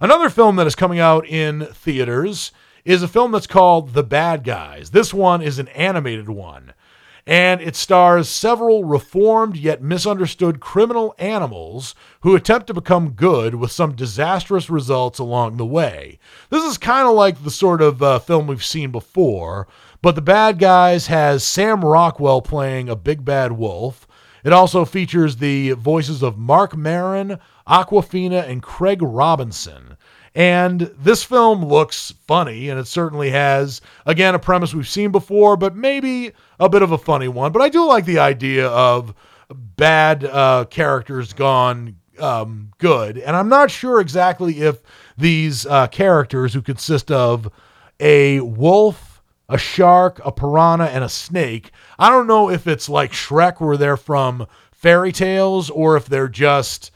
Another 0.00 0.28
film 0.28 0.56
that 0.56 0.66
is 0.66 0.74
coming 0.74 0.98
out 0.98 1.28
in 1.28 1.66
theaters 1.66 2.50
is 2.86 3.02
a 3.02 3.08
film 3.08 3.32
that's 3.32 3.48
called 3.48 3.94
The 3.94 4.04
Bad 4.04 4.44
Guys. 4.44 4.90
This 4.90 5.12
one 5.12 5.42
is 5.42 5.58
an 5.58 5.66
animated 5.68 6.28
one, 6.28 6.72
and 7.26 7.60
it 7.60 7.74
stars 7.74 8.28
several 8.28 8.84
reformed 8.84 9.56
yet 9.56 9.82
misunderstood 9.82 10.60
criminal 10.60 11.12
animals 11.18 11.96
who 12.20 12.36
attempt 12.36 12.68
to 12.68 12.74
become 12.74 13.10
good 13.10 13.56
with 13.56 13.72
some 13.72 13.96
disastrous 13.96 14.70
results 14.70 15.18
along 15.18 15.56
the 15.56 15.66
way. 15.66 16.20
This 16.48 16.62
is 16.62 16.78
kind 16.78 17.08
of 17.08 17.16
like 17.16 17.42
the 17.42 17.50
sort 17.50 17.82
of 17.82 18.00
uh, 18.04 18.20
film 18.20 18.46
we've 18.46 18.64
seen 18.64 18.92
before, 18.92 19.66
but 20.00 20.14
The 20.14 20.22
Bad 20.22 20.60
Guys 20.60 21.08
has 21.08 21.42
Sam 21.42 21.84
Rockwell 21.84 22.40
playing 22.40 22.88
a 22.88 22.94
big 22.94 23.24
bad 23.24 23.50
wolf. 23.50 24.06
It 24.44 24.52
also 24.52 24.84
features 24.84 25.38
the 25.38 25.72
voices 25.72 26.22
of 26.22 26.38
Marc 26.38 26.76
Maron, 26.76 27.40
Awkwafina, 27.66 28.48
and 28.48 28.62
Craig 28.62 29.02
Robinson. 29.02 29.96
And 30.36 30.82
this 30.98 31.24
film 31.24 31.64
looks 31.64 32.12
funny, 32.26 32.68
and 32.68 32.78
it 32.78 32.86
certainly 32.86 33.30
has, 33.30 33.80
again, 34.04 34.34
a 34.34 34.38
premise 34.38 34.74
we've 34.74 34.86
seen 34.86 35.10
before, 35.10 35.56
but 35.56 35.74
maybe 35.74 36.32
a 36.60 36.68
bit 36.68 36.82
of 36.82 36.92
a 36.92 36.98
funny 36.98 37.26
one. 37.26 37.52
But 37.52 37.62
I 37.62 37.70
do 37.70 37.86
like 37.86 38.04
the 38.04 38.18
idea 38.18 38.68
of 38.68 39.14
bad 39.50 40.26
uh, 40.26 40.66
characters 40.68 41.32
gone 41.32 41.96
um, 42.18 42.70
good. 42.76 43.16
And 43.16 43.34
I'm 43.34 43.48
not 43.48 43.70
sure 43.70 43.98
exactly 43.98 44.60
if 44.60 44.82
these 45.16 45.64
uh, 45.64 45.86
characters, 45.86 46.52
who 46.52 46.60
consist 46.60 47.10
of 47.10 47.50
a 47.98 48.40
wolf, 48.40 49.22
a 49.48 49.56
shark, 49.56 50.20
a 50.22 50.32
piranha, 50.32 50.84
and 50.84 51.02
a 51.02 51.08
snake, 51.08 51.70
I 51.98 52.10
don't 52.10 52.26
know 52.26 52.50
if 52.50 52.66
it's 52.66 52.90
like 52.90 53.12
Shrek, 53.12 53.58
where 53.58 53.78
they're 53.78 53.96
from 53.96 54.46
fairy 54.70 55.12
tales, 55.12 55.70
or 55.70 55.96
if 55.96 56.04
they're 56.04 56.28
just 56.28 56.90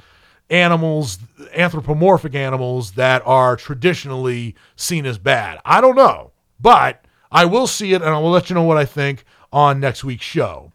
animals, 0.51 1.18
anthropomorphic 1.55 2.34
animals 2.34 2.92
that 2.92 3.22
are 3.24 3.57
traditionally 3.57 4.57
seen 4.76 5.07
as 5.07 5.18
bad. 5.18 5.61
I 5.64 5.80
don't 5.80 5.96
know, 5.96 6.32
but 6.61 7.05
I 7.30 7.44
will 7.44 7.66
see 7.66 7.92
it 7.92 8.03
and 8.03 8.11
I 8.11 8.18
will 8.18 8.30
let 8.30 8.51
you 8.51 8.55
know 8.55 8.62
what 8.62 8.76
I 8.76 8.84
think 8.84 9.24
on 9.53 9.80
next 9.80 10.05
week's 10.05 10.24
show. 10.24 10.72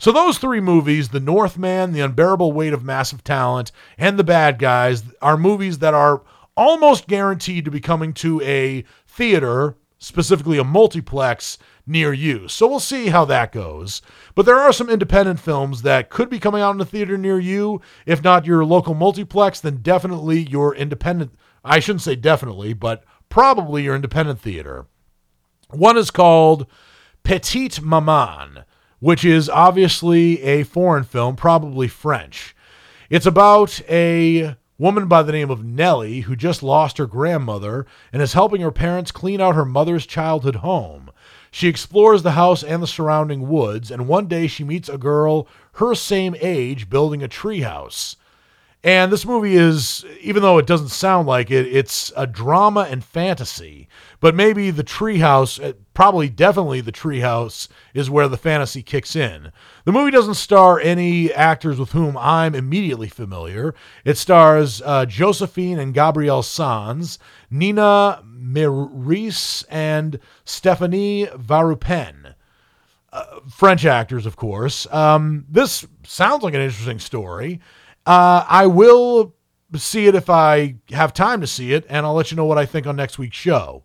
So, 0.00 0.12
those 0.12 0.38
three 0.38 0.60
movies, 0.60 1.08
The 1.08 1.18
Northman, 1.18 1.92
The 1.92 2.00
Unbearable 2.00 2.52
Weight 2.52 2.72
of 2.72 2.84
Massive 2.84 3.24
Talent, 3.24 3.72
and 3.98 4.16
The 4.16 4.24
Bad 4.24 4.60
Guys, 4.60 5.02
are 5.20 5.36
movies 5.36 5.78
that 5.78 5.92
are 5.92 6.22
almost 6.56 7.08
guaranteed 7.08 7.64
to 7.64 7.70
be 7.70 7.80
coming 7.80 8.12
to 8.12 8.40
a 8.42 8.84
theater, 9.08 9.74
specifically 9.98 10.58
a 10.58 10.64
multiplex, 10.64 11.58
near 11.88 12.12
you. 12.12 12.46
So 12.48 12.68
we'll 12.68 12.80
see 12.80 13.06
how 13.06 13.24
that 13.24 13.50
goes. 13.50 14.02
But 14.34 14.46
there 14.46 14.58
are 14.58 14.72
some 14.72 14.90
independent 14.90 15.40
films 15.40 15.82
that 15.82 16.10
could 16.10 16.28
be 16.28 16.38
coming 16.38 16.60
out 16.60 16.72
in 16.72 16.78
the 16.78 16.84
theater 16.84 17.16
near 17.16 17.38
you. 17.38 17.80
If 18.06 18.22
not 18.22 18.46
your 18.46 18.64
local 18.64 18.94
multiplex, 18.94 19.58
then 19.60 19.78
definitely 19.78 20.40
your 20.40 20.74
independent, 20.74 21.32
I 21.64 21.80
shouldn't 21.80 22.02
say 22.02 22.14
definitely, 22.14 22.74
but 22.74 23.04
probably 23.28 23.84
your 23.84 23.96
independent 23.96 24.40
theater. 24.40 24.86
One 25.70 25.96
is 25.96 26.10
called 26.10 26.66
Petite 27.24 27.80
Maman, 27.82 28.64
which 29.00 29.24
is 29.24 29.48
obviously 29.48 30.42
a 30.42 30.62
foreign 30.64 31.04
film, 31.04 31.36
probably 31.36 31.88
French. 31.88 32.54
It's 33.10 33.26
about 33.26 33.80
a 33.88 34.56
woman 34.78 35.08
by 35.08 35.22
the 35.22 35.32
name 35.32 35.50
of 35.50 35.64
Nellie 35.64 36.20
who 36.20 36.36
just 36.36 36.62
lost 36.62 36.98
her 36.98 37.06
grandmother 37.06 37.84
and 38.12 38.22
is 38.22 38.32
helping 38.32 38.60
her 38.60 38.70
parents 38.70 39.10
clean 39.10 39.40
out 39.40 39.56
her 39.56 39.64
mother's 39.64 40.06
childhood 40.06 40.56
home. 40.56 41.10
She 41.50 41.68
explores 41.68 42.22
the 42.22 42.32
house 42.32 42.62
and 42.62 42.82
the 42.82 42.86
surrounding 42.86 43.48
woods, 43.48 43.90
and 43.90 44.06
one 44.06 44.26
day 44.26 44.46
she 44.46 44.64
meets 44.64 44.88
a 44.88 44.98
girl 44.98 45.48
her 45.74 45.94
same 45.94 46.36
age 46.40 46.88
building 46.88 47.22
a 47.22 47.28
treehouse. 47.28 48.16
And 48.84 49.10
this 49.10 49.26
movie 49.26 49.56
is, 49.56 50.04
even 50.20 50.42
though 50.42 50.58
it 50.58 50.66
doesn't 50.66 50.88
sound 50.88 51.26
like 51.26 51.50
it, 51.50 51.66
it's 51.66 52.12
a 52.16 52.26
drama 52.26 52.86
and 52.88 53.02
fantasy. 53.02 53.88
But 54.20 54.36
maybe 54.36 54.70
the 54.70 54.84
treehouse, 54.84 55.74
probably 55.98 56.28
definitely 56.28 56.80
the 56.80 56.92
treehouse, 56.92 57.66
is 57.92 58.08
where 58.08 58.28
the 58.28 58.36
fantasy 58.36 58.84
kicks 58.84 59.16
in. 59.16 59.50
The 59.84 59.90
movie 59.90 60.12
doesn't 60.12 60.34
star 60.34 60.78
any 60.78 61.32
actors 61.32 61.76
with 61.80 61.90
whom 61.90 62.16
I'm 62.16 62.54
immediately 62.54 63.08
familiar. 63.08 63.74
It 64.04 64.16
stars 64.16 64.80
uh, 64.84 65.06
Josephine 65.06 65.80
and 65.80 65.92
Gabrielle 65.92 66.44
Sanz, 66.44 67.18
Nina 67.50 68.22
Meurisse, 68.24 69.64
and 69.68 70.20
Stephanie 70.44 71.26
Varupenne. 71.34 72.36
uh, 73.12 73.40
French 73.50 73.84
actors, 73.84 74.26
of 74.26 74.36
course. 74.36 74.86
Um, 74.92 75.46
this 75.48 75.86
sounds 76.04 76.42
like 76.42 76.54
an 76.54 76.60
interesting 76.60 76.98
story. 76.98 77.60
Uh, 78.06 78.44
I 78.46 78.66
will 78.66 79.34
see 79.76 80.06
it 80.06 80.14
if 80.14 80.30
I 80.30 80.76
have 80.90 81.12
time 81.12 81.40
to 81.40 81.46
see 81.46 81.72
it, 81.72 81.84
and 81.88 82.06
I'll 82.06 82.14
let 82.14 82.30
you 82.30 82.36
know 82.36 82.44
what 82.44 82.58
I 82.58 82.66
think 82.66 82.86
on 82.86 82.96
next 82.96 83.18
week's 83.18 83.36
show. 83.36 83.84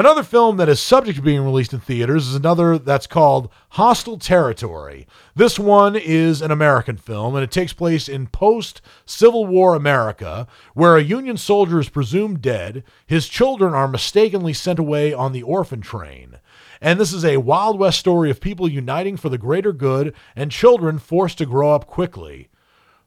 Another 0.00 0.22
film 0.22 0.56
that 0.56 0.70
is 0.70 0.80
subject 0.80 1.16
to 1.16 1.22
being 1.22 1.44
released 1.44 1.74
in 1.74 1.80
theaters 1.80 2.28
is 2.28 2.34
another 2.34 2.78
that's 2.78 3.06
called 3.06 3.50
Hostile 3.72 4.16
Territory. 4.16 5.06
This 5.36 5.58
one 5.58 5.94
is 5.94 6.40
an 6.40 6.50
American 6.50 6.96
film, 6.96 7.34
and 7.34 7.44
it 7.44 7.50
takes 7.50 7.74
place 7.74 8.08
in 8.08 8.26
post 8.26 8.80
Civil 9.04 9.44
War 9.44 9.74
America, 9.74 10.46
where 10.72 10.96
a 10.96 11.02
Union 11.02 11.36
soldier 11.36 11.78
is 11.78 11.90
presumed 11.90 12.40
dead. 12.40 12.82
His 13.06 13.28
children 13.28 13.74
are 13.74 13.86
mistakenly 13.86 14.54
sent 14.54 14.78
away 14.78 15.12
on 15.12 15.32
the 15.32 15.42
orphan 15.42 15.82
train. 15.82 16.38
And 16.80 16.98
this 16.98 17.12
is 17.12 17.22
a 17.22 17.36
Wild 17.36 17.78
West 17.78 18.00
story 18.00 18.30
of 18.30 18.40
people 18.40 18.70
uniting 18.70 19.18
for 19.18 19.28
the 19.28 19.36
greater 19.36 19.74
good 19.74 20.14
and 20.34 20.50
children 20.50 20.98
forced 20.98 21.36
to 21.36 21.44
grow 21.44 21.74
up 21.74 21.86
quickly. 21.86 22.48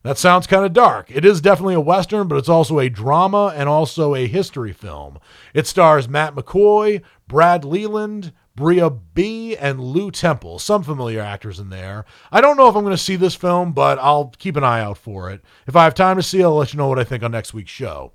That 0.03 0.17
sounds 0.17 0.47
kind 0.47 0.65
of 0.65 0.73
dark. 0.73 1.09
It 1.09 1.23
is 1.23 1.39
definitely 1.39 1.75
a 1.75 1.79
Western, 1.79 2.27
but 2.27 2.37
it's 2.37 2.49
also 2.49 2.77
a 2.77 2.89
drama 2.89 3.53
and 3.55 3.69
also 3.69 4.15
a 4.15 4.27
history 4.27 4.73
film. 4.73 5.17
It 5.53 5.65
stars 5.65 6.09
Matt 6.09 6.35
McCoy, 6.35 7.01
Brad 7.27 7.63
Leland, 7.63 8.33
Brea 8.53 8.89
Bee, 9.13 9.55
and 9.55 9.79
Lou 9.79 10.11
Temple. 10.11 10.59
Some 10.59 10.83
familiar 10.83 11.21
actors 11.21 11.57
in 11.57 11.69
there. 11.69 12.03
I 12.33 12.41
don't 12.41 12.57
know 12.57 12.67
if 12.67 12.75
I'm 12.75 12.83
going 12.83 12.93
to 12.93 13.01
see 13.01 13.15
this 13.15 13.33
film, 13.33 13.71
but 13.71 13.97
I'll 13.97 14.33
keep 14.37 14.57
an 14.57 14.63
eye 14.65 14.81
out 14.81 14.97
for 14.97 15.31
it. 15.31 15.41
If 15.67 15.75
I 15.77 15.85
have 15.85 15.95
time 15.95 16.17
to 16.17 16.23
see 16.23 16.41
it, 16.41 16.43
I'll 16.43 16.55
let 16.55 16.73
you 16.73 16.77
know 16.77 16.89
what 16.89 16.99
I 16.99 17.05
think 17.05 17.23
on 17.23 17.31
next 17.31 17.53
week's 17.53 17.71
show. 17.71 18.11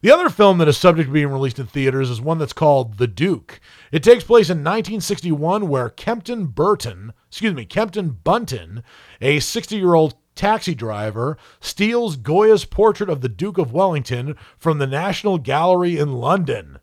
The 0.00 0.10
other 0.10 0.30
film 0.30 0.58
that 0.58 0.68
is 0.68 0.78
subject 0.78 1.08
to 1.08 1.12
being 1.12 1.28
released 1.28 1.58
in 1.58 1.66
theaters 1.66 2.08
is 2.10 2.20
one 2.20 2.38
that's 2.38 2.52
called 2.52 2.96
The 2.96 3.06
Duke. 3.06 3.60
It 3.92 4.02
takes 4.02 4.24
place 4.24 4.48
in 4.48 4.58
1961, 4.58 5.68
where 5.68 5.90
Kempton 5.90 6.46
Burton, 6.46 7.12
excuse 7.28 7.54
me, 7.54 7.66
Kempton 7.66 8.20
Bunton, 8.24 8.82
a 9.20 9.40
60 9.40 9.76
year 9.76 9.94
old 9.94 10.14
taxi 10.36 10.74
driver 10.74 11.36
steals 11.58 12.16
Goya's 12.16 12.64
portrait 12.64 13.10
of 13.10 13.22
the 13.22 13.28
Duke 13.28 13.58
of 13.58 13.72
Wellington 13.72 14.36
from 14.56 14.78
the 14.78 14.86
National 14.86 15.38
Gallery 15.38 15.98
in 15.98 16.12
London. 16.12 16.78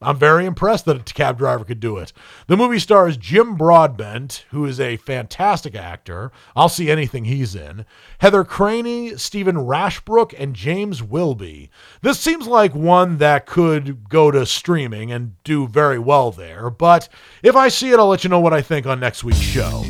I'm 0.00 0.16
very 0.16 0.46
impressed 0.46 0.84
that 0.84 1.10
a 1.10 1.14
cab 1.14 1.38
driver 1.38 1.64
could 1.64 1.80
do 1.80 1.96
it. 1.96 2.12
The 2.46 2.56
movie 2.56 2.78
stars 2.78 3.16
Jim 3.16 3.56
Broadbent, 3.56 4.44
who 4.50 4.64
is 4.64 4.78
a 4.78 4.96
fantastic 4.98 5.74
actor. 5.74 6.30
I'll 6.54 6.68
see 6.68 6.88
anything 6.88 7.24
he's 7.24 7.56
in. 7.56 7.84
Heather 8.18 8.44
Craney, 8.44 9.16
Stephen 9.16 9.56
Rashbrook, 9.56 10.32
and 10.38 10.54
James 10.54 11.02
Wilby. 11.02 11.68
This 12.00 12.20
seems 12.20 12.46
like 12.46 12.76
one 12.76 13.18
that 13.18 13.46
could 13.46 14.08
go 14.08 14.30
to 14.30 14.46
streaming 14.46 15.10
and 15.10 15.42
do 15.42 15.66
very 15.66 15.98
well 15.98 16.30
there, 16.30 16.70
but 16.70 17.08
if 17.42 17.56
I 17.56 17.66
see 17.66 17.90
it, 17.90 17.98
I'll 17.98 18.06
let 18.06 18.22
you 18.22 18.30
know 18.30 18.40
what 18.40 18.54
I 18.54 18.62
think 18.62 18.86
on 18.86 19.00
next 19.00 19.24
week's 19.24 19.40
show. 19.40 19.82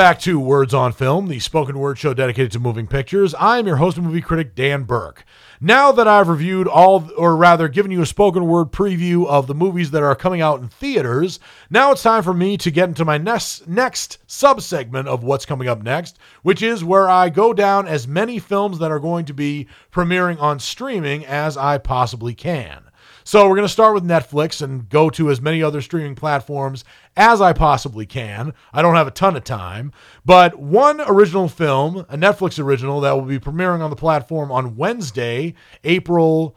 Back 0.00 0.18
to 0.18 0.40
Words 0.40 0.72
on 0.72 0.94
Film, 0.94 1.28
the 1.28 1.38
spoken 1.40 1.78
word 1.78 1.98
show 1.98 2.14
dedicated 2.14 2.50
to 2.52 2.58
moving 2.58 2.86
pictures. 2.86 3.34
I'm 3.38 3.66
your 3.66 3.76
host 3.76 3.98
and 3.98 4.06
movie 4.06 4.22
critic, 4.22 4.54
Dan 4.54 4.84
Burke. 4.84 5.26
Now 5.60 5.92
that 5.92 6.08
I've 6.08 6.28
reviewed 6.28 6.66
all, 6.66 7.10
or 7.18 7.36
rather 7.36 7.68
given 7.68 7.92
you 7.92 8.00
a 8.00 8.06
spoken 8.06 8.46
word 8.46 8.72
preview 8.72 9.26
of 9.26 9.46
the 9.46 9.54
movies 9.54 9.90
that 9.90 10.02
are 10.02 10.16
coming 10.16 10.40
out 10.40 10.58
in 10.58 10.68
theaters, 10.68 11.38
now 11.68 11.92
it's 11.92 12.02
time 12.02 12.22
for 12.22 12.32
me 12.32 12.56
to 12.56 12.70
get 12.70 12.88
into 12.88 13.04
my 13.04 13.18
next, 13.18 13.68
next 13.68 14.26
subsegment 14.26 15.06
of 15.06 15.22
what's 15.22 15.44
coming 15.44 15.68
up 15.68 15.82
next, 15.82 16.18
which 16.40 16.62
is 16.62 16.82
where 16.82 17.10
I 17.10 17.28
go 17.28 17.52
down 17.52 17.86
as 17.86 18.08
many 18.08 18.38
films 18.38 18.78
that 18.78 18.90
are 18.90 19.00
going 19.00 19.26
to 19.26 19.34
be 19.34 19.66
premiering 19.92 20.40
on 20.40 20.60
streaming 20.60 21.26
as 21.26 21.58
I 21.58 21.76
possibly 21.76 22.32
can. 22.32 22.84
So 23.24 23.48
we're 23.48 23.56
going 23.56 23.66
to 23.66 23.72
start 23.72 23.94
with 23.94 24.04
Netflix 24.04 24.62
and 24.62 24.88
go 24.88 25.10
to 25.10 25.30
as 25.30 25.40
many 25.40 25.62
other 25.62 25.80
streaming 25.80 26.14
platforms 26.14 26.84
as 27.16 27.40
I 27.40 27.52
possibly 27.52 28.06
can. 28.06 28.54
I 28.72 28.82
don't 28.82 28.94
have 28.94 29.06
a 29.06 29.12
ton 29.12 29.36
of 29.36 29.44
time, 29.44 29.92
but 30.24 30.58
one 30.58 31.00
original 31.00 31.48
film, 31.48 31.98
a 32.08 32.16
Netflix 32.16 32.62
original 32.62 33.00
that 33.00 33.12
will 33.12 33.22
be 33.22 33.38
premiering 33.38 33.80
on 33.80 33.90
the 33.90 33.96
platform 33.96 34.50
on 34.50 34.76
Wednesday, 34.76 35.54
April 35.84 36.56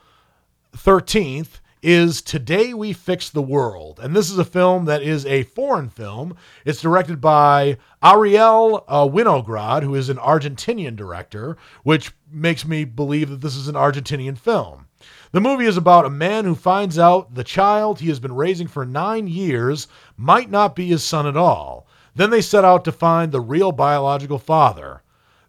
13th, 0.76 1.60
is 1.84 2.22
Today 2.22 2.74
We 2.74 2.94
Fix 2.94 3.30
the 3.30 3.42
World. 3.42 4.00
And 4.02 4.16
this 4.16 4.32
is 4.32 4.38
a 4.38 4.46
film 4.46 4.86
that 4.86 5.04
is 5.04 5.26
a 5.26 5.44
foreign 5.44 5.90
film. 5.90 6.38
It's 6.64 6.82
directed 6.82 7.20
by 7.20 7.78
Ariel 8.02 8.86
uh, 8.88 9.06
Winograd, 9.06 9.84
who 9.84 9.94
is 9.94 10.08
an 10.08 10.16
Argentinian 10.18 10.96
director, 10.96 11.58
which 11.84 12.14
makes 12.32 12.66
me 12.66 12.86
believe 12.86 13.30
that 13.30 13.42
this 13.42 13.58
is 13.58 13.68
an 13.68 13.76
Argentinian 13.76 14.38
film. 14.38 14.88
The 15.34 15.42
movie 15.42 15.66
is 15.66 15.78
about 15.78 16.06
a 16.06 16.12
man 16.12 16.46
who 16.46 16.54
finds 16.54 17.00
out 17.00 17.34
the 17.34 17.44
child 17.44 18.00
he 18.00 18.08
has 18.10 18.20
been 18.20 18.36
raising 18.36 18.68
for 18.68 18.86
nine 18.86 19.26
years 19.28 19.88
might 20.16 20.52
not 20.52 20.76
be 20.76 20.86
his 20.86 21.04
son 21.04 21.26
at 21.26 21.36
all. 21.36 21.88
Then 22.16 22.30
they 22.30 22.40
set 22.40 22.64
out 22.64 22.86
to 22.86 22.92
find 22.92 23.32
the 23.32 23.42
real 23.42 23.72
biological 23.72 24.38
father. 24.38 25.02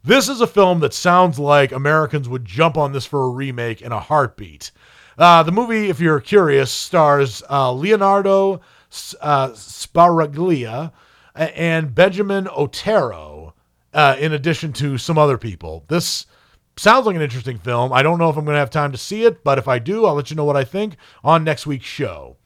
This 0.02 0.30
is 0.30 0.40
a 0.40 0.46
film 0.46 0.80
that 0.80 0.94
sounds 0.94 1.38
like 1.38 1.70
Americans 1.70 2.30
would 2.30 2.46
jump 2.46 2.78
on 2.78 2.92
this 2.92 3.04
for 3.04 3.24
a 3.24 3.28
remake 3.28 3.82
in 3.82 3.92
a 3.92 4.00
heartbeat. 4.00 4.70
Uh, 5.18 5.42
the 5.42 5.52
movie, 5.52 5.90
if 5.90 6.00
you're 6.00 6.18
curious, 6.18 6.70
stars 6.70 7.42
uh, 7.50 7.70
Leonardo 7.70 8.62
uh, 9.20 9.48
Sbaraglia 9.50 10.92
and 11.34 11.94
Benjamin 11.94 12.48
Otero, 12.56 13.52
uh, 13.92 14.16
in 14.18 14.32
addition 14.32 14.72
to 14.72 14.96
some 14.96 15.18
other 15.18 15.36
people. 15.36 15.84
This 15.88 16.24
sounds 16.76 17.06
like 17.06 17.16
an 17.16 17.22
interesting 17.22 17.58
film. 17.58 17.92
I 17.92 18.02
don't 18.02 18.18
know 18.18 18.30
if 18.30 18.36
I'm 18.36 18.44
going 18.44 18.54
to 18.54 18.60
have 18.60 18.70
time 18.70 18.92
to 18.92 18.98
see 18.98 19.24
it, 19.24 19.44
but 19.44 19.58
if 19.58 19.68
I 19.68 19.78
do, 19.78 20.06
I'll 20.06 20.14
let 20.14 20.30
you 20.30 20.36
know 20.36 20.44
what 20.44 20.56
I 20.56 20.64
think 20.64 20.96
on 21.22 21.44
next 21.44 21.66
week's 21.66 21.86
show. 21.86 22.36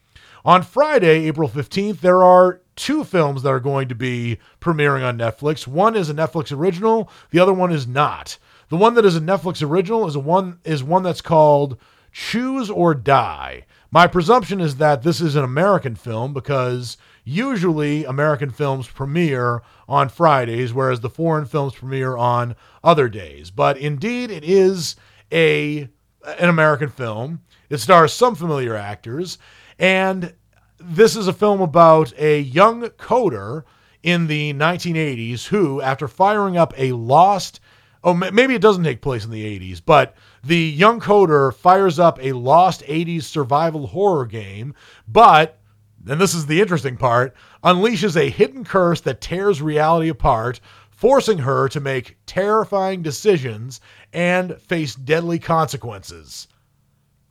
On 0.44 0.62
Friday, 0.62 1.26
April 1.26 1.48
15th, 1.48 2.00
there 2.00 2.22
are 2.22 2.60
two 2.76 3.04
films 3.04 3.42
that 3.42 3.50
are 3.50 3.60
going 3.60 3.88
to 3.88 3.94
be 3.94 4.38
premiering 4.60 5.06
on 5.06 5.18
Netflix. 5.18 5.66
One 5.66 5.96
is 5.96 6.08
a 6.08 6.14
Netflix 6.14 6.56
original, 6.56 7.10
the 7.30 7.40
other 7.40 7.52
one 7.52 7.72
is 7.72 7.86
not. 7.86 8.38
The 8.68 8.76
one 8.76 8.94
that 8.94 9.04
is 9.04 9.16
a 9.16 9.20
Netflix 9.20 9.66
original 9.66 10.06
is 10.06 10.14
a 10.14 10.20
one 10.20 10.58
is 10.64 10.84
one 10.84 11.02
that's 11.02 11.20
called 11.20 11.76
Choose 12.12 12.70
or 12.70 12.94
Die. 12.94 13.64
My 13.90 14.06
presumption 14.06 14.60
is 14.60 14.76
that 14.76 15.02
this 15.02 15.20
is 15.20 15.34
an 15.34 15.44
American 15.44 15.96
film 15.96 16.34
because 16.34 16.98
usually 17.24 18.04
American 18.04 18.50
films 18.50 18.86
premiere 18.86 19.62
on 19.88 20.08
Fridays, 20.08 20.72
whereas 20.72 21.00
the 21.00 21.10
foreign 21.10 21.46
films 21.46 21.74
premiere 21.74 22.16
on 22.16 22.54
other 22.88 23.08
days. 23.10 23.50
But 23.50 23.76
indeed, 23.76 24.30
it 24.30 24.42
is 24.42 24.96
a 25.30 25.88
an 26.24 26.48
American 26.48 26.88
film. 26.88 27.42
It 27.68 27.78
stars 27.78 28.14
some 28.14 28.34
familiar 28.34 28.74
actors, 28.74 29.38
and 29.78 30.34
this 30.80 31.14
is 31.14 31.28
a 31.28 31.32
film 31.34 31.60
about 31.60 32.12
a 32.18 32.40
young 32.40 32.82
coder 32.82 33.64
in 34.02 34.26
the 34.26 34.54
1980s 34.54 35.46
who, 35.46 35.82
after 35.82 36.08
firing 36.08 36.56
up 36.56 36.72
a 36.78 36.92
lost 36.92 37.60
oh 38.04 38.14
maybe 38.14 38.54
it 38.54 38.62
doesn't 38.62 38.84
take 38.84 39.02
place 39.02 39.24
in 39.24 39.32
the 39.32 39.58
80s 39.58 39.82
but 39.84 40.14
the 40.44 40.56
young 40.56 41.00
coder 41.00 41.52
fires 41.52 41.98
up 41.98 42.16
a 42.22 42.30
lost 42.30 42.80
80s 42.82 43.24
survival 43.24 43.88
horror 43.88 44.24
game 44.24 44.72
but 45.08 45.58
and 46.06 46.20
this 46.20 46.34
is 46.34 46.46
the 46.46 46.60
interesting 46.60 46.96
part, 46.96 47.34
unleashes 47.62 48.16
a 48.16 48.30
hidden 48.30 48.64
curse 48.64 49.00
that 49.02 49.20
tears 49.20 49.60
reality 49.60 50.08
apart, 50.08 50.60
forcing 50.98 51.38
her 51.38 51.68
to 51.68 51.78
make 51.78 52.18
terrifying 52.26 53.02
decisions 53.02 53.80
and 54.12 54.60
face 54.60 54.96
deadly 54.96 55.38
consequences. 55.38 56.48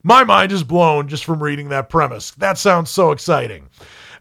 My 0.04 0.24
mind 0.24 0.54
is 0.54 0.64
blown 0.64 1.10
just 1.10 1.26
from 1.26 1.44
reading 1.44 1.68
that 1.68 1.90
premise. 1.90 2.32
That 2.32 2.58
sounds 2.58 2.90
so 2.90 3.12
exciting. 3.12 3.68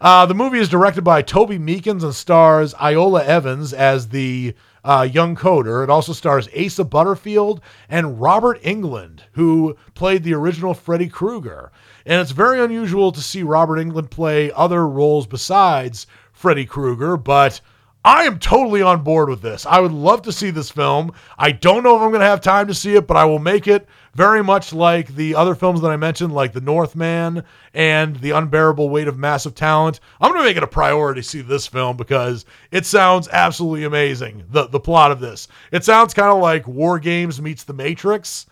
Uh, 0.00 0.26
the 0.26 0.34
movie 0.34 0.58
is 0.58 0.68
directed 0.68 1.02
by 1.02 1.22
Toby 1.22 1.60
Meakins 1.60 2.02
and 2.02 2.12
stars 2.12 2.74
Iola 2.82 3.24
Evans 3.24 3.72
as 3.72 4.08
the 4.08 4.52
uh, 4.82 5.06
young 5.08 5.36
coder. 5.36 5.84
It 5.84 5.90
also 5.90 6.12
stars 6.12 6.48
Asa 6.48 6.82
Butterfield 6.82 7.60
and 7.88 8.20
Robert 8.20 8.60
Englund, 8.64 9.20
who 9.34 9.76
played 9.94 10.24
the 10.24 10.34
original 10.34 10.74
Freddy 10.74 11.08
Krueger. 11.08 11.70
And 12.04 12.20
it's 12.20 12.32
very 12.32 12.58
unusual 12.58 13.12
to 13.12 13.20
see 13.20 13.44
Robert 13.44 13.76
Englund 13.76 14.10
play 14.10 14.50
other 14.50 14.88
roles 14.88 15.28
besides 15.28 16.08
Freddy 16.32 16.66
Krueger, 16.66 17.16
but 17.16 17.60
I 18.06 18.22
am 18.22 18.38
totally 18.38 18.82
on 18.82 19.02
board 19.02 19.28
with 19.28 19.42
this. 19.42 19.66
I 19.66 19.80
would 19.80 19.90
love 19.90 20.22
to 20.22 20.32
see 20.32 20.50
this 20.50 20.70
film. 20.70 21.10
I 21.36 21.50
don't 21.50 21.82
know 21.82 21.96
if 21.96 22.02
I'm 22.02 22.10
going 22.10 22.20
to 22.20 22.26
have 22.26 22.40
time 22.40 22.68
to 22.68 22.74
see 22.74 22.94
it, 22.94 23.08
but 23.08 23.16
I 23.16 23.24
will 23.24 23.40
make 23.40 23.66
it 23.66 23.88
very 24.14 24.44
much 24.44 24.72
like 24.72 25.08
the 25.16 25.34
other 25.34 25.56
films 25.56 25.80
that 25.80 25.90
I 25.90 25.96
mentioned, 25.96 26.32
like 26.32 26.52
The 26.52 26.60
Northman 26.60 27.42
and 27.74 28.14
The 28.14 28.30
Unbearable 28.30 28.90
Weight 28.90 29.08
of 29.08 29.18
Massive 29.18 29.56
Talent. 29.56 29.98
I'm 30.20 30.30
going 30.30 30.40
to 30.40 30.48
make 30.48 30.56
it 30.56 30.62
a 30.62 30.68
priority 30.68 31.20
to 31.20 31.26
see 31.28 31.40
this 31.40 31.66
film 31.66 31.96
because 31.96 32.44
it 32.70 32.86
sounds 32.86 33.26
absolutely 33.32 33.82
amazing. 33.82 34.44
The 34.50 34.68
the 34.68 34.78
plot 34.78 35.10
of 35.10 35.18
this. 35.18 35.48
It 35.72 35.82
sounds 35.82 36.14
kind 36.14 36.32
of 36.32 36.38
like 36.40 36.68
War 36.68 37.00
Games 37.00 37.42
meets 37.42 37.64
The 37.64 37.74
Matrix, 37.74 38.46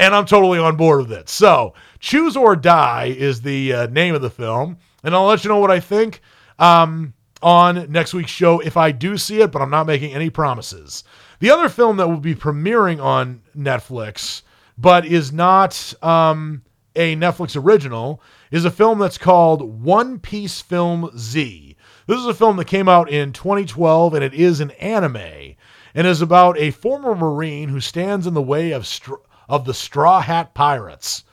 and 0.00 0.12
I'm 0.12 0.26
totally 0.26 0.58
on 0.58 0.74
board 0.74 1.02
with 1.02 1.12
it. 1.12 1.28
So, 1.28 1.72
Choose 2.00 2.36
or 2.36 2.56
Die 2.56 3.14
is 3.16 3.42
the 3.42 3.72
uh, 3.72 3.86
name 3.86 4.16
of 4.16 4.22
the 4.22 4.28
film, 4.28 4.76
and 5.04 5.14
I'll 5.14 5.26
let 5.26 5.44
you 5.44 5.50
know 5.50 5.60
what 5.60 5.70
I 5.70 5.78
think. 5.78 6.20
Um, 6.58 7.14
on 7.42 7.90
next 7.90 8.14
week's 8.14 8.30
show 8.30 8.60
if 8.60 8.76
I 8.76 8.92
do 8.92 9.16
see 9.16 9.40
it, 9.40 9.52
but 9.52 9.62
I'm 9.62 9.70
not 9.70 9.86
making 9.86 10.14
any 10.14 10.30
promises. 10.30 11.04
The 11.40 11.50
other 11.50 11.68
film 11.68 11.96
that 11.98 12.08
will 12.08 12.18
be 12.18 12.34
premiering 12.34 13.02
on 13.02 13.42
Netflix, 13.56 14.42
but 14.76 15.06
is 15.06 15.32
not 15.32 15.94
um, 16.02 16.62
a 16.96 17.14
Netflix 17.16 17.60
original, 17.60 18.20
is 18.50 18.64
a 18.64 18.70
film 18.70 18.98
that's 18.98 19.18
called 19.18 19.82
One 19.82 20.18
Piece 20.18 20.60
Film 20.60 21.10
Z. 21.16 21.76
This 22.06 22.18
is 22.18 22.26
a 22.26 22.34
film 22.34 22.56
that 22.56 22.66
came 22.66 22.88
out 22.88 23.10
in 23.10 23.32
2012, 23.32 24.14
and 24.14 24.24
it 24.24 24.34
is 24.34 24.60
an 24.60 24.70
anime, 24.72 25.54
and 25.94 26.06
is 26.06 26.22
about 26.22 26.58
a 26.58 26.70
former 26.70 27.14
Marine 27.14 27.68
who 27.68 27.80
stands 27.80 28.26
in 28.26 28.34
the 28.34 28.42
way 28.42 28.72
of 28.72 28.86
str- 28.86 29.14
of 29.48 29.64
the 29.64 29.74
Straw 29.74 30.20
Hat 30.20 30.54
Pirates. 30.54 31.24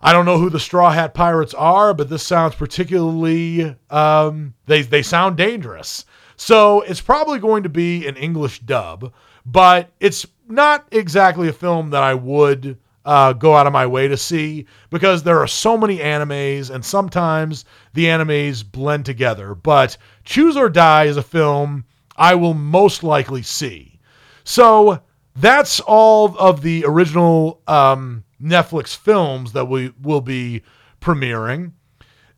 I 0.00 0.12
don't 0.12 0.26
know 0.26 0.38
who 0.38 0.50
the 0.50 0.60
Straw 0.60 0.90
Hat 0.90 1.14
Pirates 1.14 1.54
are, 1.54 1.94
but 1.94 2.08
this 2.08 2.22
sounds 2.22 2.54
particularly 2.54 3.74
um, 3.90 4.54
they 4.66 4.82
they 4.82 5.02
sound 5.02 5.36
dangerous. 5.36 6.04
So 6.36 6.82
it's 6.82 7.00
probably 7.00 7.38
going 7.38 7.62
to 7.62 7.68
be 7.68 8.06
an 8.06 8.16
English 8.16 8.60
dub, 8.60 9.12
but 9.44 9.90
it's 10.00 10.26
not 10.48 10.86
exactly 10.92 11.48
a 11.48 11.52
film 11.52 11.90
that 11.90 12.02
I 12.02 12.14
would 12.14 12.78
uh, 13.06 13.32
go 13.32 13.54
out 13.54 13.66
of 13.66 13.72
my 13.72 13.86
way 13.86 14.08
to 14.08 14.16
see 14.16 14.66
because 14.90 15.22
there 15.22 15.38
are 15.38 15.46
so 15.46 15.78
many 15.78 15.98
animes 15.98 16.74
and 16.74 16.84
sometimes 16.84 17.64
the 17.94 18.06
animes 18.06 18.64
blend 18.68 19.06
together. 19.06 19.54
But 19.54 19.96
Choose 20.24 20.56
or 20.56 20.68
Die 20.68 21.04
is 21.04 21.16
a 21.16 21.22
film 21.22 21.84
I 22.16 22.34
will 22.34 22.54
most 22.54 23.04
likely 23.04 23.42
see. 23.42 24.00
So 24.44 25.00
that's 25.36 25.80
all 25.80 26.36
of 26.38 26.62
the 26.62 26.84
original 26.86 27.62
um, 27.68 28.24
Netflix 28.42 28.96
films 28.96 29.52
that 29.52 29.66
we 29.66 29.92
will 30.00 30.20
be 30.20 30.62
premiering. 31.00 31.72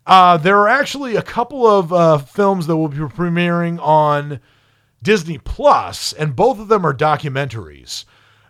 Uh, 0.06 0.36
there 0.38 0.58
are 0.58 0.68
actually 0.68 1.16
a 1.16 1.22
couple 1.22 1.66
of 1.66 1.92
uh, 1.92 2.18
films 2.18 2.66
that 2.66 2.76
will 2.76 2.88
be 2.88 2.96
premiering 2.96 3.78
on 3.80 4.40
Disney 5.02 5.38
Plus, 5.38 6.12
and 6.14 6.34
both 6.34 6.58
of 6.58 6.68
them 6.68 6.84
are 6.84 6.94
documentaries. 6.94 8.04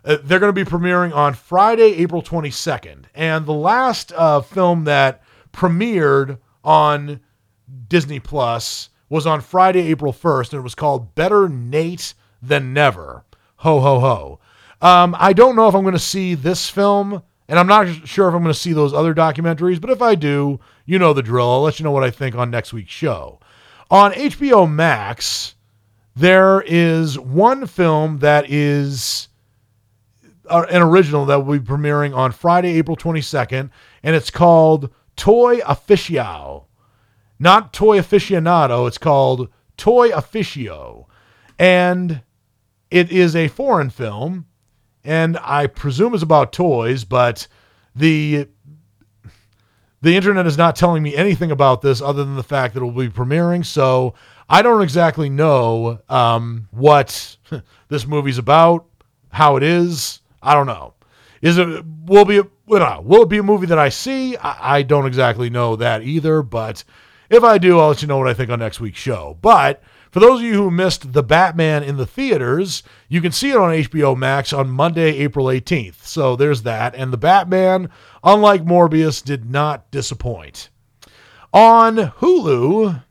Uh, 0.05 0.17
they're 0.23 0.39
going 0.39 0.53
to 0.53 0.65
be 0.65 0.69
premiering 0.69 1.13
on 1.13 1.33
Friday, 1.33 1.95
April 1.97 2.21
22nd. 2.21 3.05
And 3.13 3.45
the 3.45 3.53
last 3.53 4.13
uh, 4.13 4.41
film 4.41 4.85
that 4.85 5.21
premiered 5.51 6.39
on 6.63 7.19
Disney 7.87 8.19
Plus 8.19 8.89
was 9.09 9.25
on 9.25 9.41
Friday, 9.41 9.81
April 9.87 10.13
1st, 10.13 10.53
and 10.53 10.59
it 10.59 10.63
was 10.63 10.75
called 10.75 11.15
Better 11.15 11.49
Nate 11.49 12.13
Than 12.41 12.73
Never. 12.73 13.25
Ho, 13.57 13.79
ho, 13.81 13.99
ho. 13.99 14.39
Um, 14.81 15.15
I 15.19 15.33
don't 15.33 15.55
know 15.55 15.67
if 15.67 15.75
I'm 15.75 15.81
going 15.81 15.93
to 15.93 15.99
see 15.99 16.35
this 16.35 16.69
film 16.69 17.23
and 17.49 17.57
I'm 17.57 17.67
not 17.67 18.07
sure 18.07 18.29
if 18.29 18.35
I'm 18.35 18.43
going 18.43 18.53
to 18.53 18.59
see 18.59 18.73
those 18.73 18.93
other 18.93 19.15
documentaries, 19.15 19.81
but 19.81 19.89
if 19.89 20.03
I 20.03 20.13
do, 20.13 20.59
you 20.85 20.99
know 20.99 21.13
the 21.13 21.23
drill. 21.23 21.49
I'll 21.49 21.61
let 21.61 21.79
you 21.79 21.83
know 21.83 21.91
what 21.91 22.03
I 22.03 22.11
think 22.11 22.35
on 22.35 22.51
next 22.51 22.73
week's 22.73 22.91
show. 22.91 23.39
On 23.89 24.11
HBO 24.11 24.71
Max, 24.71 25.55
there 26.15 26.61
is 26.61 27.17
one 27.17 27.65
film 27.65 28.19
that 28.19 28.51
is 28.51 29.29
uh, 30.47 30.67
an 30.69 30.83
original 30.83 31.25
that 31.25 31.43
will 31.43 31.57
be 31.57 31.65
premiering 31.65 32.15
on 32.15 32.31
Friday, 32.31 32.77
April 32.77 32.95
22nd, 32.95 33.71
and 34.03 34.15
it's 34.15 34.29
called 34.29 34.91
Toy 35.15 35.59
Officio. 35.61 36.67
Not 37.39 37.73
Toy 37.73 37.97
Aficionado, 37.97 38.87
it's 38.87 38.99
called 38.99 39.49
Toy 39.75 40.11
Officio. 40.11 41.07
And 41.57 42.21
it 42.91 43.11
is 43.11 43.35
a 43.35 43.47
foreign 43.47 43.89
film 43.89 44.45
and 45.03 45.37
I 45.41 45.67
presume 45.67 46.13
is 46.13 46.23
about 46.23 46.53
toys, 46.53 47.03
but 47.03 47.47
the 47.95 48.47
the 50.01 50.15
internet 50.15 50.47
is 50.47 50.57
not 50.57 50.75
telling 50.75 51.03
me 51.03 51.15
anything 51.15 51.51
about 51.51 51.81
this 51.81 52.01
other 52.01 52.23
than 52.23 52.35
the 52.35 52.43
fact 52.43 52.73
that 52.73 52.81
it 52.81 52.85
will 52.85 52.91
be 52.91 53.09
premiering. 53.09 53.65
So 53.65 54.13
I 54.49 54.61
don't 54.61 54.81
exactly 54.81 55.29
know 55.29 55.99
um, 56.07 56.67
what 56.71 57.37
this 57.89 58.07
movie's 58.07 58.37
about, 58.37 58.85
how 59.29 59.57
it 59.57 59.63
is. 59.63 60.21
I 60.41 60.53
don't 60.53 60.67
know. 60.67 60.93
Is 61.41 61.57
it 61.57 61.85
will 62.05 62.25
be 62.25 62.41
will 62.65 63.21
it 63.21 63.29
be 63.29 63.37
a 63.37 63.43
movie 63.43 63.67
that 63.67 63.79
I 63.79 63.89
see? 63.89 64.37
I, 64.37 64.77
I 64.77 64.81
don't 64.83 65.05
exactly 65.05 65.49
know 65.49 65.75
that 65.77 66.03
either. 66.03 66.41
But 66.41 66.83
if 67.29 67.43
I 67.43 67.57
do, 67.57 67.79
I'll 67.79 67.89
let 67.89 68.01
you 68.01 68.07
know 68.07 68.17
what 68.17 68.27
I 68.27 68.33
think 68.33 68.49
on 68.49 68.59
next 68.59 68.79
week's 68.79 68.99
show. 68.99 69.37
But 69.41 69.81
for 70.11 70.19
those 70.19 70.39
of 70.39 70.45
you 70.45 70.53
who 70.53 70.71
missed 70.71 71.13
The 71.13 71.23
Batman 71.23 71.83
in 71.83 71.97
the 71.97 72.05
theaters, 72.05 72.83
you 73.07 73.21
can 73.21 73.31
see 73.31 73.51
it 73.51 73.57
on 73.57 73.71
HBO 73.71 74.17
Max 74.17 74.51
on 74.51 74.69
Monday, 74.69 75.17
April 75.17 75.45
18th. 75.47 76.03
So 76.03 76.35
there's 76.35 76.63
that. 76.63 76.95
And 76.95 77.13
The 77.13 77.17
Batman, 77.17 77.89
unlike 78.23 78.65
Morbius, 78.65 79.23
did 79.23 79.49
not 79.49 79.89
disappoint. 79.91 80.69
On 81.53 81.95
Hulu, 81.95 83.03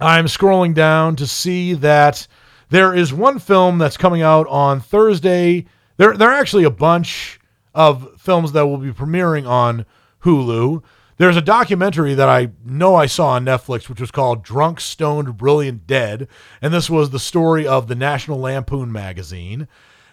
I'm 0.00 0.26
scrolling 0.26 0.74
down 0.74 1.16
to 1.16 1.26
see 1.26 1.74
that 1.74 2.26
there 2.70 2.94
is 2.94 3.12
one 3.12 3.38
film 3.38 3.78
that's 3.78 3.96
coming 3.96 4.22
out 4.22 4.46
on 4.48 4.80
Thursday. 4.80 5.66
There, 5.96 6.16
there 6.16 6.30
are 6.30 6.40
actually 6.40 6.64
a 6.64 6.70
bunch 6.70 7.38
of 7.74 8.20
films 8.20 8.52
that 8.52 8.66
will 8.66 8.78
be 8.78 8.92
premiering 8.92 9.46
on 9.46 9.86
Hulu. 10.22 10.82
There's 11.16 11.36
a 11.36 11.42
documentary 11.42 12.14
that 12.14 12.28
I 12.28 12.50
know 12.64 12.96
I 12.96 13.06
saw 13.06 13.28
on 13.30 13.44
Netflix, 13.44 13.88
which 13.88 14.00
was 14.00 14.10
called 14.10 14.42
Drunk, 14.42 14.80
Stoned, 14.80 15.36
Brilliant, 15.36 15.86
Dead. 15.86 16.26
And 16.60 16.74
this 16.74 16.90
was 16.90 17.10
the 17.10 17.20
story 17.20 17.66
of 17.66 17.86
the 17.86 17.94
National 17.94 18.40
Lampoon 18.40 18.90
magazine. 18.90 19.68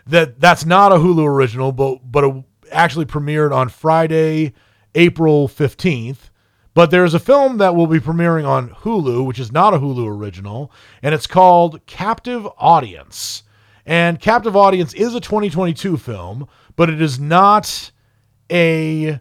That 0.05 0.39
That's 0.39 0.65
not 0.65 0.91
a 0.91 0.95
Hulu 0.95 1.25
original, 1.25 1.71
but, 1.71 2.11
but 2.11 2.23
it 2.23 2.43
actually 2.71 3.05
premiered 3.05 3.51
on 3.51 3.69
Friday, 3.69 4.53
April 4.93 5.47
15th. 5.47 6.29
But 6.73 6.91
there's 6.91 7.13
a 7.13 7.19
film 7.19 7.57
that 7.57 7.75
will 7.75 7.87
be 7.87 7.99
premiering 7.99 8.47
on 8.47 8.69
Hulu, 8.69 9.25
which 9.25 9.39
is 9.39 9.51
not 9.51 9.73
a 9.73 9.79
Hulu 9.79 10.07
original, 10.07 10.71
and 11.01 11.13
it's 11.13 11.27
called 11.27 11.85
Captive 11.85 12.47
Audience. 12.57 13.43
And 13.85 14.19
Captive 14.21 14.55
Audience 14.55 14.93
is 14.93 15.13
a 15.13 15.19
2022 15.19 15.97
film, 15.97 16.47
but 16.75 16.89
it 16.89 17.01
is 17.01 17.19
not 17.19 17.91
a 18.49 19.19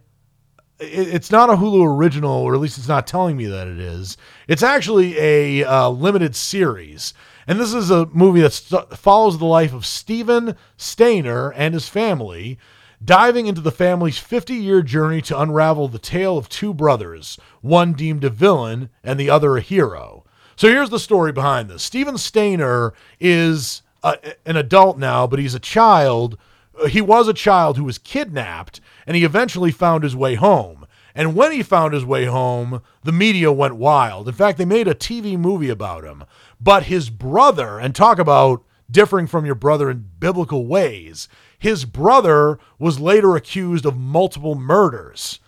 it's 0.80 1.30
not 1.30 1.50
a 1.50 1.54
Hulu 1.54 1.84
original, 1.96 2.32
or 2.32 2.54
at 2.54 2.60
least 2.60 2.78
it's 2.78 2.88
not 2.88 3.06
telling 3.06 3.36
me 3.36 3.46
that 3.46 3.68
it 3.68 3.78
is. 3.78 4.16
It's 4.48 4.62
actually 4.62 5.18
a 5.18 5.64
uh, 5.64 5.88
limited 5.90 6.34
series. 6.34 7.14
And 7.46 7.58
this 7.58 7.74
is 7.74 7.90
a 7.90 8.06
movie 8.06 8.40
that 8.40 8.52
st- 8.52 8.96
follows 8.96 9.38
the 9.38 9.44
life 9.44 9.72
of 9.72 9.86
Steven 9.86 10.56
Stayner 10.78 11.52
and 11.54 11.74
his 11.74 11.88
family, 11.88 12.58
diving 13.04 13.46
into 13.46 13.60
the 13.60 13.72
family's 13.72 14.18
50 14.18 14.54
year 14.54 14.82
journey 14.82 15.20
to 15.22 15.40
unravel 15.40 15.88
the 15.88 15.98
tale 15.98 16.38
of 16.38 16.48
two 16.48 16.72
brothers, 16.72 17.38
one 17.60 17.92
deemed 17.92 18.24
a 18.24 18.30
villain 18.30 18.90
and 19.02 19.18
the 19.18 19.30
other 19.30 19.56
a 19.56 19.60
hero. 19.60 20.24
So 20.56 20.68
here's 20.68 20.90
the 20.90 20.98
story 20.98 21.32
behind 21.32 21.68
this 21.68 21.82
Steven 21.82 22.16
Stayner 22.16 22.92
is 23.18 23.82
a, 24.02 24.16
an 24.46 24.56
adult 24.56 24.98
now, 24.98 25.26
but 25.26 25.38
he's 25.38 25.54
a 25.54 25.60
child. 25.60 26.38
He 26.88 27.00
was 27.00 27.28
a 27.28 27.34
child 27.34 27.76
who 27.76 27.84
was 27.84 27.98
kidnapped 27.98 28.80
and 29.10 29.16
he 29.16 29.24
eventually 29.24 29.72
found 29.72 30.04
his 30.04 30.14
way 30.14 30.36
home. 30.36 30.86
And 31.16 31.34
when 31.34 31.50
he 31.50 31.64
found 31.64 31.94
his 31.94 32.04
way 32.04 32.26
home, 32.26 32.80
the 33.02 33.10
media 33.10 33.50
went 33.50 33.74
wild. 33.74 34.28
In 34.28 34.34
fact, 34.34 34.56
they 34.56 34.64
made 34.64 34.86
a 34.86 34.94
TV 34.94 35.36
movie 35.36 35.68
about 35.68 36.04
him. 36.04 36.22
But 36.60 36.84
his 36.84 37.10
brother, 37.10 37.76
and 37.76 37.92
talk 37.92 38.20
about 38.20 38.64
differing 38.88 39.26
from 39.26 39.44
your 39.44 39.56
brother 39.56 39.90
in 39.90 40.10
biblical 40.20 40.64
ways, 40.64 41.26
his 41.58 41.86
brother 41.86 42.60
was 42.78 43.00
later 43.00 43.34
accused 43.34 43.84
of 43.84 43.96
multiple 43.96 44.54
murders. 44.54 45.40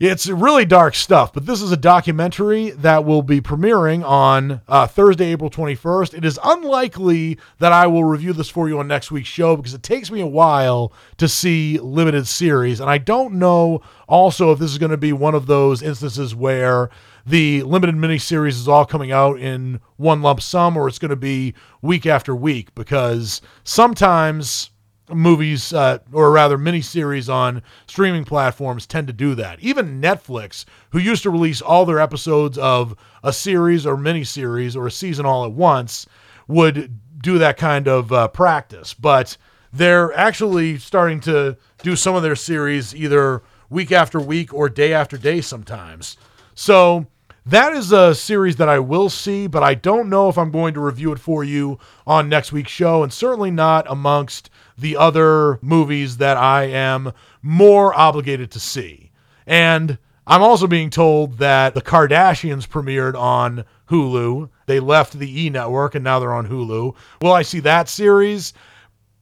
It's 0.00 0.26
really 0.26 0.64
dark 0.64 0.94
stuff, 0.94 1.34
but 1.34 1.44
this 1.44 1.60
is 1.60 1.72
a 1.72 1.76
documentary 1.76 2.70
that 2.70 3.04
will 3.04 3.20
be 3.20 3.42
premiering 3.42 4.02
on 4.02 4.62
uh, 4.66 4.86
Thursday, 4.86 5.26
April 5.26 5.50
21st. 5.50 6.14
It 6.14 6.24
is 6.24 6.40
unlikely 6.42 7.38
that 7.58 7.72
I 7.72 7.86
will 7.86 8.04
review 8.04 8.32
this 8.32 8.48
for 8.48 8.66
you 8.66 8.78
on 8.78 8.88
next 8.88 9.10
week's 9.10 9.28
show 9.28 9.56
because 9.56 9.74
it 9.74 9.82
takes 9.82 10.10
me 10.10 10.22
a 10.22 10.26
while 10.26 10.90
to 11.18 11.28
see 11.28 11.78
limited 11.78 12.26
series. 12.26 12.80
And 12.80 12.88
I 12.88 12.96
don't 12.96 13.34
know 13.34 13.82
also 14.08 14.52
if 14.52 14.58
this 14.58 14.70
is 14.70 14.78
going 14.78 14.90
to 14.90 14.96
be 14.96 15.12
one 15.12 15.34
of 15.34 15.44
those 15.44 15.82
instances 15.82 16.34
where 16.34 16.88
the 17.26 17.62
limited 17.64 17.94
miniseries 17.94 18.52
is 18.52 18.68
all 18.68 18.86
coming 18.86 19.12
out 19.12 19.38
in 19.38 19.80
one 19.98 20.22
lump 20.22 20.40
sum 20.40 20.78
or 20.78 20.88
it's 20.88 20.98
going 20.98 21.10
to 21.10 21.16
be 21.16 21.52
week 21.82 22.06
after 22.06 22.34
week 22.34 22.74
because 22.74 23.42
sometimes 23.64 24.70
movies, 25.14 25.72
uh, 25.72 25.98
or 26.12 26.30
rather 26.30 26.58
miniseries 26.58 27.32
on 27.32 27.62
streaming 27.86 28.24
platforms 28.24 28.86
tend 28.86 29.06
to 29.06 29.12
do 29.12 29.34
that. 29.34 29.60
Even 29.60 30.00
Netflix, 30.00 30.64
who 30.90 30.98
used 30.98 31.22
to 31.22 31.30
release 31.30 31.60
all 31.60 31.84
their 31.84 32.00
episodes 32.00 32.58
of 32.58 32.96
a 33.22 33.32
series 33.32 33.86
or 33.86 33.96
miniseries 33.96 34.76
or 34.76 34.86
a 34.86 34.90
season 34.90 35.26
all 35.26 35.44
at 35.44 35.52
once, 35.52 36.06
would 36.48 36.98
do 37.20 37.38
that 37.38 37.56
kind 37.56 37.86
of 37.86 38.12
uh, 38.12 38.28
practice. 38.28 38.94
But 38.94 39.36
they're 39.72 40.12
actually 40.14 40.78
starting 40.78 41.20
to 41.20 41.56
do 41.82 41.96
some 41.96 42.14
of 42.14 42.22
their 42.22 42.36
series 42.36 42.94
either 42.94 43.42
week 43.68 43.92
after 43.92 44.18
week 44.20 44.52
or 44.52 44.68
day 44.68 44.92
after 44.92 45.16
day 45.16 45.40
sometimes. 45.40 46.16
So 46.54 47.06
that 47.46 47.72
is 47.72 47.92
a 47.92 48.14
series 48.14 48.56
that 48.56 48.68
I 48.68 48.78
will 48.78 49.08
see, 49.08 49.46
but 49.46 49.62
I 49.62 49.74
don't 49.74 50.10
know 50.10 50.28
if 50.28 50.36
I'm 50.36 50.50
going 50.50 50.74
to 50.74 50.80
review 50.80 51.12
it 51.12 51.18
for 51.18 51.42
you 51.42 51.78
on 52.06 52.28
next 52.28 52.52
week's 52.52 52.70
show, 52.70 53.02
and 53.02 53.12
certainly 53.12 53.50
not 53.50 53.86
amongst 53.88 54.50
the 54.80 54.96
other 54.96 55.58
movies 55.62 56.16
that 56.18 56.36
I 56.36 56.64
am 56.64 57.12
more 57.42 57.94
obligated 57.98 58.50
to 58.52 58.60
see. 58.60 59.10
And 59.46 59.98
I'm 60.26 60.42
also 60.42 60.66
being 60.66 60.90
told 60.90 61.38
that 61.38 61.74
The 61.74 61.82
Kardashians 61.82 62.68
premiered 62.68 63.18
on 63.18 63.64
Hulu. 63.88 64.48
They 64.66 64.80
left 64.80 65.18
the 65.18 65.44
E 65.44 65.50
network 65.50 65.94
and 65.94 66.04
now 66.04 66.20
they're 66.20 66.32
on 66.32 66.48
Hulu. 66.48 66.94
Will 67.22 67.32
I 67.32 67.42
see 67.42 67.60
that 67.60 67.88
series? 67.88 68.52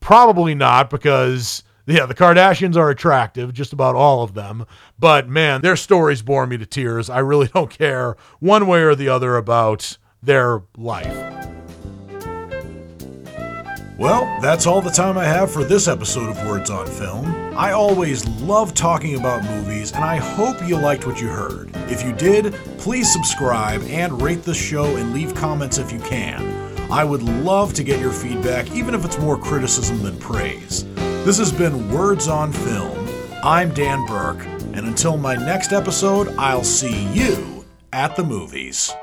Probably 0.00 0.54
not 0.54 0.90
because 0.90 1.62
yeah, 1.86 2.04
the 2.04 2.14
Kardashians 2.14 2.76
are 2.76 2.90
attractive, 2.90 3.54
just 3.54 3.72
about 3.72 3.94
all 3.94 4.22
of 4.22 4.34
them. 4.34 4.66
But 4.98 5.28
man, 5.28 5.62
their 5.62 5.76
stories 5.76 6.20
bore 6.20 6.46
me 6.46 6.58
to 6.58 6.66
tears. 6.66 7.08
I 7.08 7.20
really 7.20 7.46
don't 7.54 7.70
care 7.70 8.16
one 8.40 8.66
way 8.66 8.82
or 8.82 8.94
the 8.94 9.08
other 9.08 9.36
about 9.36 9.96
their 10.22 10.62
life. 10.76 11.57
Well, 13.98 14.38
that's 14.40 14.64
all 14.64 14.80
the 14.80 14.90
time 14.90 15.18
I 15.18 15.24
have 15.24 15.50
for 15.50 15.64
this 15.64 15.88
episode 15.88 16.28
of 16.28 16.46
Words 16.46 16.70
on 16.70 16.86
Film. 16.86 17.52
I 17.56 17.72
always 17.72 18.24
love 18.40 18.72
talking 18.72 19.16
about 19.16 19.42
movies, 19.42 19.90
and 19.90 20.04
I 20.04 20.18
hope 20.18 20.64
you 20.64 20.76
liked 20.78 21.04
what 21.04 21.20
you 21.20 21.26
heard. 21.26 21.72
If 21.90 22.04
you 22.04 22.12
did, 22.12 22.54
please 22.78 23.12
subscribe 23.12 23.82
and 23.88 24.22
rate 24.22 24.44
the 24.44 24.54
show 24.54 24.94
and 24.94 25.12
leave 25.12 25.34
comments 25.34 25.78
if 25.78 25.90
you 25.90 25.98
can. 25.98 26.46
I 26.92 27.02
would 27.02 27.24
love 27.24 27.74
to 27.74 27.82
get 27.82 27.98
your 27.98 28.12
feedback, 28.12 28.70
even 28.70 28.94
if 28.94 29.04
it's 29.04 29.18
more 29.18 29.36
criticism 29.36 30.00
than 30.00 30.16
praise. 30.20 30.84
This 31.24 31.38
has 31.38 31.50
been 31.50 31.90
Words 31.90 32.28
on 32.28 32.52
Film. 32.52 33.08
I'm 33.42 33.74
Dan 33.74 34.06
Burke, 34.06 34.46
and 34.74 34.86
until 34.86 35.16
my 35.16 35.34
next 35.34 35.72
episode, 35.72 36.28
I'll 36.38 36.62
see 36.62 37.08
you 37.12 37.64
at 37.92 38.14
the 38.14 38.22
movies. 38.22 38.94